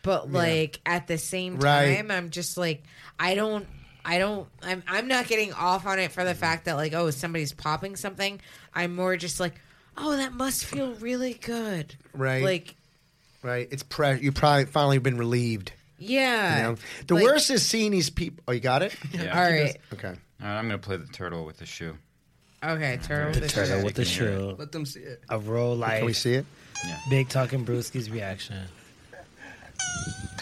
[0.03, 1.97] but like at the same Right.
[1.97, 2.83] time, I'm just like
[3.19, 3.67] I don't.
[4.07, 4.47] I don't.
[4.61, 4.83] I'm.
[4.87, 8.39] I'm not getting off on it for the fact that like, oh, somebody's popping something.
[8.73, 9.55] I'm more just like,
[9.97, 11.95] oh, that must feel really good.
[12.13, 12.43] Right.
[12.43, 12.75] Like,
[13.41, 13.67] right.
[13.71, 15.71] It's pre- you probably finally been relieved.
[15.97, 16.57] Yeah.
[16.57, 16.75] You know?
[17.07, 18.43] The Like- worst is seeing these people.
[18.47, 18.93] Oh, you got it?
[19.11, 19.37] Yeah.
[19.37, 19.77] All right.
[19.93, 20.07] Okay.
[20.09, 20.15] All
[20.47, 21.97] right, I'm gonna play the turtle with the shoe.
[22.63, 22.97] Okay.
[23.03, 23.31] Turtle.
[23.31, 23.85] with the Turtle shirt.
[23.85, 24.55] with the Can you hear shoe.
[24.57, 25.21] Let them see it.
[25.29, 26.45] A roll like Can we see it?
[26.85, 26.97] Yeah.
[27.09, 28.57] Big Talking Brewski's reaction.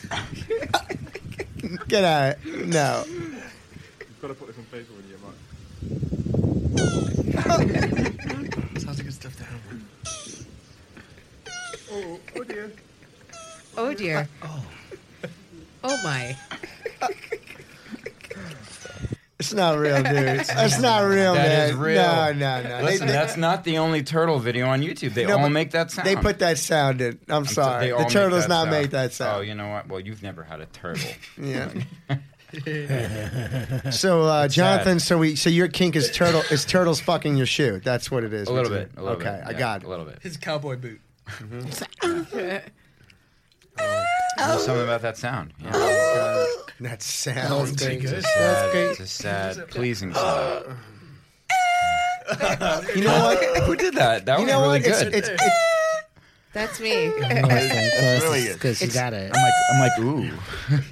[1.88, 2.44] Get out.
[2.46, 3.04] No.
[3.08, 5.36] You've got to put this on Facebook with your mic.
[8.82, 9.62] Sounds like good stuff to have.
[11.92, 12.72] Oh dear.
[13.78, 13.94] Oh.
[13.94, 14.28] Dear.
[14.44, 14.66] oh
[16.04, 16.36] my.
[19.40, 20.06] It's not real, dude.
[20.50, 21.70] It's not real, That man.
[21.72, 22.02] is real.
[22.02, 22.82] No, no, no.
[22.86, 25.14] Listen, they, that's not the only turtle video on YouTube.
[25.14, 26.08] They No, all but make that sound.
[26.08, 27.20] they put that sound in.
[27.28, 27.88] I'm I'm so- sorry.
[27.88, 28.72] they all The make turtles that not sound.
[28.72, 29.30] make that sound.
[29.30, 29.48] Oh, sound.
[29.50, 29.88] you know what?
[29.90, 31.10] Well, you've never had a turtle.
[31.38, 31.70] Yeah.
[33.92, 37.82] so, uh, Jonathan, so we, so your kink is turtle is turtles fucking your shoe.
[37.84, 38.48] That's what it is.
[38.48, 38.92] a little bit.
[38.96, 39.48] A little okay, bit.
[39.48, 39.88] I yeah, got it.
[39.88, 40.20] A little bit.
[40.22, 41.02] His cowboy boot.
[43.78, 45.54] There's something about that sound.
[45.62, 46.46] Yeah.
[46.80, 48.24] That sounds pretty It's a good.
[48.24, 50.66] sad, it's a sad, pleasing sound.
[52.96, 53.64] You know what?
[53.64, 54.26] Who did that?
[54.26, 54.88] That You was know really what?
[54.88, 55.14] It's, good.
[55.14, 55.44] it's, it's,
[56.54, 57.08] That's me.
[57.18, 59.32] Really Because you got it.
[59.36, 60.38] I'm like, I'm like, ooh.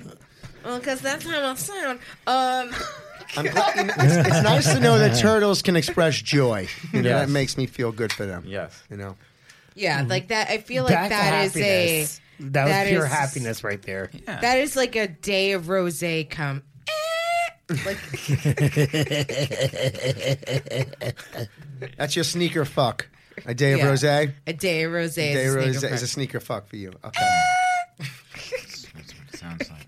[0.65, 1.99] well, because that's how I sound.
[2.27, 2.71] Um,
[3.37, 6.67] I'm glad, you know, it's, it's nice to know that turtles can express joy.
[6.93, 7.27] You know, Yes.
[7.27, 8.43] that makes me feel good for them.
[8.45, 8.83] Yes.
[8.89, 9.15] You know,
[9.73, 10.49] yeah, like that.
[10.49, 12.21] I feel like Back to that is a happiness.
[12.41, 14.09] That was that pure is- happiness right there.
[14.13, 14.39] Yeah.
[14.41, 16.63] that is like a day of rose come.
[17.69, 17.75] Eh.
[17.85, 17.97] like
[21.97, 23.07] that's your sneaker fuck.
[23.45, 23.85] A day of Yeah.
[23.87, 24.03] rose.
[24.03, 25.15] A a day of rose.
[25.15, 26.13] day is of a rose sneaker is a fuck.
[26.13, 26.91] sneaker fuck for you.
[27.05, 27.29] Okay.
[28.93, 29.80] That's what it sounds like.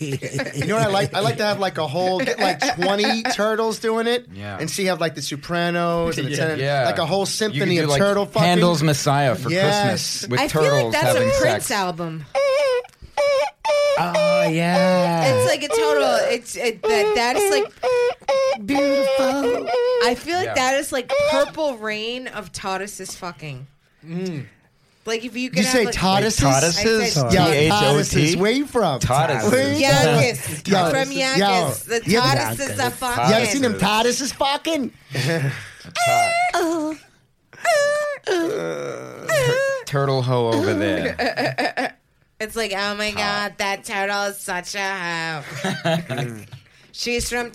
[0.58, 1.12] You know what I like?
[1.14, 4.26] I like to have like a whole get like twenty turtles doing it.
[4.32, 4.56] Yeah.
[4.58, 6.36] And see, have like the Sopranos and the Yeah.
[6.36, 6.84] Ten- Yeah.
[6.84, 8.42] like a whole You symphony do, of like, turtle fucking.
[8.48, 10.20] Handel's Messiah for Yes.
[10.20, 11.70] Christmas with I feel turtles like that's having a Prince sex.
[11.72, 12.24] album.
[14.00, 15.24] Oh yeah.
[15.34, 16.14] It's like a total.
[16.30, 17.12] It's it, that.
[17.16, 19.68] That is like beautiful.
[20.04, 20.54] I feel like Yeah.
[20.54, 23.66] that is like purple rain of Taurus's fucking.
[24.06, 24.46] Mm.
[25.08, 26.36] Like if you Did could you have say like, Taurus?
[26.36, 26.76] Taurus's?
[26.76, 27.68] I said- Yo, T-H-O-T?
[27.70, 29.00] Taurus, where you from?
[29.00, 29.50] Taurus.
[29.50, 31.84] Where you Yakis Yo, from yo, Yakis.
[31.84, 33.28] The yeah, Taurus are fucking.
[33.30, 34.92] You ever seen them Taurus fucking?
[39.86, 41.94] Turtle hoe over there.
[42.40, 45.42] It's like, oh my god, that turtle is such a hoe.
[46.92, 47.50] She's from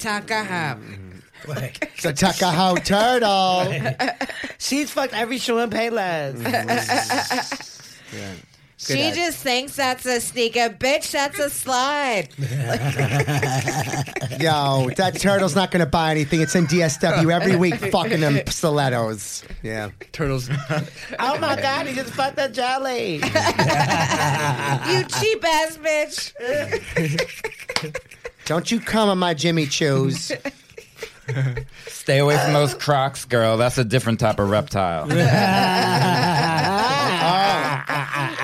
[1.44, 1.84] Takaha.
[1.96, 4.18] It's a Takahau turtle.
[4.58, 6.36] She's fucked every show in Payless.
[6.36, 7.62] Mm-hmm.
[8.78, 9.14] She ad.
[9.16, 10.70] just thinks that's a sneaker.
[10.70, 12.28] Bitch, that's a slide.
[14.42, 16.42] Yo, that turtle's not going to buy anything.
[16.42, 19.46] It's in DSW every week fucking them stilettos.
[19.62, 19.92] Yeah.
[20.12, 20.50] Turtles.
[20.50, 23.14] oh my god, he just fucked a jelly.
[23.16, 23.22] You
[25.06, 26.34] cheap ass bitch.
[28.46, 30.36] Don't you come on my Jimmy Choos.
[31.88, 33.58] Stay away from those Crocs, girl.
[33.58, 35.08] That's a different type of reptile.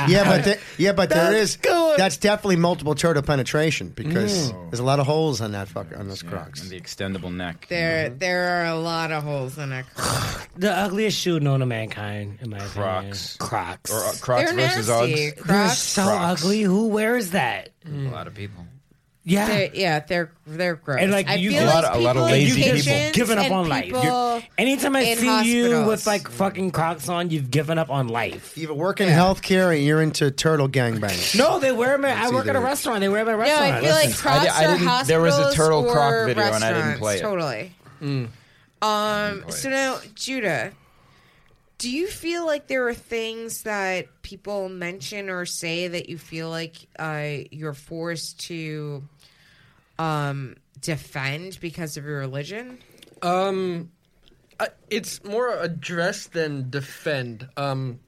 [0.08, 2.00] Yeah, but the, yeah, but there That's is good.
[2.00, 6.08] that's definitely multiple turtle penetration because there's a lot of holes on that fuck on
[6.08, 6.62] those Crocs.
[6.62, 7.68] And the extendable neck.
[7.70, 9.86] There, there are a lot of holes in it.
[10.58, 12.74] the ugliest shoe known to mankind, in my opinion.
[12.74, 13.38] Crocs.
[13.38, 13.92] Crocs.
[13.92, 15.14] Or uh, Crocs They're versus nasty.
[15.14, 15.36] Uggs.
[15.36, 15.78] They're Crocs.
[15.78, 16.42] so Crocs.
[16.44, 16.62] ugly.
[16.62, 17.70] Who wears that?
[17.86, 18.66] A lot of people.
[19.30, 19.46] Yeah.
[19.48, 21.00] They're, yeah, they're they're gross.
[21.02, 22.56] And, like, I you- feel A like lot of- a lot of people in lazy
[22.64, 22.76] people.
[22.78, 23.86] just kitchens given up and on life.
[23.86, 27.90] people- You're- anytime I in see you with like fucking Crocs on, you've given up
[27.92, 28.58] on life.
[28.58, 31.38] You either work in healthcare and you're into turtle gangbangs.
[31.38, 32.06] No, they wear them.
[32.06, 33.02] At, I work at a restaurant.
[33.02, 33.78] They wear them at a No.
[33.78, 35.86] I feel like Listen, Crocs I di- I are didn't- hospitals there was a turtle
[35.88, 37.22] or croc video and I didn't play it.
[37.22, 37.72] Totally.
[38.02, 38.28] Mm.
[38.82, 39.44] Um.
[39.50, 40.72] So now, Judah,
[41.78, 46.50] do you feel like there are things that people mention or say that you feel
[46.50, 49.04] like uh, you're forced to
[50.00, 52.80] um, defend because of your religion?
[53.22, 53.92] Um,
[54.60, 57.48] I, it's more address than defend.
[57.58, 58.00] Um,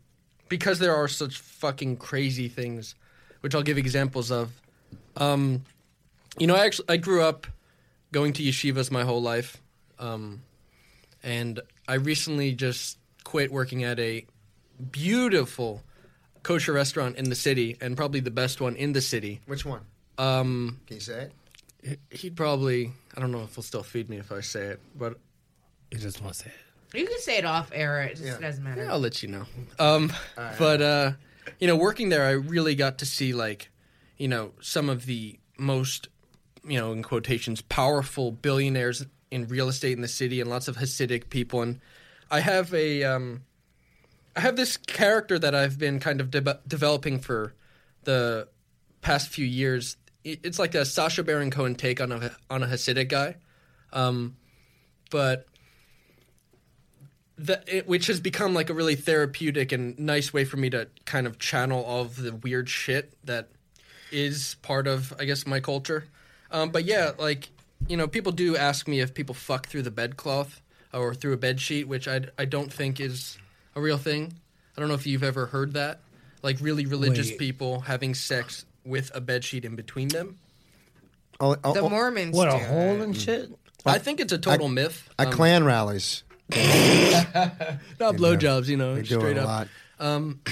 [0.51, 2.95] because there are such fucking crazy things,
[3.39, 4.51] which I'll give examples of.
[5.15, 5.63] Um,
[6.37, 7.47] you know, I actually I grew up
[8.11, 9.61] going to yeshivas my whole life,
[9.97, 10.41] um,
[11.23, 14.25] and I recently just quit working at a
[14.91, 15.83] beautiful
[16.43, 19.39] kosher restaurant in the city, and probably the best one in the city.
[19.45, 19.81] Which one?
[20.17, 21.31] Um, Can you say it?
[22.11, 25.17] He'd probably I don't know if he'll still feed me if I say it, but
[25.91, 26.97] you just want to say it.
[26.97, 28.01] You can say it off air.
[28.03, 28.37] It just Yeah.
[28.39, 28.83] doesn't matter.
[28.83, 29.45] Yeah, I'll let you know.
[29.79, 30.11] Um,
[30.59, 31.11] but uh,
[31.59, 33.69] you know, working there, I really got to see like,
[34.17, 36.09] you know, some of the most,
[36.67, 40.77] you know, in quotations, powerful billionaires in real estate in the city, and lots of
[40.77, 41.61] Hasidic people.
[41.61, 41.79] And
[42.29, 43.43] I have a, um,
[44.35, 47.53] I have this character that I've been kind of de- developing for
[48.03, 48.47] the
[49.01, 49.95] past few years.
[50.23, 53.37] It- It's like a Sacha Baron Cohen take on a on a Hasidic guy,
[53.93, 54.35] um,
[55.09, 55.47] but
[57.37, 60.87] that it, which has become like a really therapeutic and nice way for me to
[61.05, 63.49] kind of channel all of the weird shit that
[64.11, 66.05] is part of I guess my culture.
[66.51, 67.49] Um, but yeah, like
[67.87, 70.61] you know, people do ask me if people fuck through the bedcloth
[70.93, 73.37] or through a bed sheet, which I I don't think is
[73.75, 74.33] a real thing.
[74.77, 76.01] I don't know if you've ever heard that,
[76.43, 77.39] like really religious Wait.
[77.39, 80.37] people having sex with a bed sheet in between them.
[81.39, 82.35] Oh, oh, The oh, Mormons.
[82.35, 83.49] What a do hole and shit.
[83.85, 85.09] I think it's a total myth.
[85.17, 86.23] at Um, Klan rallies.
[86.49, 89.67] not blowjobs, you know, They do straight it a up.
[89.99, 90.37] lot.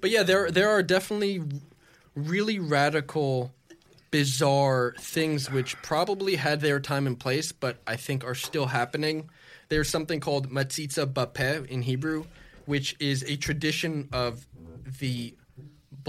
[0.00, 1.42] But yeah, there there are definitely
[2.14, 3.52] really radical,
[4.10, 9.28] bizarre things which probably had their time and place, but I think are still happening.
[9.68, 12.24] There's something called metzitzah b'peh in Hebrew,
[12.64, 14.46] which is a tradition of
[15.00, 15.34] the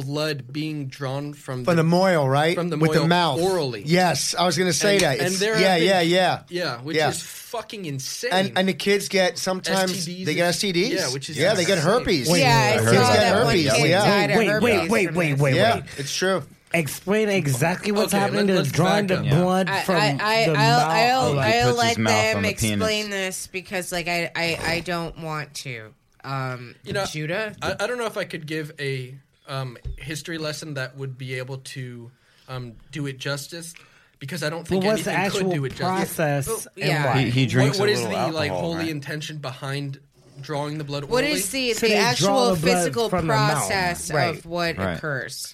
[0.03, 2.55] blood being drawn from From the mohel, right?
[2.55, 3.83] From the with the mohel mouth orally.
[3.85, 5.19] Yes, I was going to say And- that.
[5.19, 7.09] and there yeah, have been- yeah, yeah, yeah, which Yeah.
[7.09, 8.29] is fucking insane.
[8.31, 10.89] And and the kids get sometimes STDs they get STDs.
[10.89, 12.29] yeah, which is yeah, they get herpes.
[12.29, 13.13] Wait, yeah, I I saw heard that.
[13.19, 14.05] that one Herpes, kid yeah.
[14.05, 14.63] died of Wait, herpes.
[14.63, 15.83] wait, wait, wait, wait, yeah, wait.
[15.97, 16.43] it's true.
[16.73, 20.17] Explain exactly what's Okay, happening let- to let's drawing the back blood I, from I,
[20.21, 20.87] I, the I'll, mouth.
[20.87, 23.09] I'll, like, I'll puts let his mouth them the explain penis.
[23.09, 25.93] this because, like, I, I, I don't want to.
[26.23, 27.53] Um, You know, Judah.
[27.61, 29.13] I, I don't know if I could give a
[29.51, 32.09] um, history lesson that would be able to
[32.47, 33.73] um, do it justice
[34.19, 36.15] because I don't Well, think what's the anything could do it justice.
[36.15, 36.47] process?
[36.47, 37.05] Well, and yeah.
[37.13, 37.21] why?
[37.23, 38.89] He, he drinks what, what a is the little like holy right?
[38.89, 39.99] intention behind
[40.39, 41.03] drawing the blood?
[41.05, 41.37] what orally?
[41.37, 44.35] is the, So the they actual the physical from the process Right.
[44.37, 44.97] of what Right.
[44.97, 45.53] occurs?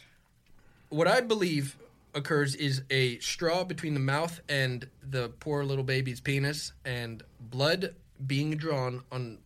[0.89, 1.75] what I believe
[2.13, 7.93] occurs is a straw between the mouth and the poor little baby's penis, and blood
[8.25, 9.37] being drawn on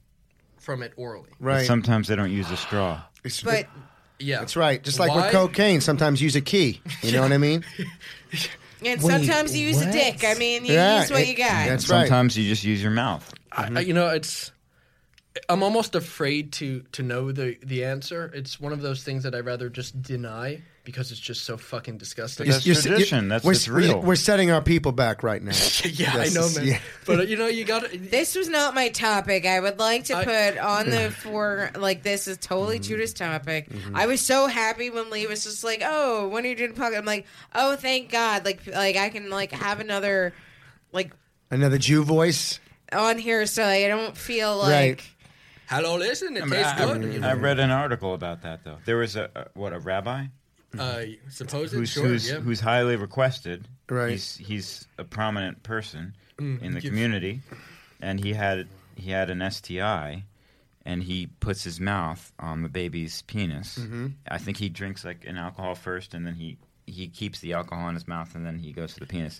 [0.59, 1.29] from it orally.
[1.39, 1.65] But Right.
[1.67, 3.01] Sometimes they don't use a straw.
[3.23, 3.67] It's- But
[4.21, 4.81] Yeah, that's right.
[4.81, 5.23] Just like Why?
[5.23, 6.81] with cocaine, sometimes use a key.
[7.01, 7.63] You know what I mean?
[8.85, 9.87] and Wait, sometimes you use what?
[9.89, 10.23] a dick.
[10.23, 11.67] I mean, you Yeah, use what it- you got.
[11.67, 12.07] that's right.
[12.07, 13.33] Sometimes you just use your mouth.
[13.51, 14.51] I, I- you know, it's.
[15.47, 18.29] I'm almost afraid to to know the the answer.
[18.33, 21.97] It's one of those things that I'd rather just deny because it's just so fucking
[21.97, 22.47] disgusting.
[22.49, 23.27] That's You're- tradition.
[23.27, 24.01] That's- we're, it's real.
[24.01, 25.51] We're setting our people back right now.
[25.83, 26.65] yeah, Yes, I know, man.
[26.67, 26.79] yeah.
[27.05, 29.45] But uh, you know, you got to This was not my topic.
[29.45, 32.83] I would like to I- put on the for like this is totally Mm-hmm.
[32.93, 33.69] Judah's topic.
[33.93, 36.97] I was so happy when Lee was just like, "Oh, when are you doing podcast?"
[36.97, 40.33] I'm like, "Oh, thank God!" Like, like I can like have another
[40.91, 41.11] like
[41.51, 42.59] Another Jew voice.
[42.91, 45.01] on here, so I don't feel like Right.
[45.67, 47.13] hello, listen, it I, mean, tastes I- good.
[47.13, 47.27] you know?
[47.29, 48.77] I read an article about that though.
[48.85, 50.25] There was a, a what a rabbi
[50.77, 52.39] uh, suppose who's sure, who's yeah.
[52.39, 53.67] who's highly requested.
[53.89, 54.11] Right.
[54.11, 57.41] He's he's a prominent person Mm, in the give- community,
[58.01, 60.23] and he had he had an STI,
[60.85, 63.77] and he puts his mouth on the baby's penis.
[63.77, 64.07] Mm-hmm.
[64.27, 66.57] I think he drinks like an alcohol first, and then he
[66.87, 69.39] he keeps the alcohol in his mouth, and then he goes to the penis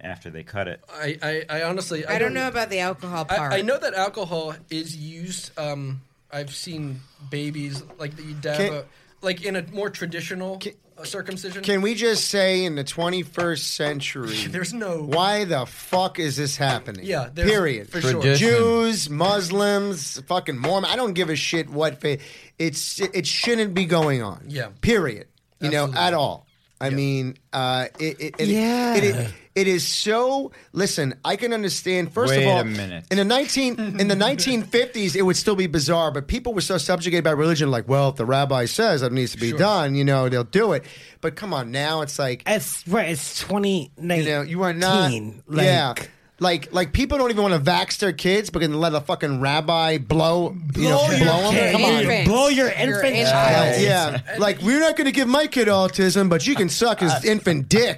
[0.00, 0.82] after they cut it.
[0.92, 3.52] I, I, I honestly, I, I don't know about the alcohol part.
[3.52, 5.56] I, I know that alcohol is used.
[5.58, 7.00] Um, I've seen
[7.30, 8.84] babies like that you dab, Can- a,
[9.22, 10.60] like in a more traditional
[10.98, 11.62] uh, circumcision.
[11.62, 16.56] Can we just say in the 21st century, There's no why the fuck is this
[16.56, 17.04] happening?
[17.06, 17.88] Yeah, there's- Period.
[17.88, 18.34] for sure.
[18.34, 20.90] Jews, Muslims, fucking Mormon.
[20.90, 22.22] I don't give a shit what faith.
[22.58, 24.44] It's it shouldn't be going on.
[24.48, 24.68] Yeah.
[24.80, 25.28] Period.
[25.60, 25.94] You Absolutely.
[25.94, 26.46] know, at all.
[26.80, 28.94] I mean, uh, it, it, it, Yeah.
[28.96, 30.52] it, it, it is so.
[30.72, 32.12] Listen, I can understand.
[32.12, 33.04] First Wait of all, a minute.
[33.10, 36.60] in the nineteen in the nineteen fifties, it would still be bizarre, but people were
[36.60, 37.70] so subjugated by religion.
[37.70, 39.58] Like, well, if the rabbi says that needs to be Sure.
[39.58, 40.84] done, you know, they'll do it.
[41.20, 43.08] But come on, now it's like It's right.
[43.10, 44.26] It's twenty nineteen.
[44.28, 45.10] you know, you are not.
[45.46, 45.94] Like, yeah.
[46.40, 49.40] Like, like people don't even want to vax their kids, but can let a fucking
[49.40, 51.52] rabbi blow, you know, Blow your blow them.
[51.52, 51.72] kid.
[51.72, 52.26] Come on, Infant.
[52.28, 53.28] Blow your Your infant infant.
[53.28, 53.80] child.
[53.80, 54.36] yeah.
[54.40, 57.20] Like, we're not going to give my kid autism, but you can suck his uh,
[57.24, 57.96] infant dick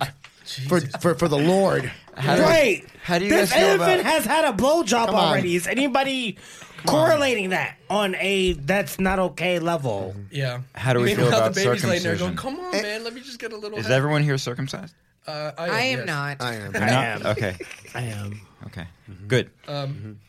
[0.68, 1.90] for, for for the Lord.
[2.16, 2.84] Right.
[3.02, 5.14] how do you this guys feel infant about- has had a blowjob on.
[5.16, 5.56] already.
[5.56, 6.38] Is anybody
[6.86, 10.14] correlating that on a that's not okay level?
[10.30, 10.60] yeah.
[10.76, 13.14] How do we feel Meanwhile, about the baby's laying there going, "Come on, man, let
[13.14, 14.94] me just get a little." Is head." everyone here circumcised?
[15.26, 16.06] Uh, I, I am yes.
[16.06, 16.36] not.
[16.40, 16.72] I am.
[16.74, 17.04] You're I not?
[17.04, 17.26] am.
[17.26, 17.56] Okay.
[17.94, 18.40] I am.
[18.66, 18.86] Okay.
[19.26, 19.50] Good.
[19.66, 20.20] Um,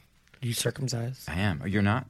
[0.42, 1.30] You circumcised?
[1.30, 1.62] I am.
[1.64, 2.08] Oh, You're not.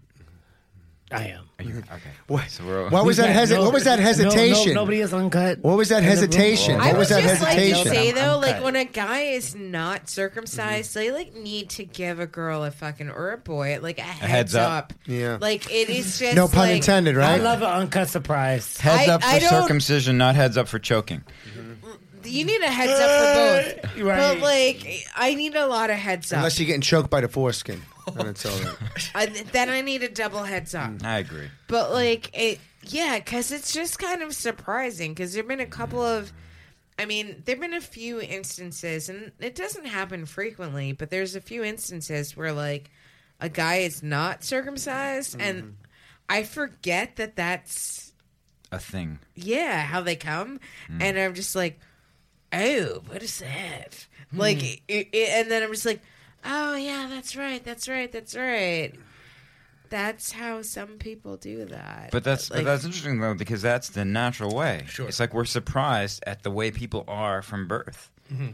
[1.15, 1.49] I am.
[1.57, 1.69] Are you?
[1.75, 1.93] Mm-hmm.
[1.93, 2.09] Okay.
[2.27, 2.89] What, So we're.
[2.89, 3.29] what was that?
[3.29, 4.73] Yeah, Hesi- no- what was that no- no- hesitation?
[4.73, 5.59] nobody is uncut.
[5.59, 6.17] What was that in the room.
[6.17, 6.75] hesitation?
[6.75, 7.91] I What would was that just like to hesitation?
[7.93, 8.63] say I'm- though, I'm like cut.
[8.63, 10.99] when a guy is not circumcised, mm-hmm.
[10.99, 14.31] they like need to give a girl a fucking or a boy like a heads,
[14.31, 14.93] heads up.
[15.05, 15.37] Yeah.
[15.39, 17.39] Like it is just No pun like, intended, right?
[17.39, 18.77] I love an uncut surprise.
[18.77, 21.23] Heads I- up for I circumcision, not heads up for choking.
[21.57, 21.61] Mm-hmm.
[22.25, 23.97] You need a heads up for both.
[24.03, 24.17] Right.
[24.17, 26.37] But like I need a lot of heads up.
[26.37, 27.81] Unless you're getting choked by the foreskin.
[28.17, 29.11] And it's all right.
[29.15, 30.91] I, then I need a double heads up.
[30.91, 31.47] Mm, I agree.
[31.67, 35.13] But like it, yeah, because it's just kind of surprising.
[35.13, 36.19] Because there've been a couple mm.
[36.19, 36.33] of,
[36.99, 41.41] I mean, there've been a few instances, and it doesn't happen frequently, but there's a
[41.41, 42.89] few instances where like
[43.39, 45.71] a guy is not circumcised, and mm-hmm.
[46.29, 48.13] I forget that that's
[48.71, 49.19] A thing.
[49.35, 50.59] yeah how they come,
[50.89, 51.01] mm.
[51.01, 51.79] and I'm just like,
[52.53, 54.07] oh, what is that?
[54.33, 56.01] Like, it, it, and then I'm just like,
[56.45, 58.93] oh yeah, that's right, that's right, that's right.
[59.89, 62.09] That's how some people do that.
[62.11, 64.83] But that's like, but that's interesting though because that's the natural way.
[64.87, 65.07] Sure.
[65.07, 68.09] It's like we're surprised at the way people are from birth.
[68.33, 68.49] Mm-hmm.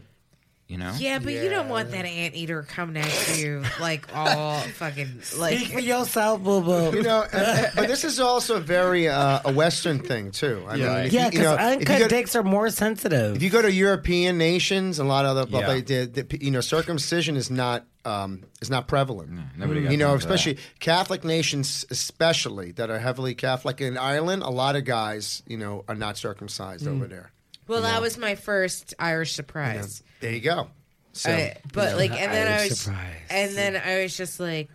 [0.68, 0.94] You know?
[0.98, 5.58] Yeah, but you don't want that anteater coming at you like all fucking like.
[5.58, 6.96] Speak for yourself, boo boo.
[6.96, 10.64] You know, uh, but this is also very uh, a Western thing too.
[10.66, 11.02] I Yeah.
[11.02, 13.36] mean, Yeah, you, because you know, uncut go- dicks are more sensitive.
[13.36, 15.74] If you go to European nations, a lot of the, Yeah.
[15.74, 19.30] the, the, the- you know circumcision is not um, is not prevalent.
[19.58, 20.34] nobody got you know, time for that.
[20.34, 24.42] especially Catholic nations, especially that are heavily Catholic in Ireland.
[24.42, 27.30] A lot of guys, you know, are not circumcised over there.
[27.68, 30.02] Well, that was my first Irish surprise.
[30.22, 30.68] There you go.
[31.12, 33.16] So, I- but like, and then I was, surprise.
[33.28, 34.70] and then I was just like,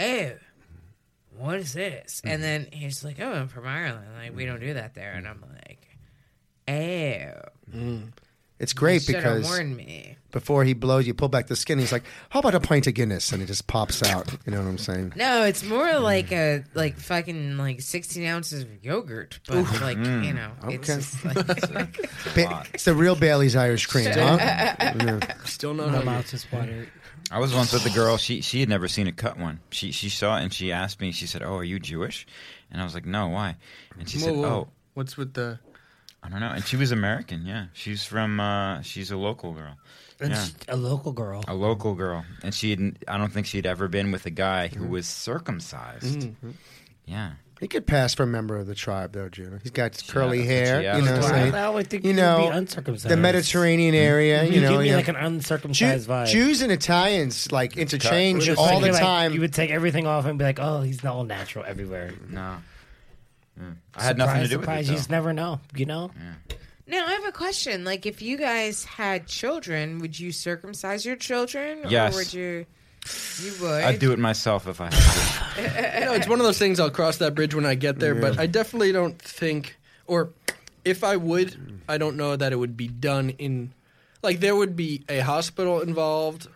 [0.00, 0.30] "Oh,
[1.36, 2.28] what is this?" Mm-hmm.
[2.28, 4.06] And then he's like, "Oh, I'm from Ireland.
[4.16, 5.88] Like, we don't do that there." And I'm like,
[6.68, 8.02] "Oh,
[8.60, 11.78] it's great should have because warned me." Before he blows, you pull back the skin.
[11.78, 14.30] He's like, "How about a pint of Guinness?" And it just pops out.
[14.44, 15.12] You know what I'm saying?
[15.16, 20.32] No, it's more like a like fucking like 16 ounces of yogurt, but like you
[20.32, 21.00] know, it's Okay.
[21.00, 21.24] just
[21.74, 25.20] like, Ba- it's the real Bailey's Irish cream, huh?
[25.44, 26.06] Still not My hungry.
[26.12, 26.88] mouth just watered.
[27.30, 28.16] I was once with a girl.
[28.18, 29.60] She she had never seen a cut one.
[29.70, 31.12] She she saw it and she asked me.
[31.12, 32.26] She said, "Oh, are you Jewish?"
[32.70, 33.56] And I was like, "No, why?"
[33.98, 34.44] And she Whoa, said, whoa.
[34.46, 35.58] "Oh, What's with the?
[36.22, 37.44] I don't know." And she was American.
[37.44, 38.38] Yeah, she's from.
[38.38, 39.76] Uh, she's a local girl.
[40.20, 40.44] And Yeah.
[40.44, 41.44] she- a local girl.
[41.46, 42.98] A local girl, and she had.
[43.06, 44.88] I don't think she'd ever been with a guy who mm-hmm.
[44.92, 46.20] was circumcised.
[46.20, 46.50] Mm-hmm.
[47.06, 49.58] Yeah, He could pass for a member of the tribe, though, Juno.
[49.62, 51.16] He's got curly hair, what you know.
[51.16, 51.32] asked.
[51.32, 53.08] I he- think you you know, be uncircumcised.
[53.12, 54.02] the Mediterranean mm-hmm.
[54.02, 54.70] area, you, You, know.
[54.72, 54.96] give me yeah.
[54.96, 56.26] like an Jew- uncircumcised vibe.
[56.26, 59.32] Jews and Italians like interchange all like- the like, time.
[59.34, 62.56] You would take everything off and be like, "Oh, he's all natural everywhere." no.
[63.58, 63.64] Yeah.
[63.94, 64.96] I had nothing to do surprise, with You it.
[64.96, 65.14] just though.
[65.16, 66.10] never know, you know.
[66.86, 67.84] Now I have a question.
[67.84, 71.84] Like, if you guys had children, would you circumcise your children?
[71.88, 72.14] Yes.
[72.14, 72.66] Or would you?
[73.42, 73.84] You would.
[73.84, 75.36] I'd do it myself if I had to.
[76.00, 76.78] You know, it's one of those things.
[76.78, 79.76] I'll cross that bridge when I get there, but I definitely don't think,
[80.06, 80.30] or
[80.84, 83.72] if I would, I don't know that it would be done in,
[84.22, 86.46] like there would be a hospital involved,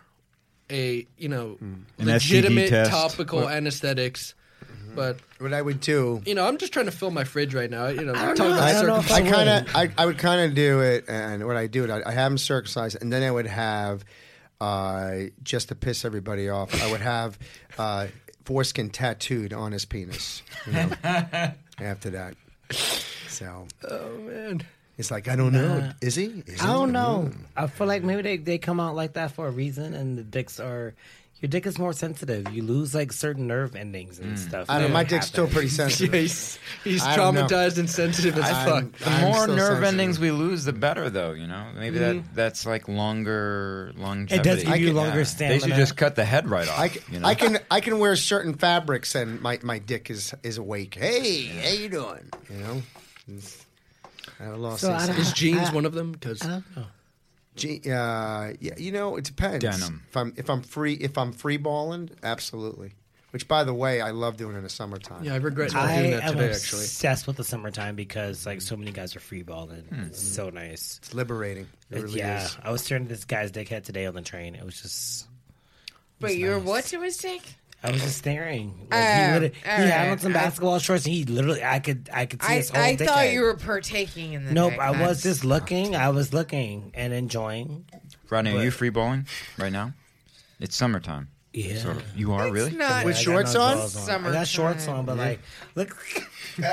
[0.69, 1.73] a you know hmm.
[1.97, 2.91] An legitimate STD test.
[2.91, 4.35] topical anesthetics,
[4.95, 7.69] but what I would do, you know I'm just trying to fill my fridge right
[7.69, 7.87] now.
[7.87, 8.53] You know, don't know.
[8.59, 11.45] I don't know if I kind of, I, I would kind of do it, and
[11.45, 14.03] what I do, I, I have him circumcised, and then I would have,
[14.59, 17.37] uh, just to piss everybody off, I would have
[17.77, 18.07] uh,
[18.45, 20.41] foreskin tattooed on his penis.
[20.67, 20.89] You know,
[21.79, 22.35] after that,
[23.27, 24.61] so Oh man.
[24.97, 26.43] it's like I don't know, is he?
[26.45, 26.73] Is I he?
[26.73, 27.31] don't know.
[27.55, 30.23] I feel like maybe they, they come out like that for a reason, and the
[30.23, 30.93] dicks are
[31.41, 32.53] your dick is more sensitive.
[32.53, 34.37] You lose like certain nerve endings and mm.
[34.37, 34.69] stuff.
[34.69, 34.87] I don't know.
[34.89, 35.53] that My dick's still happen.
[35.55, 36.13] pretty Yeah, sensitive.
[36.21, 37.47] he's he's I don't know.
[37.47, 38.99] traumatized and sensitive as I'm- fuck.
[38.99, 39.83] The I'm more still nerve sensitive.
[39.85, 41.31] endings we lose, the better, though.
[41.31, 42.35] You know, maybe that mm-hmm.
[42.35, 44.35] that's like longer longevity.
[44.35, 45.59] It does give I you can- longer They stamina.
[45.61, 46.79] should just cut the head right off.
[46.79, 47.27] I, c- you know?
[47.27, 50.95] I can I can wear certain fabrics and my, my dick is is awake.
[50.95, 52.29] Hey, how you doing?
[52.51, 52.81] You know,
[53.27, 53.65] It's-
[54.39, 56.11] I lost So this- I don't- Is jeans I- one of them?
[56.11, 56.85] Because I don't know.
[57.55, 59.59] G- uh, yeah, you know, it depends.
[59.59, 60.03] Denim.
[60.09, 62.93] If I'm if I'm free if I'm free balling, absolutely.
[63.31, 65.23] Which, by the way, I love doing in the summertime.
[65.23, 66.51] yeah, I regret not I doing that am today.
[66.51, 69.85] Actually, obsessed with the summertime because like so many guys are free balling.
[70.07, 70.99] It's so nice.
[71.01, 71.67] It's liberating.
[71.89, 72.57] It really yeah, is.
[72.61, 74.55] I was staring at this guy's dickhead today on the train.
[74.55, 75.27] It was just.
[76.19, 77.41] But you're what to his dick?
[77.83, 78.87] I was just staring.
[78.91, 80.09] Like, Oh, he literally, he had alright.
[80.11, 82.69] on some I- basketball shorts, and he literally, I could, I could see I, his
[82.69, 83.05] whole I dickhead.
[83.07, 84.53] thought you were partaking in the.
[84.53, 84.79] Nope, dick.
[84.79, 85.95] I was That's- just looking.
[85.95, 87.85] I was looking and enjoying.
[88.29, 89.27] Rodney, are you free bowling
[89.57, 89.93] right now?
[90.59, 91.29] It's summertime.
[91.53, 91.77] Yeah.
[91.79, 92.03] Sort of.
[92.15, 92.71] You are It's really.
[92.71, 93.73] not- With I shorts no on?
[93.77, 95.39] drawers I got shorts on, but like,
[95.75, 95.97] look.
[96.59, 96.63] I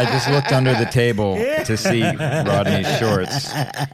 [0.04, 3.50] I just looked under the table to see Rodney's shorts,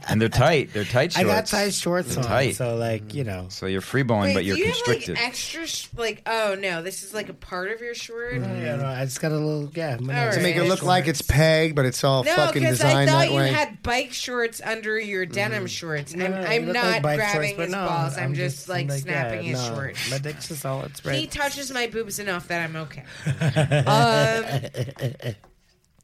[0.09, 0.73] and they're tight.
[0.73, 1.17] They're tight shorts.
[1.17, 2.55] I got tight shorts on, Tight.
[2.55, 3.47] so like you know.
[3.49, 5.17] So you're free bowling, but you're do you constricted.
[5.17, 5.65] have like extra?
[5.67, 8.33] Sh- like, oh no, this is like a part of your short.
[8.35, 9.93] Mm, yeah, no, I just got a little yeah.
[9.93, 10.41] All To right.
[10.41, 13.35] make it look like it's pegged, but it's all No, fucking because I thought you
[13.37, 13.51] way.
[13.51, 15.69] had bike shorts under your denim mm.
[15.69, 16.13] shorts.
[16.13, 18.17] No, I'm, no, I'm not like grabbing shorts, but his no, balls.
[18.17, 20.11] I'm, just, like, yeah, snapping his no, shorts.
[20.11, 21.15] My dick's just all it's red.
[21.15, 23.03] He touches my boobs enough that I'm okay.
[25.27, 25.35] um,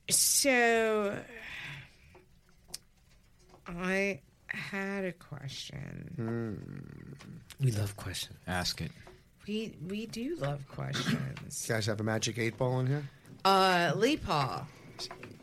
[0.09, 1.17] so,
[3.67, 6.75] I had a question.
[7.59, 8.37] we love questions.
[8.47, 8.91] Ask it.
[9.47, 11.65] We we do love questions.
[11.67, 13.09] You guys have a magic eight ball in here?
[13.43, 14.67] Uh, Lee Paul,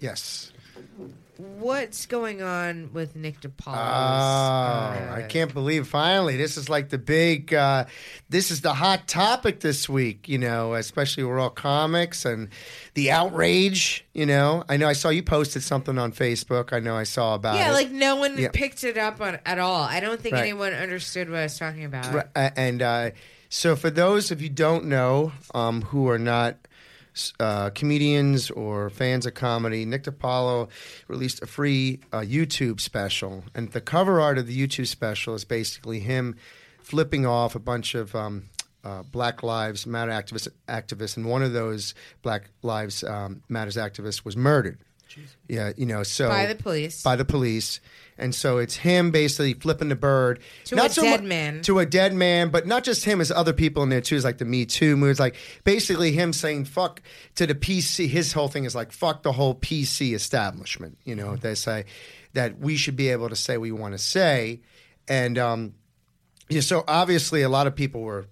[0.01, 0.53] Yes.
[1.39, 3.77] What's going on with Nick DiPaolo?
[3.77, 7.85] Oh, I can't believe finally this is like the big, uh,
[8.28, 10.28] this is the hot topic this week.
[10.28, 12.48] You know, especially we're all comics and
[12.94, 14.05] the outrage.
[14.15, 16.73] You know, I know I saw you posted something on Facebook.
[16.73, 17.74] I know I saw about Yeah, it.
[17.74, 18.48] like no one Yeah.
[18.52, 19.82] picked it up on, at all.
[19.85, 20.43] I don't think Right.
[20.43, 22.12] anyone understood what I was talking about.
[22.12, 23.10] Right, a- And uh,
[23.48, 26.56] so, for those of you don't know um, who are not
[27.40, 30.69] uh, comedians or fans of comedy, Nick DiPaolo
[31.09, 35.45] released a free uh, YouTube special, and the cover art of the YouTube special is
[35.45, 36.36] basically him
[36.81, 38.45] flipping off a bunch of um,
[38.85, 44.24] uh, Black Lives Matter activists, activists, and one of those Black Lives um, Matters activists
[44.24, 44.78] was murdered.
[45.49, 47.03] Yeah, you know, so By the police.
[47.03, 47.81] By the police,
[48.19, 51.62] and so it's him basically flipping the bird To a so dead mu- man.
[51.62, 54.16] To a dead man, but not just him, as other people in there too.
[54.16, 55.03] It's like the Me Too.
[55.07, 57.01] It's like basically him saying "fuck"
[57.36, 58.09] to the PC.
[58.09, 60.99] His whole thing is like "fuck" the whole PC establishment.
[61.05, 61.85] You know, they say
[62.35, 64.61] that we should be able to say what we want to say,
[65.09, 65.74] and um,
[66.49, 68.27] yeah, so obviously a lot of people were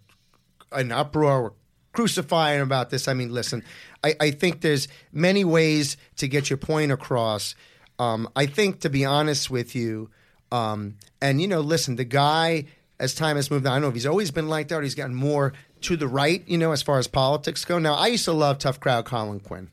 [0.77, 1.53] in uproar, were
[1.93, 3.09] crucifying about this.
[3.09, 3.63] I mean, listen,
[4.05, 7.55] I, I think there's many ways to get your point across.
[7.99, 10.11] Um, I think, to be honest with you,
[10.53, 12.67] um, and you know, listen, the guy
[12.99, 14.83] as time has moved on, I don't know if he's always been like that or
[14.83, 15.53] he's gotten more
[15.83, 17.79] to the right, you know, as far as politics go.
[17.79, 19.71] Now, I used to love Tough Crowd Colin Quinn.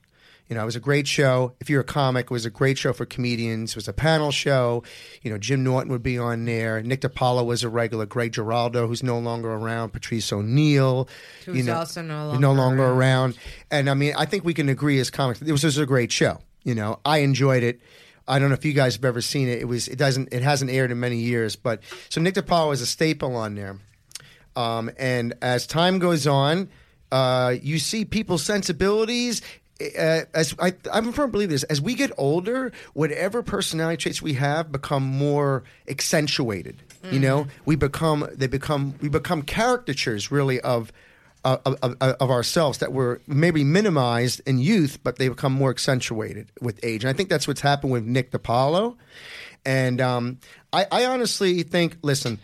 [0.50, 1.54] You know, it was a great show.
[1.62, 3.72] If you're a comic, it was a great show for comedians.
[3.72, 4.84] It was a panel show.
[5.22, 6.84] You know, Jim Norton would be on there.
[6.84, 8.06] Nick DiPaolo was a regular.
[8.06, 9.94] Greg Giraldo, who's no longer around.
[9.94, 11.08] Patrice O'Neal,
[11.46, 12.98] Who's you know, also no no longer longer around.
[13.32, 13.38] around.
[13.72, 16.12] And I mean, I think we can agree as comics, it was just a great
[16.12, 16.40] show.
[16.64, 17.80] You know, I enjoyed it.
[18.28, 19.60] I don't know if you guys have ever seen it.
[19.60, 19.88] It was.
[19.88, 20.34] It doesn't.
[20.34, 21.56] It hasn't aired in many years.
[21.56, 23.78] But so Nick DiPaolo is a staple on there.
[24.56, 26.70] Um, and as time goes on,
[27.12, 29.42] uh, you see people's sensibilities.
[29.82, 34.22] Uh, as I, I'm a firm believer this, as we get older, whatever personality traits
[34.22, 36.82] we have become more accentuated.
[37.12, 40.92] You know, we become they become we become caricatures really of.
[41.46, 46.50] Of, of, of ourselves that were maybe minimized in youth, but they become more accentuated
[46.62, 47.04] with age.
[47.04, 48.96] And I think that's what's happened with Nick DiPaolo.
[49.66, 50.40] And um,
[50.72, 52.40] I, I honestly think, listen,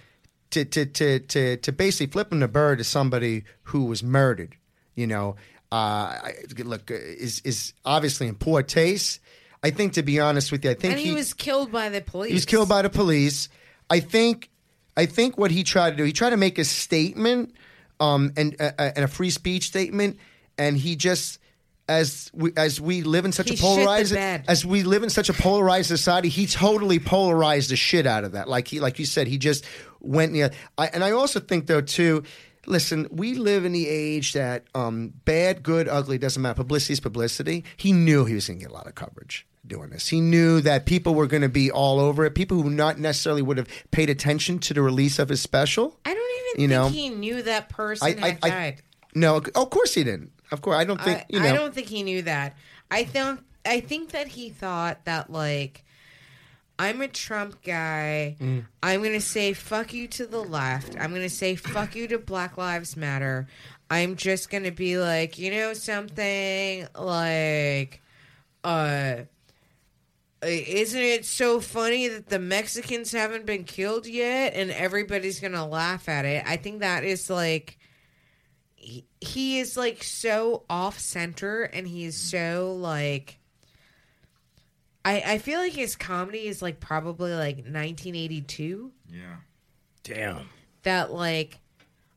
[0.52, 4.58] to to to to to basically flipping the bird to somebody who was murdered,
[4.96, 5.36] you know,
[5.72, 9.20] uh, I, look is is obviously in poor taste.
[9.62, 12.02] I think, to be honest with you, I think and he, was killed by the
[12.02, 12.30] police.
[12.30, 13.50] he was killed by the police.
[13.90, 14.50] I think
[14.96, 17.54] I think what he tried to do, he tried to make a statement,
[18.00, 20.18] um, and uh, and a free speech statement,
[20.58, 21.40] and he just.
[21.88, 25.28] As we, as we live in such He a polarized as we live in such
[25.28, 28.48] a polarized society, he totally polarized the shit out of that.
[28.48, 29.66] Like he, like you said, he just
[30.00, 30.36] went.
[30.36, 32.22] Yeah, I, and I also think though too.
[32.68, 36.54] Listen, we live in the age that um, bad, good, ugly doesn't matter.
[36.54, 37.64] Publicity is publicity.
[37.76, 40.08] He knew he was going to get a lot of coverage doing this.
[40.08, 42.34] He knew that people were going to be all over it.
[42.36, 46.00] People who not necessarily would have paid attention to the release of his special.
[46.06, 48.82] I don't even You think know, he knew that person I- I- I- died.
[49.16, 50.32] No, of course he didn't.
[50.52, 51.46] Of course, I don't think I, you know.
[51.48, 52.56] I don't think he knew that.
[52.92, 55.84] I think I think that he thought that like
[56.80, 58.38] I'm a Trump guy.
[58.40, 58.66] Mm.
[58.82, 60.96] I'm gonna say fuck you to the left.
[61.00, 63.48] I'm gonna say fuck you to Black Lives Matter.
[63.92, 68.02] I'm just gonna be like, you know something like
[68.64, 69.16] uh
[70.44, 76.08] isn't it so funny that the Mexicans haven't been killed yet and everybody's gonna laugh
[76.08, 76.44] at it?
[76.48, 77.78] I think that is like
[78.76, 83.38] he, he is like so off center and he's so like
[85.04, 89.36] I I feel like his comedy is like probably like 1982 Yeah.
[90.04, 90.48] Damn.
[90.84, 91.60] that like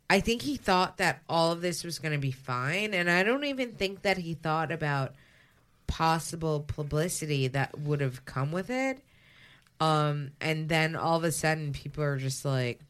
[0.09, 3.23] I think he thought that all of this was going to be fine and I
[3.23, 5.15] don't even think that he thought about
[5.93, 9.05] possible publicity that would have come with it.
[9.79, 12.81] Um and then all of a sudden people are just like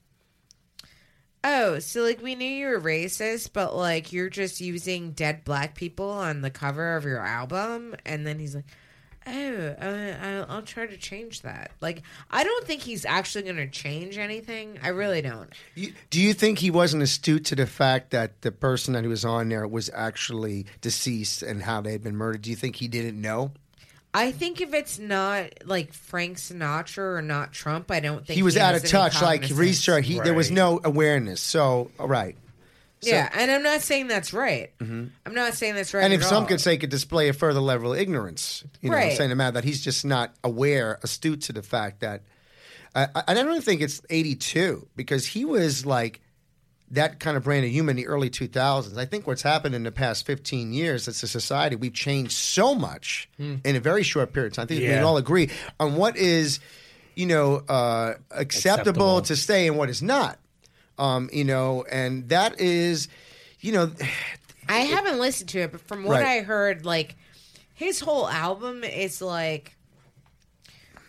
[1.43, 5.75] Oh, so like we knew you were racist, but like you're just using dead black
[5.75, 8.67] people on the cover of your album, and then he's like,
[9.27, 13.57] "Oh, uh, I'll, I'll try to change that." Like, I don't think he's actually going
[13.57, 14.79] to change anything.
[14.83, 15.53] I really don't.
[15.75, 19.09] You- Do you think he wasn't astute to the fact that the person that he
[19.09, 22.43] was on there was actually deceased and how they had been murdered?
[22.43, 23.53] Do you think he didn't know?
[24.15, 28.43] I think if it's not like Frank Sinatra or not Trump, I don't think He
[28.43, 30.07] was out of touch, like research.
[30.07, 31.41] He there was no awareness.
[31.41, 32.37] So, all right.
[33.03, 34.71] So- yeah, and I'm not saying that's right.
[34.81, 36.05] I'm not saying that's right.
[36.05, 36.49] And if at some all.
[36.49, 39.17] could say, could display a further level of ignorance, you know, Right.
[39.17, 42.23] saying the matter that he's just not aware, astute to the fact that.
[42.95, 46.21] Uh, I- I don't even think it's 82 because he was like
[46.91, 48.99] that kind of brand of human in the early 2000s.
[48.99, 52.75] I think what's happened in the past 15 years as a society, we've changed so
[52.75, 54.65] much in a very short period of time.
[54.65, 55.49] I think we can all agree
[55.81, 56.61] on what is,
[57.17, 59.23] you know, uh, acceptable, Acceptable.
[59.23, 60.39] to say and what is not.
[60.99, 63.09] Um, you know, and that is,
[63.61, 63.91] you know,
[64.69, 66.39] I haven't listened to it, but from what Right.
[66.39, 67.17] I heard, like
[67.75, 69.75] his whole album is like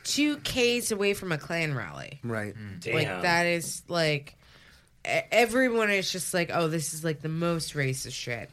[0.04, 2.20] two K's away from a Klan rally.
[2.24, 2.54] right.
[2.80, 2.94] Damn.
[2.96, 4.36] Like that is like
[5.06, 8.50] e- everyone is just like, oh, this is like the most racist shit.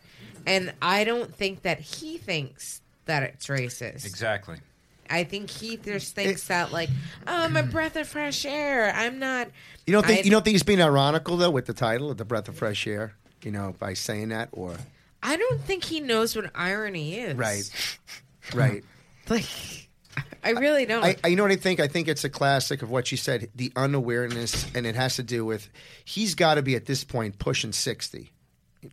[0.47, 4.05] and I don't think that he thinks that it's racist.
[4.05, 4.59] Exactly.
[5.11, 6.89] I think he just thinks that like,
[7.27, 8.93] oh, I'm a breath of fresh air.
[8.95, 9.49] I'm not.
[9.87, 12.17] You don't think I- you don't think he's being ironical though with the title, of
[12.17, 13.15] "The Breath of Fresh Air"?
[13.43, 14.77] You know, by saying that, or
[15.23, 17.37] I don't think he knows what irony is.
[17.37, 17.99] right,
[18.55, 18.85] right.
[19.29, 19.45] Like,
[20.43, 21.05] I really don't.
[21.05, 21.79] I, I, you know what I think?
[21.79, 25.23] I think it's a classic of what you said, the unawareness, and it has to
[25.23, 25.69] do with
[26.05, 28.33] he's got to be at this point pushing sixty.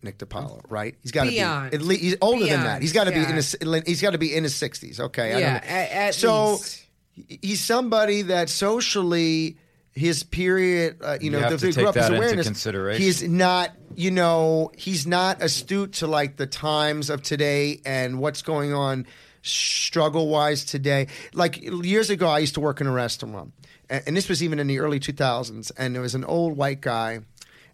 [0.01, 0.95] Nick DiPaolo, right?
[1.01, 2.81] He's got to be at least he's older than that.
[2.81, 3.55] He's got to be in his
[3.85, 4.99] he's got to be in his sixties.
[4.99, 6.85] Okay, I yeah, don't at, at so least.
[7.15, 9.57] he's somebody that socially
[9.93, 12.23] his period, uh, you know, You have the, to take grew up his that into
[12.23, 12.45] awareness.
[12.45, 13.01] consideration.
[13.01, 18.43] He's not, you know, he's not astute to like the times of today and what's
[18.43, 19.07] going on
[19.41, 21.07] struggle wise today.
[21.33, 23.53] Like years ago, I used to work in a restaurant,
[23.89, 26.81] and, and this was even in the early 2000s, and there was an old white
[26.81, 27.21] guy.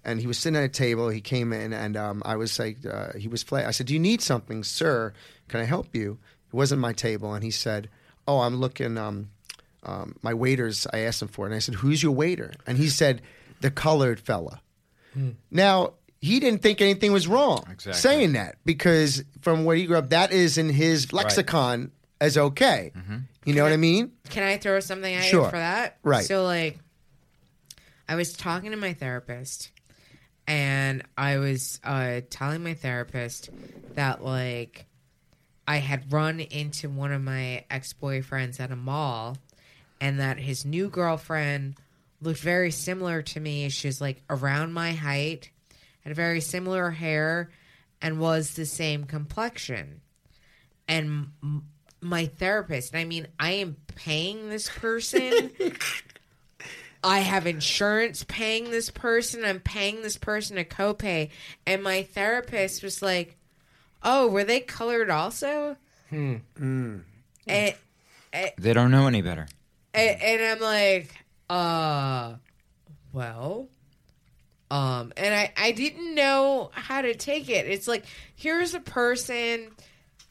[0.06, 1.08] And he was sitting at a table.
[1.10, 3.66] He came in, and um, I was like, uh, he was flat.
[3.66, 5.14] I said, "Do you need something, sir?
[5.48, 6.18] Can I help you?"
[6.48, 7.90] It wasn't my table, and he said,
[8.28, 8.98] "Oh, I'm looking.
[8.98, 9.30] Um,
[9.84, 12.78] um, my waiters." I asked him for, it, and I said, "Who's your waiter?" And
[12.78, 13.22] he said,
[13.62, 14.62] "The colored fella."
[15.52, 17.94] Now he didn't think anything was wrong Exactly.
[18.00, 22.92] saying that because from where he grew up, that is in his lexicon as okay.
[23.46, 24.12] You know what I mean?
[24.30, 25.44] Can I throw something at Sure.
[25.44, 25.98] you for that?
[26.02, 26.26] Right.
[26.26, 26.80] So like
[28.10, 29.70] I was talking to my therapist
[30.48, 33.50] and I was uh, telling my therapist
[33.96, 34.86] that like
[35.68, 39.38] I had run into one of my ex-boyfriends at a mall
[40.02, 41.76] and that his new girlfriend
[42.22, 43.70] looked very similar to me.
[43.70, 45.50] She was like around my height,
[46.02, 47.50] had very similar hair
[48.02, 50.02] and was the same complexion
[50.88, 51.64] and m-
[52.02, 55.50] my therapist i mean i am paying this person
[57.04, 59.44] i have insurance paying this person.
[59.44, 61.30] I'm paying this person a copay.
[61.66, 63.38] And my therapist was like
[64.04, 65.78] oh were they colored also?
[66.10, 66.36] Hmm.
[67.48, 67.76] and,
[68.58, 69.48] They don't know any better.
[69.94, 71.14] and, and i'm like
[71.50, 72.36] uh
[73.12, 73.68] well
[74.72, 77.68] um and i i didn't know how to take it.
[77.68, 78.06] It's like
[78.36, 79.70] here's a person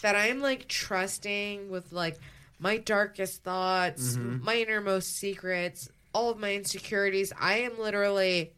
[0.03, 2.19] that i'm like trusting with like
[2.59, 8.53] my darkest thoughts my innermost secrets all of my insecurities i am literally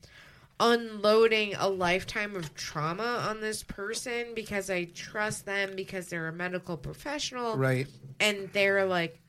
[0.61, 6.33] unloading a lifetime of trauma on this person because i trust them because they're a
[6.33, 7.87] medical professional Right.
[8.21, 9.21] and they're like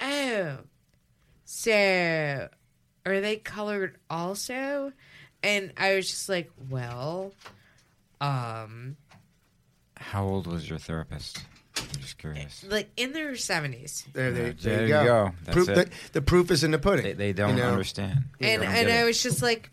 [0.00, 0.58] oh
[1.44, 2.48] so
[3.06, 4.92] are they colored also
[5.42, 7.32] and i was just like well
[8.20, 8.96] um
[9.96, 11.40] How old was your therapist?
[11.80, 12.64] I'm just curious.
[12.68, 15.04] like in their 70s There, there, Yeah, there there you you go.
[15.04, 15.30] go.
[15.44, 15.74] That's Proof, it.
[15.74, 17.04] The, the proof is in the pudding.
[17.04, 17.70] They, they don't you know?
[17.70, 18.24] understand.
[18.40, 19.04] and don't and i it.
[19.04, 19.70] was just like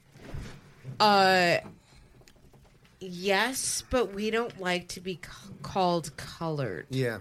[0.99, 1.57] uh
[2.99, 5.29] yes but we don't like to be c-
[5.61, 7.19] called colored Yeah.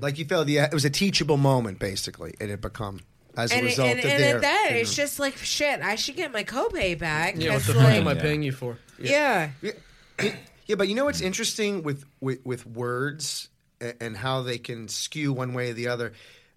[0.00, 3.00] Like you felt, yeah, it was a teachable moment, basically, it had become
[3.36, 4.36] as a and, it- result and, of and their.
[4.36, 4.80] at that you know.
[4.80, 7.82] it's just like shit i should get my copay back Yeah, what 'cause, the fuck
[7.84, 8.22] like, am I Yeah.
[8.22, 8.78] paying you for?
[8.98, 9.50] yeah
[10.66, 13.48] Yeah, but you know what's interesting with, with, with words
[13.80, 16.12] and, and how they can skew one way or the other?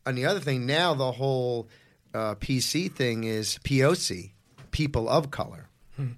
[0.06, 1.70] And the other thing now, the whole
[2.14, 4.32] uh, PC thing is POC,
[4.72, 5.68] people of color.
[5.96, 6.14] Hmm.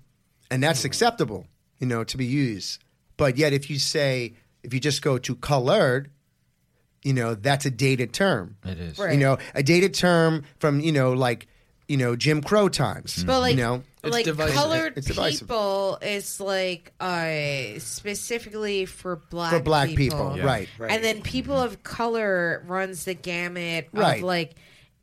[0.49, 0.87] And that's hmm.
[0.87, 1.47] acceptable,
[1.79, 2.83] you know, to be used.
[3.17, 6.09] But yet, if you say, if you just go to colored,
[7.03, 8.57] you know, that's a dated term.
[8.63, 8.97] It is.
[8.97, 9.13] Right.
[9.13, 11.47] You know, a dated term from, you know, like,
[11.87, 13.21] you know, Jim Crow times.
[13.21, 13.27] Hmm.
[13.27, 14.55] But like, you know, It's like divisive.
[14.55, 15.47] colored It's divisive.
[15.47, 20.43] people is like uh, specifically for black For black people, Yeah.
[20.45, 20.91] right, right.
[20.91, 24.17] and then people of color runs the gamut Right.
[24.17, 24.55] of like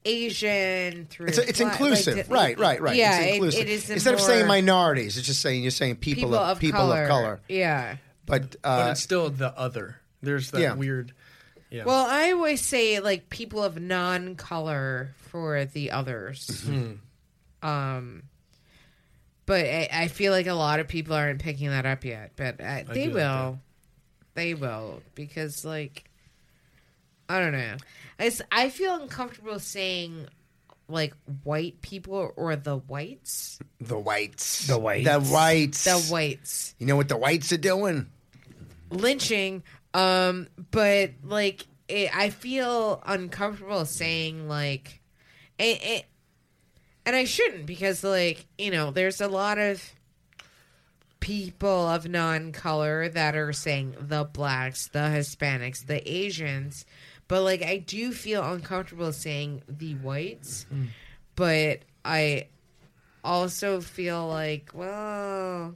[0.04, 1.26] Asian through.
[1.28, 2.96] It's, it's black- inclusive, like, right, right, right.
[2.96, 3.60] Yeah, it's it- inclusive.
[3.60, 6.34] it is a Instead of saying more minorities, it's just saying you're saying people, people
[6.36, 7.02] of, of people color.
[7.02, 7.40] of color.
[7.48, 7.96] Yeah.
[8.26, 9.96] But, But uh, it's still the other.
[10.22, 10.74] There's that Yeah.
[10.74, 11.12] weird.
[11.70, 11.84] Yeah.
[11.84, 16.64] Well, I always say like people of non-color for the others.
[17.62, 18.22] Um,
[19.50, 22.30] but I, I feel like a lot of people aren't picking that up yet.
[22.36, 23.58] But uh, they do like will.
[24.34, 26.04] They will because like
[27.28, 27.76] I don't know.
[28.20, 30.28] I I feel uncomfortable saying
[30.88, 33.58] like white people or the whites.
[33.80, 35.04] the whites, The whites.
[35.04, 36.74] the whites, The whites.
[36.78, 38.06] You know what the whites are doing?
[38.92, 39.62] lynching
[39.94, 45.00] um but like it, i feel uncomfortable saying like
[45.60, 46.04] it, it
[47.10, 49.82] and i shouldn't because like you know there's a lot of
[51.18, 56.86] people of non-color that are saying the blacks the hispanics the asians.
[57.26, 60.66] But like i do feel uncomfortable saying the whites.
[60.72, 60.86] Mm.
[61.34, 62.46] But i
[63.24, 65.74] also feel like well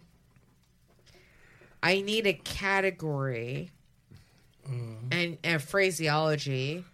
[1.83, 3.73] I need a category
[4.67, 4.97] mm.
[5.11, 6.85] and a phraseology.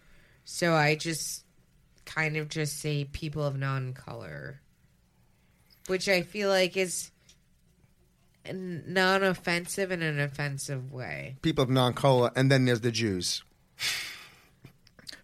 [0.45, 1.40] So I just
[2.15, 4.59] kind of just say people of non color,
[5.87, 7.11] which I feel like is
[8.51, 11.37] non offensive in an offensive way.
[11.41, 13.43] People of non-color, and then there's the Jews.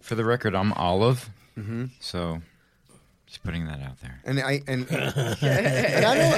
[0.01, 1.29] For the record, I'm Olive.
[1.57, 1.85] Mm-hmm.
[1.99, 2.41] So,
[3.27, 4.19] just putting that out there.
[4.23, 6.33] And I and, and I don't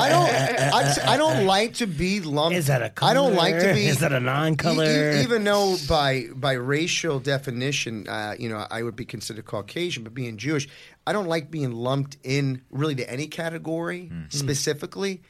[0.00, 0.30] I don't
[0.74, 2.56] I, I don't like to be lumped.
[2.58, 3.10] Is that a color?
[3.10, 3.86] I don't like to be.
[3.86, 4.84] Is that a non-color?
[5.14, 10.02] E- even though by by racial definition, uh, you know, I would be considered Caucasian,
[10.02, 10.68] but being Jewish,
[11.06, 15.22] I don't like being lumped in really to any category specifically.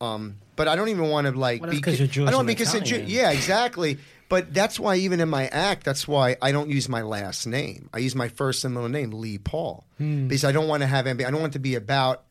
[0.00, 1.60] Um, but I don't even want to like.
[1.62, 3.08] Well, be- 'cause you're Jewish I don't and because Italian.
[3.08, 3.98] yeah, exactly.
[4.30, 7.90] But that's why even in my act, that's why I don't use my last name.
[7.92, 11.04] I use my first and middle name, Lee Paul, because I don't want to have.
[11.04, 12.22] ambi- I don't want to be about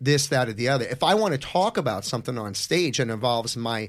[0.00, 0.84] this, that, or the other.
[0.84, 3.88] If I want to talk about something on stage and involves my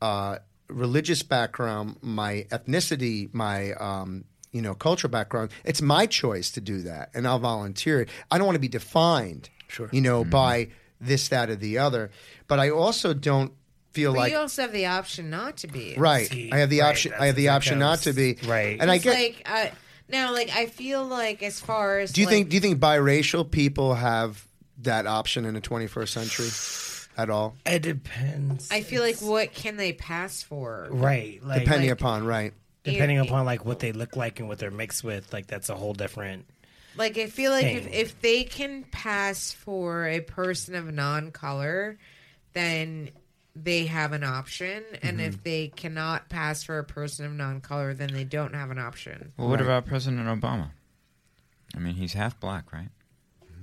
[0.00, 0.38] uh,
[0.68, 6.82] religious background, my ethnicity, my um, you know cultural background, it's my choice to do
[6.82, 8.08] that, and I'll volunteer it.
[8.30, 9.88] I don't want to be defined, Sure.
[9.92, 10.68] you know, by
[11.00, 12.10] this, that, or the other.
[12.48, 13.52] But I also don't
[13.92, 15.94] feel But like you also have the option not to be.
[15.96, 16.28] right.
[16.28, 17.12] See, I have the right, option.
[17.18, 18.78] I have the option not to be right.
[18.80, 19.14] And I It's get.
[19.14, 19.66] like uh,
[20.08, 22.48] now, like I feel like as far as do you like, think?
[22.50, 24.46] Do you think biracial people have
[24.82, 26.48] that option in the 21st century
[27.16, 27.54] at all?
[27.64, 28.68] It depends.
[28.70, 30.88] I feel like what can they pass for?
[30.90, 32.52] right, like Depending like- upon right.
[32.84, 35.68] depending It- upon like what they look like and what they're mixed with, like that's
[35.68, 36.46] a whole different.
[36.96, 41.96] Like I feel like if, if they can pass for a person of non-color,
[42.52, 43.08] then
[43.54, 45.26] they have an option, and Mm-hmm.
[45.28, 49.32] if they cannot pass for a person of non-color, then they don't have an option.
[49.36, 49.66] Well, what Right.
[49.66, 50.70] about President Obama?
[51.74, 52.88] I mean, he's half black, right?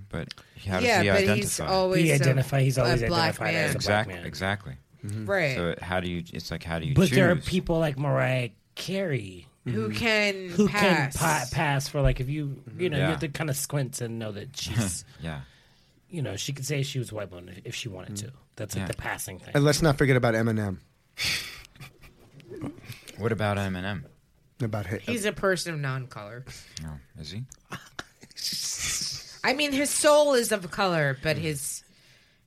[0.09, 0.33] But
[0.67, 1.35] how does yeah, he but identify?
[1.35, 2.61] he's always He a- identify.
[2.61, 3.63] He's a always black identified man.
[3.65, 4.27] as a exactly, black man.
[4.27, 4.77] exactly.
[5.03, 5.55] right?
[5.55, 6.23] So how do you?
[6.33, 7.15] It's like how do you But choose?
[7.15, 10.55] there are people like Mariah Carey who can Mm-hmm.
[10.55, 11.15] who pass?
[11.15, 14.01] can pa- pass for like if you you know you have to kind of squint
[14.01, 15.41] and know that she's Yeah.
[16.09, 18.31] you know she could say she was white woman if- if she wanted to.
[18.59, 18.87] That's like Yeah.
[18.87, 19.51] the passing thing.
[19.55, 20.79] And let's not forget about Eminem.
[23.17, 24.03] What about Eminem?
[24.61, 25.01] About hit.
[25.01, 26.43] He's a person of non-color.
[26.83, 27.43] No, is he?
[29.43, 31.43] I mean, his soul is of color, but hmm.
[31.43, 31.83] his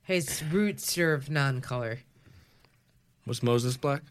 [0.03, 1.99] his roots are of non-color.
[3.25, 4.03] Was Moses black?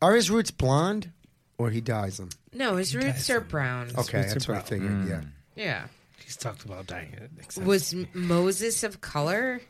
[0.00, 1.12] Are his roots blonde,
[1.58, 2.30] or he dyes them?
[2.54, 3.88] No, his roots are brown.
[3.98, 4.66] Okay, roots are that's what I brown.
[4.66, 5.08] figured.
[5.08, 5.20] Yeah.
[5.62, 5.84] Yeah.
[6.24, 7.12] He's talked about dying.
[7.12, 7.62] It.
[7.62, 9.60] Was M- Moses of color?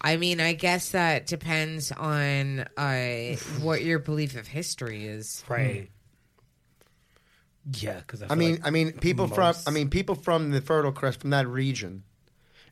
[0.00, 5.44] I mean, I guess that depends on uh, what your belief of history is.
[5.48, 5.88] right.
[7.74, 10.92] Yeah, because I mean, I mean, people from, most- I mean, people from the Fertile
[10.92, 12.02] Crest, from that region,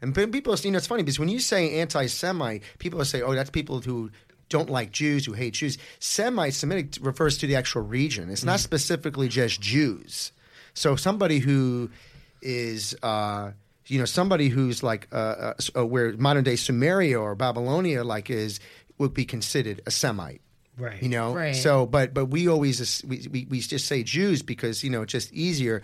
[0.01, 3.35] and pe- people, you know, it's funny because when you say anti-Semite, people say, "Oh,
[3.35, 4.11] that's people who
[4.49, 8.31] don't like Jews, who hate Jews." Semite, Semitic refers to the actual region.
[8.31, 10.33] It's not specifically just Jews.
[10.73, 11.91] So somebody who
[12.41, 13.51] is, uh,
[13.89, 18.31] you know, somebody who's like uh, uh, uh, where modern day Sumeria or Babylonia, like,
[18.31, 18.61] is
[18.99, 20.41] would be considered a Semite.
[20.79, 21.03] right.
[21.03, 21.55] You know, Right.
[21.57, 25.03] so but but we always just- we, we we just say Jews because you know
[25.03, 25.83] it's just easier.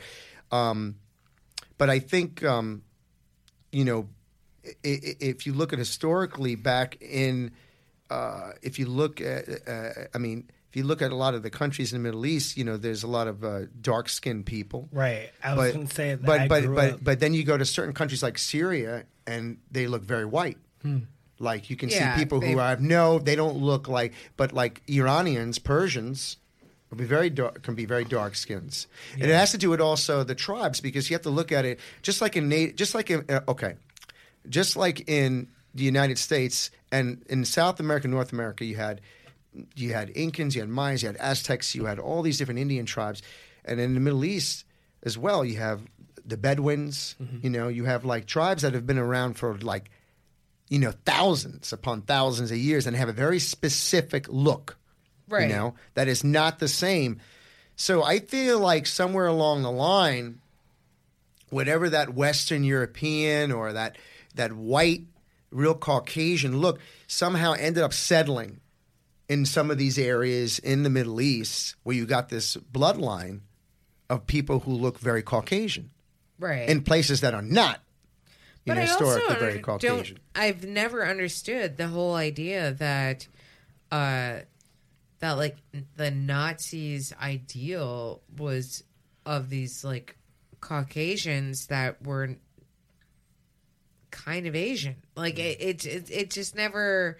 [0.50, 0.96] Um,
[1.78, 2.82] but I think um,
[3.72, 4.08] you know
[4.64, 7.50] i- i- if you look at historically back in
[8.10, 11.42] uh, if you look at uh, I mean if you look at a lot of
[11.42, 14.46] the countries in the Middle East, you know there's a lot of uh, dark skinned
[14.46, 14.88] people.
[14.90, 15.28] Right.
[15.44, 17.34] I was But going to say that but I but grew but up- but then
[17.34, 20.56] you go to certain countries like Syria and they look very white.
[21.38, 24.52] Like you can Yeah, see people they- who have no, they don't look like, but
[24.54, 26.38] like Iranians, Persians,
[26.88, 29.80] will be very dark, can be very dark skins, and it has to do with
[29.80, 32.94] also the tribes because you have to look at it just like in Na- just
[32.94, 33.74] like in uh, okay,
[34.48, 39.00] just like in the United States and in South America, North America, you had
[39.74, 42.86] you had Incans, you had Mayans, you had Aztecs, you had all these different Indian
[42.86, 43.22] tribes,
[43.64, 44.64] and in the Middle East
[45.02, 45.82] as well, you have
[46.24, 47.16] the Bedouins.
[47.22, 47.38] Mm-hmm.
[47.42, 49.90] You know, you have like tribes that have been around for like
[50.68, 54.78] you know thousands upon thousands of years and have a very specific look.
[55.28, 55.48] Right.
[55.48, 57.20] You know that is not the same.
[57.76, 60.40] So I feel like somewhere along the line,
[61.50, 63.96] whatever that Western European or that
[64.34, 65.02] that white,
[65.50, 68.60] real Caucasian look somehow ended up settling
[69.32, 73.40] in some of these areas in the Middle East where you got this bloodline
[74.10, 75.90] of people who look very Caucasian
[76.38, 76.68] Right.
[76.68, 77.80] in places that are not
[78.64, 79.96] you but know, I also historically very Caucasian.
[80.16, 80.18] don't.
[80.36, 83.26] I've never understood the whole idea that,
[83.90, 84.40] uh,
[85.18, 85.56] that like
[85.96, 88.84] the Nazis' ideal was
[89.26, 90.16] of these like
[90.60, 92.36] Caucasians that were
[94.12, 94.96] kind of Asian.
[95.16, 97.18] Like it, it, it, it just never.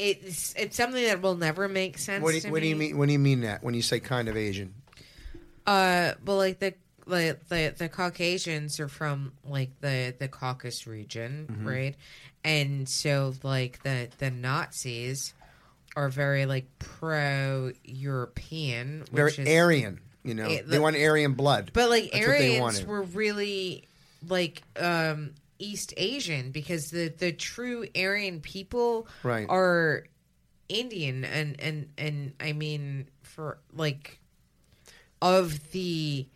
[0.00, 2.22] It's it's something that will never make sense.
[2.22, 2.96] What do, you, what do you mean?
[2.98, 4.74] What do you mean that when you say kind of Asian?
[5.66, 6.74] Uh, well, like the
[7.06, 11.68] like the the Caucasians are from like the the Caucasus region, Mm-hmm.
[11.68, 11.96] right?
[12.44, 15.34] And so like the the Nazis
[15.96, 20.00] are very like pro European, Very which is, Aryan.
[20.24, 21.70] You know, It- they want Aryan blood.
[21.72, 23.84] But like That's Aryans were really
[24.28, 29.46] like um East Asian because the the true Aryan people Right.
[29.48, 30.04] are
[30.68, 34.18] Indian and and and I mean for like
[35.22, 36.26] of the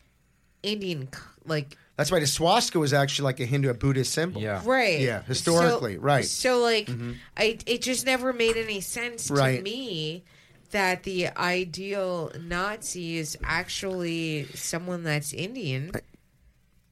[0.62, 1.08] Indian
[1.46, 4.40] like That's why the swastika was actually like a Hindu, a Buddhist symbol.
[4.42, 4.60] Yeah.
[4.64, 6.24] right Yeah, historically, So- right.
[6.24, 7.12] so like mm-hmm.
[7.36, 9.56] I it just never made any sense Right.
[9.58, 10.24] to me
[10.72, 15.92] that the ideal Nazi is actually someone that's Indian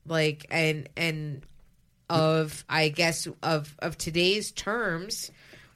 [0.06, 1.42] like and and
[2.12, 5.30] of I guess of of today's terms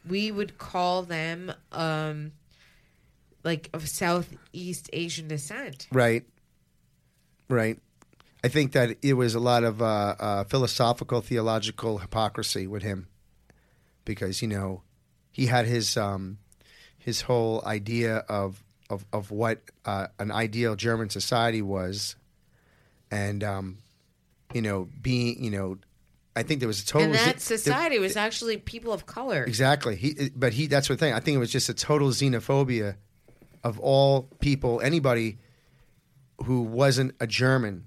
[0.09, 2.33] we would call them um
[3.47, 5.87] like of Southeast Asian descent.
[5.93, 6.25] Right.
[7.49, 7.79] Right.
[8.45, 13.09] I think that it was a lot of uh, uh, philosophical, theological hypocrisy with him,
[14.05, 14.83] because you know,
[15.33, 16.39] he had his um,
[16.99, 22.17] his whole idea of of of what uh, an ideal German society was,
[23.11, 23.79] and um,
[24.53, 25.79] you know, being you know,
[26.37, 29.43] I think there was a total And that society was actually people of color.
[29.45, 29.97] Exactly.
[29.97, 30.67] He, but he.
[30.67, 31.15] That's the thing.
[31.15, 32.97] I think it was just a total xenophobia
[33.65, 35.39] of all people, anybody
[36.45, 37.87] who wasn't a German,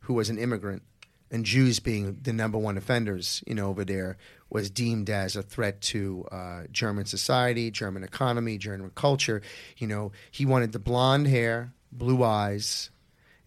[0.00, 0.82] who was an immigrant,
[1.30, 4.16] and Jews being the number one offenders, you know, over there,
[4.48, 9.40] was deemed as a threat to uh, German society, German economy, German culture.
[9.76, 12.90] You know, he wanted the blonde hair, blue eyes,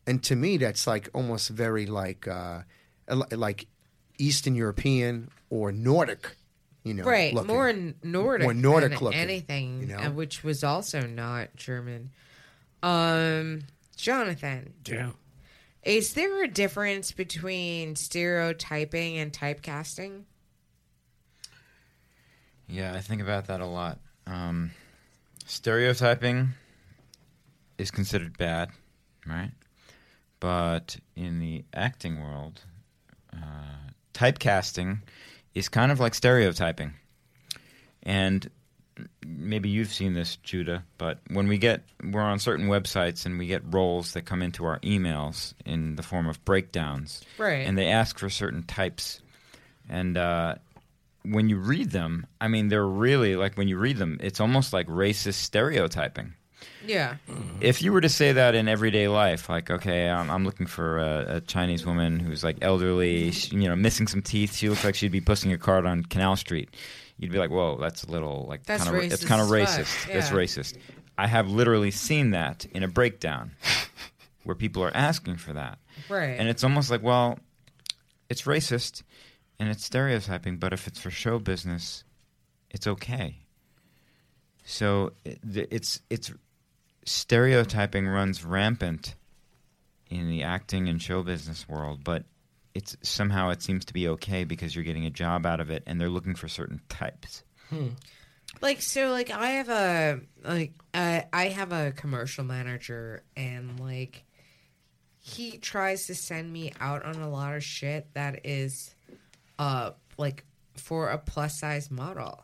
[0.05, 2.61] and to me, that's like almost very like uh,
[3.31, 3.67] like
[4.17, 6.35] Eastern European or Nordic.
[6.83, 7.47] You know, right, looking.
[7.47, 7.71] more
[8.03, 10.11] Nordic, More Nordic than looking, anything, you know?
[10.11, 12.09] which was also not German.
[12.81, 13.61] Um,
[13.95, 15.11] Jonathan, Yeah.
[15.83, 20.23] is there a difference between stereotyping and typecasting?
[22.67, 23.99] Yeah, I think about that a lot.
[24.27, 24.71] Um,
[25.45, 26.49] stereotyping
[27.77, 28.71] is considered bad,
[29.25, 29.51] right?
[30.41, 32.61] But in the acting world,
[33.31, 33.37] uh,
[34.13, 34.99] typecasting
[35.53, 36.93] is kind of like stereotyping.
[38.03, 38.49] And
[39.25, 43.47] maybe you've seen this, Judah, but when we get, we're on certain websites and we
[43.47, 47.65] get roles that come into our emails in the form of breakdowns Right.
[47.67, 49.21] and they ask for certain types.
[49.89, 50.55] And uh,
[51.23, 54.73] when you read them, I mean, they're really like when you read them, it's almost
[54.73, 56.33] like racist stereotyping.
[56.85, 57.15] Yeah,
[57.61, 60.99] If you were to say that in everyday life, like, okay, I'm, I'm looking for
[60.99, 64.55] a, a Chinese woman who's like elderly, she, you know, missing some teeth.
[64.55, 66.69] She looks like she'd be pushing a cart on Canal Street.
[67.17, 70.11] You'd be like, whoa, that's a little like That's kind of it's kind of racist.
[70.11, 70.77] That's racist.
[71.17, 73.51] I have literally seen that in a breakdown
[74.43, 75.77] where people are asking for that.
[76.09, 76.37] right.
[76.39, 77.39] And it's almost like, well,
[78.29, 79.03] it's racist
[79.59, 82.03] and it's stereotyping, but if it's for show business,
[82.71, 83.37] it's okay.
[84.65, 85.39] So it-
[85.71, 86.31] it's it's
[87.05, 89.15] stereotyping runs rampant
[90.09, 92.23] in the acting and show business world, but
[92.73, 95.83] it's somehow it seems to be okay because you're getting a job out of it
[95.85, 97.43] and they're looking for certain types.
[98.61, 104.23] like so like i have a like uh, i have a commercial manager and like
[105.19, 108.93] he tries to send me out on a lot of shit that is
[109.57, 110.43] uh like
[110.75, 112.43] for a plus size model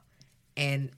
[0.58, 0.90] and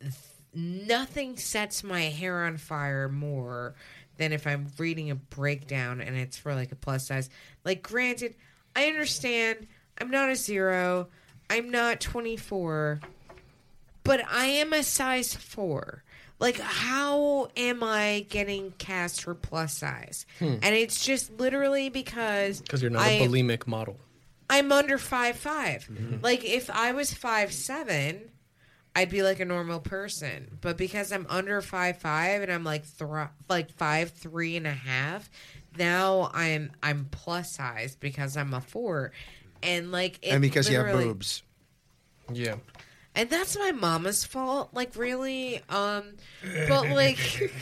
[0.00, 0.12] th-
[0.56, 3.74] nothing sets my hair on fire more
[4.16, 7.28] than if i'm reading a breakdown and it's for like a plus size
[7.64, 8.34] like granted
[8.74, 9.66] i understand
[10.00, 11.06] i'm not a zero
[11.50, 13.00] i'm not 24
[14.06, 16.04] but I am a size four.
[16.38, 20.26] Like, how am I getting cast for plus size?
[20.38, 20.56] Hmm.
[20.62, 23.98] And it's just literally because Because you're not I- a bulimic model.
[24.48, 26.18] I'm under five mm-hmm.
[26.22, 28.30] Like, if I was five seven,
[28.96, 30.56] I'd be like a normal person.
[30.62, 34.72] But because I'm under five five and I'm like thro- like five three and a
[34.72, 35.30] half,
[35.78, 39.12] now I'm I'm plus size because I'm a four,
[39.62, 41.42] and like it and because you have boobs.
[42.32, 42.56] Yeah.
[43.14, 46.14] and that's my mama's fault like really um
[46.68, 47.18] but like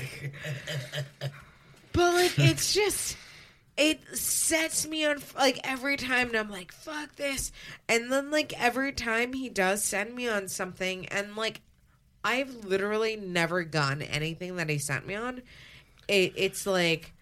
[1.92, 3.18] but like it's just
[3.76, 7.50] it sets me on like every time and i'm like fuck this
[7.88, 11.60] and then like every time he does send me on something and like
[12.22, 15.42] i've literally never gotten anything that he sent me on
[16.06, 17.12] it, it's like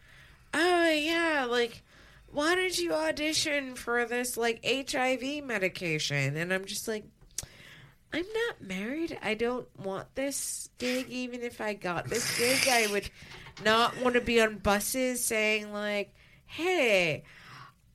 [0.52, 1.82] oh yeah like
[2.30, 7.04] why did you audition for this like hiv medication and i'm just like
[8.14, 9.18] I'm not married.
[9.22, 11.08] I don't want this gig.
[11.08, 13.08] Even if I got this gig, I would
[13.64, 16.14] not want to be on buses saying like,
[16.52, 17.24] "Hey,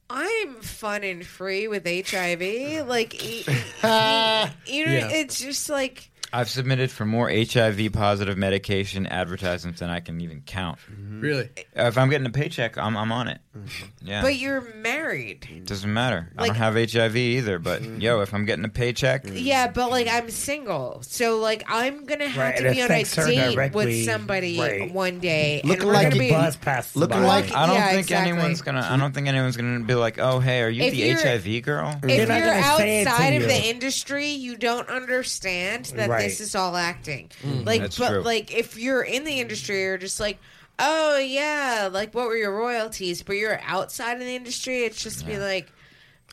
[0.10, 3.44] I'm fun and free with HIV." Like, e- e-
[3.84, 5.10] you know, Yeah.
[5.12, 6.10] it's just like.
[6.34, 10.78] I've submitted for more HIV positive medication advertisements than I can even count.
[11.20, 11.50] Really?
[11.74, 13.40] If I'm getting a paycheck, I'm I'm on it.
[13.66, 14.08] Mm-hmm.
[14.08, 14.22] Yeah.
[14.22, 15.64] But you're married.
[15.66, 16.30] Doesn't matter.
[16.38, 18.00] I don't have HIV either, but mm-hmm.
[18.02, 22.28] yo, if I'm getting a paycheck, Yeah, but like I'm single, so like I'm gonna
[22.28, 23.86] have Right, to it be on a affects her date directly.
[23.86, 24.92] with somebody Right.
[24.94, 25.62] one day.
[25.64, 27.28] Looking we're like gonna be, buzz past the Looking bar.
[27.28, 28.32] like- I don't Yeah, think exactly.
[28.32, 28.88] anyone's gonna.
[28.90, 31.62] I don't think anyone's gonna be like, "Oh, hey, are you If the you're- HIV
[31.62, 33.48] girl?" They're if not you're gonna say it to outside of you.
[33.48, 36.24] the industry, you don't understand that Right.
[36.24, 37.30] this is all acting.
[37.44, 38.22] Mm, like, That's but true.
[38.22, 40.38] like if you're in the industry, you're just like,
[40.80, 43.24] oh yeah, like what were your royalties?
[43.24, 45.72] But you're outside of the industry, it's just be like.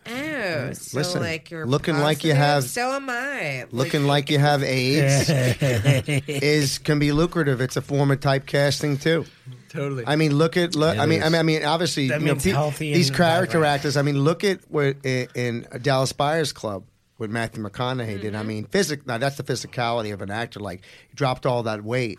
[0.07, 3.65] Oh, so Listen, like you're looking like you positive, have- So am I.
[3.71, 5.31] Looking like you have AIDS
[6.29, 7.63] is can be lucrative.
[7.63, 9.25] It's a form of typecasting too.
[9.71, 10.05] Totally.
[10.07, 10.97] I mean, look at look.
[10.97, 11.33] It I mean, I is.
[11.33, 13.75] mean, I mean, obviously, That you know, means pe- healthy these character vibrant.
[13.77, 13.97] actors.
[13.97, 16.85] I mean, look at what in, in Dallas Buyers Club
[17.17, 18.35] what Matthew McConaughey did.
[18.35, 18.49] I Mm-hmm.
[18.49, 19.07] mean, physic.
[19.07, 20.61] Now that's the physicality of an actor.
[20.61, 22.19] Like he dropped all that weight.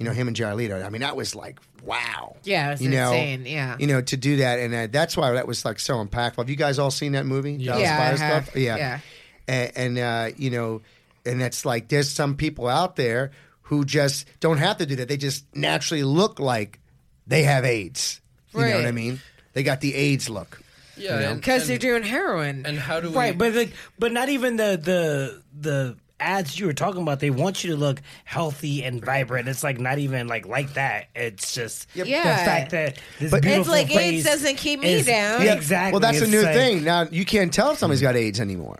[0.00, 0.82] You know, him and Jared Leto.
[0.82, 2.36] I mean, that was like wow.
[2.42, 3.76] Yeah, it was you know, insane, yeah.
[3.78, 6.38] you know, to do that, and uh, that's why that was like so impactful.
[6.38, 7.58] Have you guys all seen that movie?
[7.58, 8.44] Dallas Yeah, I have.
[8.46, 8.56] Club.
[8.56, 8.98] Yeah, Yeah.
[9.46, 10.80] and, and uh, you know,
[11.26, 13.30] and it's like there's some people out there
[13.62, 15.08] who just don't have to do that.
[15.08, 16.80] They just naturally look like
[17.26, 18.20] they have AIDS.
[18.54, 19.20] You know what I mean?
[19.52, 20.60] They got the AIDS look.
[20.96, 21.18] yeah.
[21.18, 22.64] and- because they're doing heroin.
[22.66, 23.16] And how do we?
[23.16, 27.20] Right, but like, but not even the the the ads you were talking about.
[27.20, 29.48] They want you to look healthy and vibrant.
[29.48, 31.08] It's like not even like like that.
[31.14, 32.04] It's just Yeah.
[32.04, 35.42] the fact that this But- beautiful It's like face AIDS doesn't keep me is- down.
[35.42, 35.92] Yeah, exactly.
[35.92, 36.84] Well, that's a new like- thing.
[36.84, 38.78] Now you can't tell if somebody's got AIDS anymore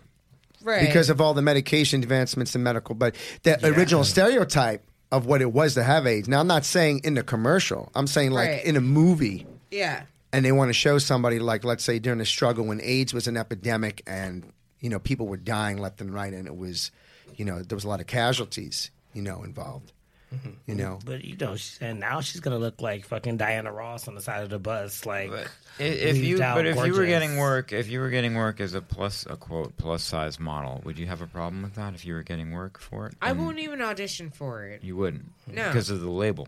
[0.62, 0.86] right.
[0.86, 2.94] because of all the medication advancements in medical.
[2.94, 6.28] But the original stereotype of what it was to have AIDS.
[6.28, 7.90] Now I'm not saying in the commercial.
[7.94, 8.64] I'm saying like Right.
[8.64, 9.46] in a movie.
[9.70, 10.02] yeah.
[10.32, 13.26] and they want to show somebody like let's say during the struggle when AIDS was
[13.26, 14.44] an epidemic and
[14.78, 16.92] you know people were dying left and right and it was
[17.40, 19.92] you know there was a lot of casualties you know involved
[20.34, 20.50] mm-hmm.
[20.66, 24.14] you know But you know, and now she's gonna look like fucking Diana Ross on
[24.14, 25.30] the side of the bus, like.
[25.30, 25.48] But
[25.78, 28.60] i- if you, out but if you were getting work, if you were getting work
[28.60, 31.94] as a plus, a quote plus size model, would you have a problem with that?
[31.94, 34.84] If you were getting work for it, I And won't even audition for it.
[34.84, 35.66] You wouldn't, No.
[35.68, 36.46] because of the label.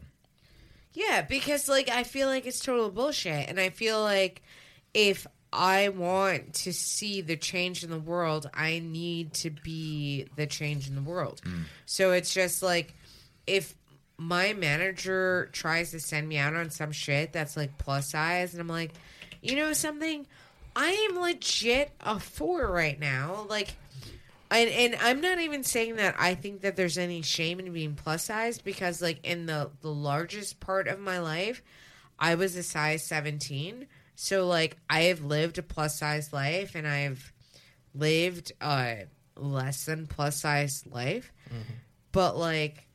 [0.93, 4.43] Yeah, because like I feel like it's total bullshit, and I feel like
[4.93, 10.47] if I want to see the change in the world, I need to be the
[10.47, 11.43] change in the world.
[11.45, 11.65] Mm.
[11.85, 12.95] So it's just like
[13.47, 13.75] if
[14.17, 18.61] my manager tries to send me out on some shit that's like plus size, and
[18.61, 18.93] I'm like,
[19.43, 20.27] you know something,
[20.75, 23.77] I am legit a four right now, like.
[24.51, 27.95] And, and I'm not even saying that I think that there's any shame in being
[27.95, 31.63] plus size because like in the the largest part of my life,
[32.19, 33.87] I was a size 17.
[34.15, 37.33] So like I have lived a plus size life and I've
[37.95, 39.07] lived a
[39.37, 41.33] less than plus size life.
[41.49, 41.73] Mm-hmm.
[42.13, 42.87] But like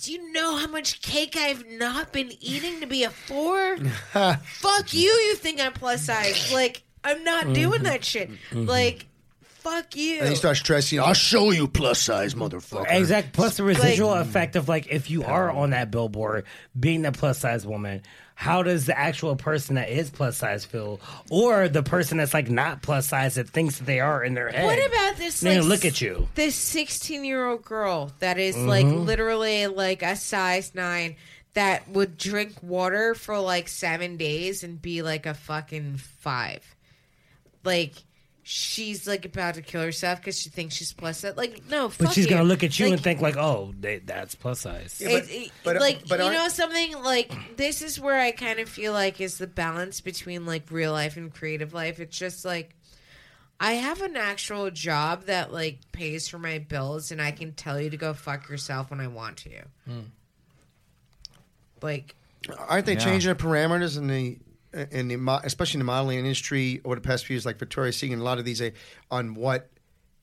[0.00, 3.76] do you know how much cake I've not been eating to be a four?
[4.12, 6.52] fuck you, you think I'm plus size.
[6.52, 7.52] Like, I'm not mm-hmm.
[7.52, 8.30] doing that shit.
[8.30, 8.64] Mm-hmm.
[8.66, 9.06] Like,
[9.42, 10.20] fuck you.
[10.20, 13.34] and they start stressing I'll show you plus size motherfucker Exact.
[13.34, 16.46] Plus the residual effect of like if you are on that billboard
[16.78, 18.02] being the plus size woman,
[18.40, 20.98] how does the actual person that is plus size feel,
[21.30, 24.48] or the person that's like not plus size that thinks that they are in their
[24.48, 24.64] head?
[24.64, 25.42] What about this?
[25.42, 26.26] Like, look at you.
[26.36, 29.04] This 16 year old girl that is like mm-hmm.
[29.04, 31.16] literally like a size nine
[31.52, 36.64] that would drink water for like seven days and be like a fucking five.
[37.62, 37.92] Like,
[38.52, 41.36] she's like about to kill herself because she thinks she's plus size.
[41.36, 42.30] Like, no, fuck But she's you.
[42.30, 45.24] gonna look at you Like, and think like, "Oh, they, that's plus size." Yeah, but-
[45.24, 48.32] it- it- but- uh, like but you aren't- know something like this is where I
[48.32, 52.00] kind of feel like is the balance between like real life and creative life.
[52.00, 52.74] It's just like
[53.60, 57.80] I have an actual job that like pays for my bills, and I can tell
[57.80, 59.50] you to go fuck yourself when I want to.
[59.86, 60.00] Hmm.
[61.82, 62.16] Like
[62.68, 62.98] aren't they Yeah.
[63.04, 64.38] changing the parameters in the
[64.72, 67.96] in the mo- especially in the modeling industry over the past few years like Victoria's
[67.96, 68.70] Secret and a lot of these uh,
[69.10, 69.68] on what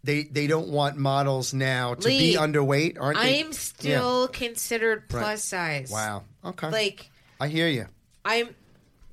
[0.03, 5.44] they they don't want models now to Lee, be underweight aren't I'm still considered plus
[5.44, 5.91] size.
[5.91, 7.10] wow okay Like
[7.40, 7.88] I hear you
[8.24, 8.56] I'm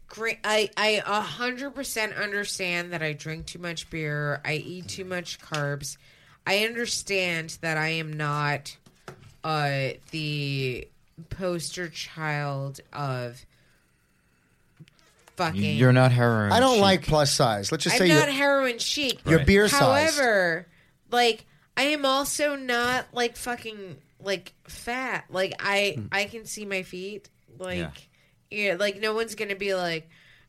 [0.08, 0.38] great.
[0.44, 4.40] I I a hundred percent understand that I drink too much beer.
[4.44, 5.96] I eat too much carbs.
[6.46, 8.76] I understand that I am not
[9.42, 10.86] uh the
[11.30, 13.44] poster child of
[15.36, 15.76] fucking.
[15.76, 16.52] You're not heroin.
[16.52, 16.82] I don't chic.
[16.82, 19.18] like plus size let's just I'm say not you're, heroin chic.
[19.26, 19.46] you're Right.
[19.46, 20.66] beer sized However,
[21.10, 21.44] like
[21.76, 25.24] I am also not like fucking like fat.
[25.30, 26.06] Like I hmm.
[26.12, 27.28] I can see my feet.
[27.58, 28.08] Like
[28.50, 30.08] yeah, like no one's gonna be like,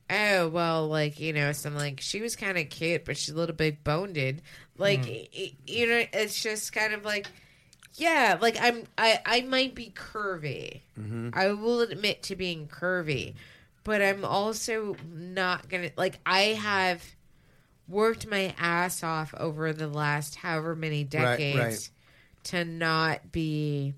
[0.10, 3.38] oh well, like you know, some like she was kind of cute, but she's a
[3.38, 4.42] little bit boned.
[4.78, 5.12] Like hmm.
[5.12, 7.28] y- y- you know, it's just kind of like.
[7.98, 10.82] Yeah, like I'm I I might be curvy.
[11.00, 11.30] Mm-hmm.
[11.32, 13.36] I will admit to being curvy,
[13.86, 17.02] but I'm also not going to like I have
[17.88, 21.90] worked my ass off over the last however many decades right.
[22.46, 23.94] to not be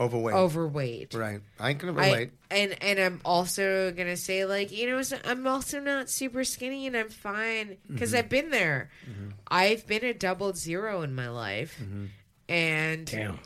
[0.00, 0.34] Overweight.
[0.34, 1.14] overweight.
[1.14, 1.40] Right.
[1.60, 2.30] I can I, relate.
[2.50, 6.96] and and I'm also gonna say like you know I'm also not super skinny and
[6.96, 8.18] I'm fine because Mm-hmm.
[8.18, 8.90] I've been there.
[9.48, 12.04] I've been a double zero in my life, Mm-hmm.
[12.48, 13.38] and Damn.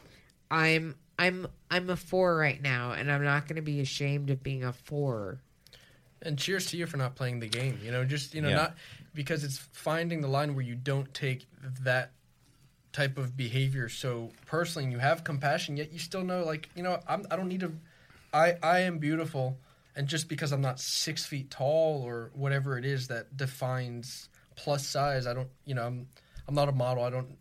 [0.51, 4.63] I'm I'm I'm a four right now, and I'm not gonna be ashamed of being
[4.63, 5.41] a four.
[6.25, 7.79] And cheers to you for not playing the game.
[7.83, 8.55] You know, just you know, Yeah.
[8.57, 8.77] not
[9.15, 11.47] because it's finding the line where you don't take
[11.83, 12.13] that
[12.93, 16.83] type of behavior so personally, and you have compassion, yet you still know, like you
[16.83, 17.73] know, I'm, I don't need to.
[18.33, 19.59] I I am beautiful,
[19.97, 24.87] and just because I'm not six feet tall or whatever it is that defines plus
[24.87, 25.49] size, I don't.
[25.65, 26.07] You know, I'm
[26.47, 27.03] I'm not a model.
[27.03, 27.37] I don't.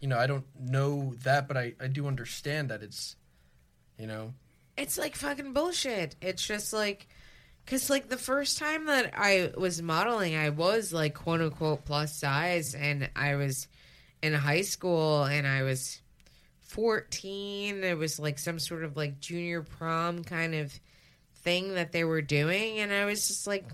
[0.00, 3.16] You know, I don't know that, but I I do understand that it's.
[3.98, 4.32] You know,
[4.76, 6.14] It's like fucking bullshit.
[6.20, 7.08] It's just like,
[7.68, 12.14] cause like the first time that I was modeling, I was like quote unquote plus
[12.18, 13.68] size, and I was
[14.22, 16.00] in high school, and I was
[16.60, 17.84] fourteen.
[17.84, 20.72] It was like some sort of like junior prom kind of
[21.42, 23.66] thing that they were doing, and I was just like,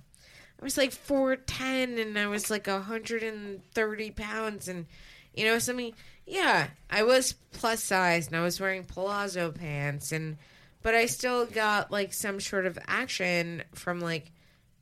[0.61, 4.87] I was like four ten, and I was like hundred and thirty pounds, and
[5.35, 5.95] you know something.
[6.27, 10.37] Yeah, I was plus size, and I was wearing palazzo pants, and
[10.85, 14.31] but I still got like some sort of action from like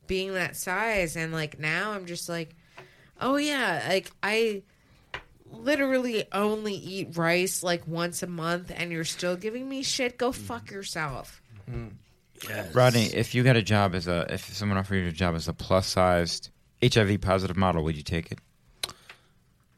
[0.08, 2.54] being that size, and like now I'm just like,
[3.20, 4.62] oh yeah, like I
[5.50, 10.18] literally only eat rice like once a month, and you're still giving me shit.
[10.18, 11.40] Go fuck yourself.
[12.74, 15.46] Rodney, if you got a job as a, if someone offered you a job as
[15.46, 16.50] a plus sized
[16.82, 18.40] HIV positive model, would you take it?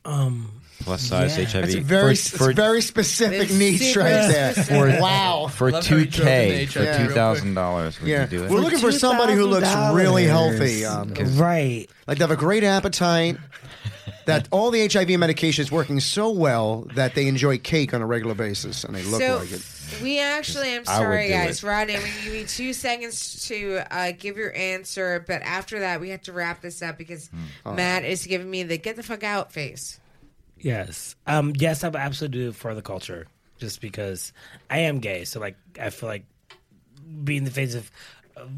[0.07, 1.45] Um, Plus size Yeah.
[1.47, 4.53] HIV That's a very, for, for, it's very specific It's niche super right there.
[4.53, 5.01] specific.
[5.01, 5.49] wow.
[5.51, 8.01] for Love how you two drove into k for HIV real two thousand dollars.
[8.01, 8.51] Would Yeah, you do it?
[8.51, 10.85] we're looking for somebody who looks really healthy.
[10.85, 11.87] Um, right.
[12.07, 13.37] like they have a great appetite.
[14.27, 18.07] That all the HIV medication is working so well that they enjoy cake on a
[18.07, 19.63] regular basis and they look so like it.
[20.03, 21.63] we actually, I'm I would sorry, do guys.
[21.63, 21.67] it.
[21.67, 26.09] Rodney, we give you two seconds to uh, give your answer, but after that, we
[26.09, 27.29] have to wrap this up because
[27.67, 27.77] Hmm.
[27.77, 30.01] Matt is giving me the get the fuck out face.
[30.65, 31.15] Yes.
[31.27, 31.53] Um.
[31.57, 33.27] Yes, I would absolutely do it for the culture,
[33.59, 34.33] just because
[34.71, 35.25] I am gay.
[35.25, 36.25] So like, I feel like
[37.23, 37.91] being the face of,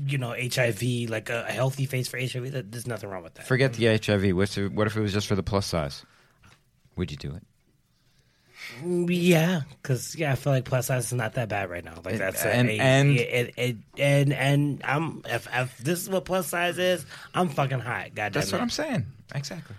[0.07, 2.53] you know, HIV, like a, a healthy face for HIV.
[2.53, 3.47] That, there's nothing wrong with that.
[3.49, 4.37] Forget the HIV.
[4.37, 6.05] What's it- what if it was just for the plus size?
[6.97, 7.43] Would you do it?
[8.83, 12.01] Mm, Yeah, because yeah, I feel like plus size is not that bad right now.
[12.05, 16.09] Like that's a, and- a- and- it, it, and and I'm if, if this is
[16.09, 17.05] what plus size is,
[17.35, 18.15] I'm fucking hot.
[18.15, 19.07] God That's what I'm saying.
[19.35, 19.75] Exactly.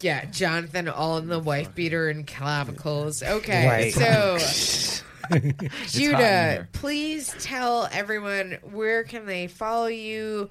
[0.00, 3.22] Yeah, Jonathan, all in the wife beater and clavicles.
[3.22, 3.92] Okay, Right.
[3.94, 6.68] so hot in Judah, here.
[6.72, 10.50] please tell everyone where can they follow you.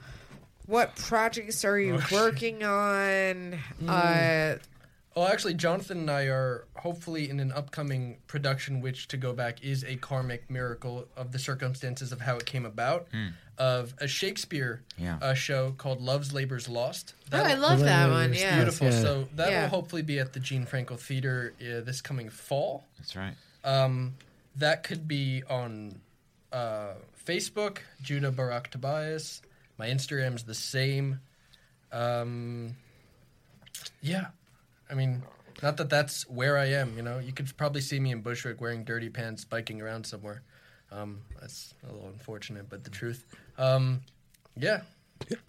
[0.65, 3.57] What projects are you working on?
[3.87, 4.55] Uh,
[5.15, 9.63] Oh, actually, Jonathan and I are hopefully in an upcoming production, which to go back
[9.63, 13.07] is a karmic miracle of the circumstances of how it came about,
[13.57, 15.17] of a Shakespeare Yeah.
[15.21, 17.13] uh, show called Love's Labour's Lost.
[17.31, 18.33] oh, I love that one.
[18.33, 18.55] Yes, Yeah.
[18.57, 18.87] Beautiful.
[18.89, 19.01] yeah.
[19.01, 19.61] So that Yeah.
[19.63, 22.85] will hopefully be at the Gene Frankel Theater uh, this coming fall.
[22.99, 23.33] That's right.
[23.63, 24.15] Um,
[24.55, 26.01] that could be on
[26.51, 26.93] uh,
[27.25, 29.41] Facebook, Judah Barak Tobias.
[29.77, 31.19] My Instagram's the same.
[31.91, 32.75] Um,
[34.01, 34.27] yeah,
[34.89, 35.23] I mean,
[35.61, 36.95] not that that's where I am.
[36.95, 40.41] You know, you could probably see me in Bushwick wearing dirty pants, biking around somewhere.
[40.91, 43.25] Um, that's a little unfortunate, but the truth.
[43.57, 44.01] Um,
[44.55, 44.81] yeah,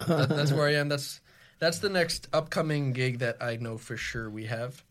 [0.07, 0.89] that, that's where I am.
[0.89, 1.21] That's
[1.59, 4.83] that's the next upcoming gig that I know for sure we have.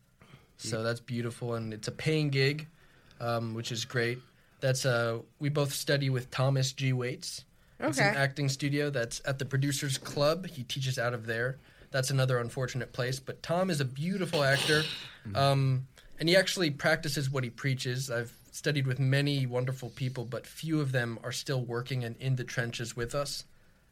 [0.56, 2.66] So that's beautiful, and it's a paying gig,
[3.20, 4.18] um, which is great.
[4.60, 6.92] That's uh, we both study with Thomas G.
[6.92, 7.44] Waites.
[7.80, 8.16] It's an Okay.
[8.18, 10.46] acting studio that's at the Producers Club.
[10.48, 11.58] He teaches out of there.
[11.92, 14.82] That's another unfortunate place, but Tom is a beautiful actor,
[15.34, 15.86] um,
[16.18, 18.10] and he actually practices what he preaches.
[18.10, 22.34] I've studied with many wonderful people, but few of them are still working and in
[22.36, 23.44] the trenches with us.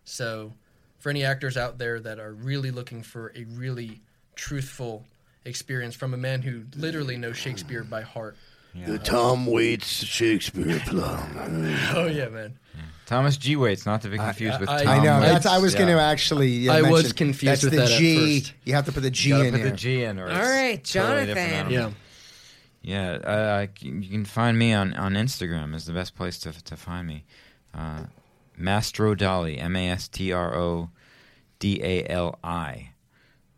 [0.05, 0.53] So,
[0.99, 4.01] for any actors out there that are really looking for a really
[4.35, 5.05] truthful
[5.45, 8.37] experience from a man who literally knows Shakespeare by heart.
[8.75, 11.77] The Tom Waits Shakespeare plum.
[11.95, 12.59] Oh yeah, man.
[13.07, 13.55] Thomas G.
[13.55, 15.21] Waites, not to be confused with I- Tom I know.
[15.21, 15.33] Waits.
[15.33, 15.79] That's, I was Yeah.
[15.81, 16.69] going to actually.
[16.69, 18.41] Uh, I was confused that's with the that at G.
[18.41, 18.53] first.
[18.65, 19.71] You have to put the G You gotta in put there.
[19.71, 21.39] the G in, or All it's right, totally Jonathan.
[21.39, 21.73] animal.
[21.73, 21.91] Yeah,
[23.77, 25.75] c- you can find me on, on Instagram.
[25.75, 27.25] is the best place to to find me.
[27.75, 28.05] Uh,
[28.57, 30.91] Mastro Dali, M A S T R O
[31.59, 32.91] D A L I,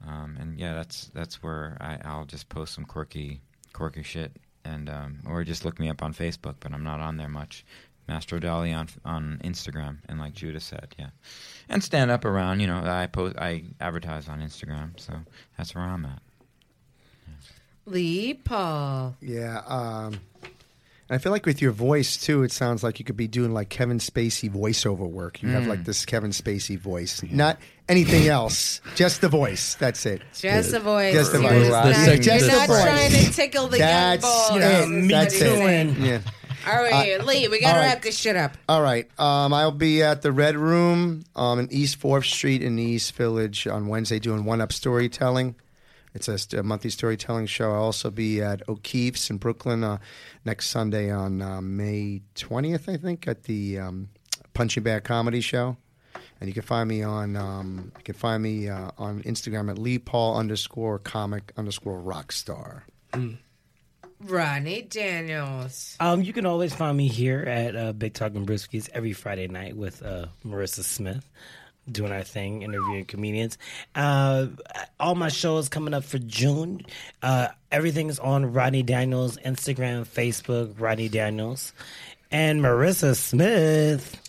[0.06, 3.40] um, and yeah, that's that's where I, I'll just post some quirky
[3.72, 4.32] quirky shit,
[4.64, 7.64] and um, or just look me up on Facebook, but I'm not on there much.
[8.08, 11.10] Mastro Dali on on Instagram, and like Judah said, yeah,
[11.68, 12.60] and stand up around.
[12.60, 15.12] You know, I post, I advertise on Instagram, so
[15.58, 16.22] that's where I'm at.
[17.90, 19.16] Lee Paul.
[19.20, 19.60] Yeah.
[19.66, 20.20] Um,
[21.10, 23.52] and I feel like with your voice too, it sounds like you could be doing
[23.54, 25.42] like Kevin Spacey voiceover work.
[25.42, 27.58] You have like this Kevin Spacey voice, not
[27.88, 29.74] anything else, just the voice.
[29.76, 30.20] That's it.
[30.38, 31.14] Just the voice.
[31.14, 31.68] Just the You're voice.
[31.70, 32.82] not- The you're sec- just the not voice.
[32.82, 34.80] trying to tickle the That's young it.
[34.80, 34.88] boys.
[34.88, 35.44] me That's too.
[35.46, 35.98] it.
[35.98, 36.20] Yeah.
[36.66, 37.86] All right, Lee, we gotta all right.
[37.94, 38.58] wrap this shit up.
[38.68, 39.08] All right.
[39.18, 43.14] Um, I'll be at the Red Room um, in East Fourth Street in the East
[43.14, 45.54] Village on Wednesday doing one up storytelling.
[46.18, 47.72] It's a, a monthly storytelling show.
[47.72, 49.98] I'll also be at O'Keefe's in Brooklyn uh,
[50.44, 54.08] next Sunday on uh, May 20th, I think, at the um,
[54.52, 55.76] Punching Bag Comedy Show.
[56.40, 59.78] And you can find me on um, you can find me uh, on Instagram at
[59.78, 62.82] Lee Paul underscore comic underscore rockstar.
[64.20, 65.96] Ronnie Daniels.
[66.00, 69.76] Um, you can always find me here at uh, Big Talking Briskies every Friday night
[69.76, 71.28] with uh, Marissa Smith
[71.92, 73.58] doing our thing, interviewing comedians.
[73.94, 74.46] Uh,
[74.98, 76.84] all my shows coming up for June.
[77.22, 81.72] Uh, everything is on Rodney Daniels Instagram, Facebook, Rodney Daniels,
[82.30, 84.20] and Marissa Smith.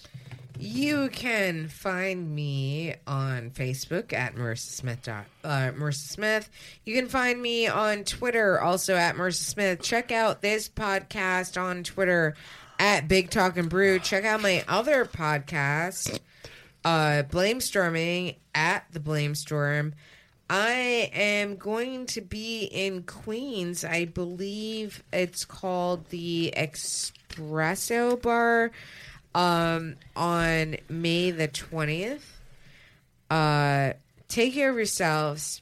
[0.61, 5.07] You can find me on Facebook at Marissa Smith.
[5.07, 5.17] Uh,
[5.71, 6.49] Marissa Smith.
[6.83, 9.81] You can find me on Twitter also at Marissa Smith.
[9.81, 12.35] Check out this podcast on Twitter
[12.77, 13.99] at Big Talk and Brew.
[13.99, 16.19] Check out my other podcast,
[16.85, 19.93] uh, Blame Storming at the Blame Storm.
[20.49, 23.85] I am going to be in Queens.
[23.85, 28.71] I believe it's called the Espresso Bar
[29.35, 32.21] um, on May the 20th.
[33.29, 33.93] Uh,
[34.27, 35.61] take care of yourselves,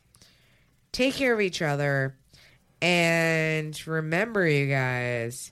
[0.94, 2.16] take care of each other,
[2.82, 5.52] and remember, you guys,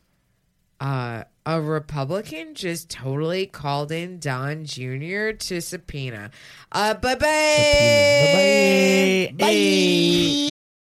[0.79, 5.31] uh, a Republican just totally called in Don Jr.
[5.31, 6.31] to subpoena.
[6.71, 7.19] Uh, bye bye.
[7.19, 9.39] Bye bye.
[9.45, 10.49] Bye.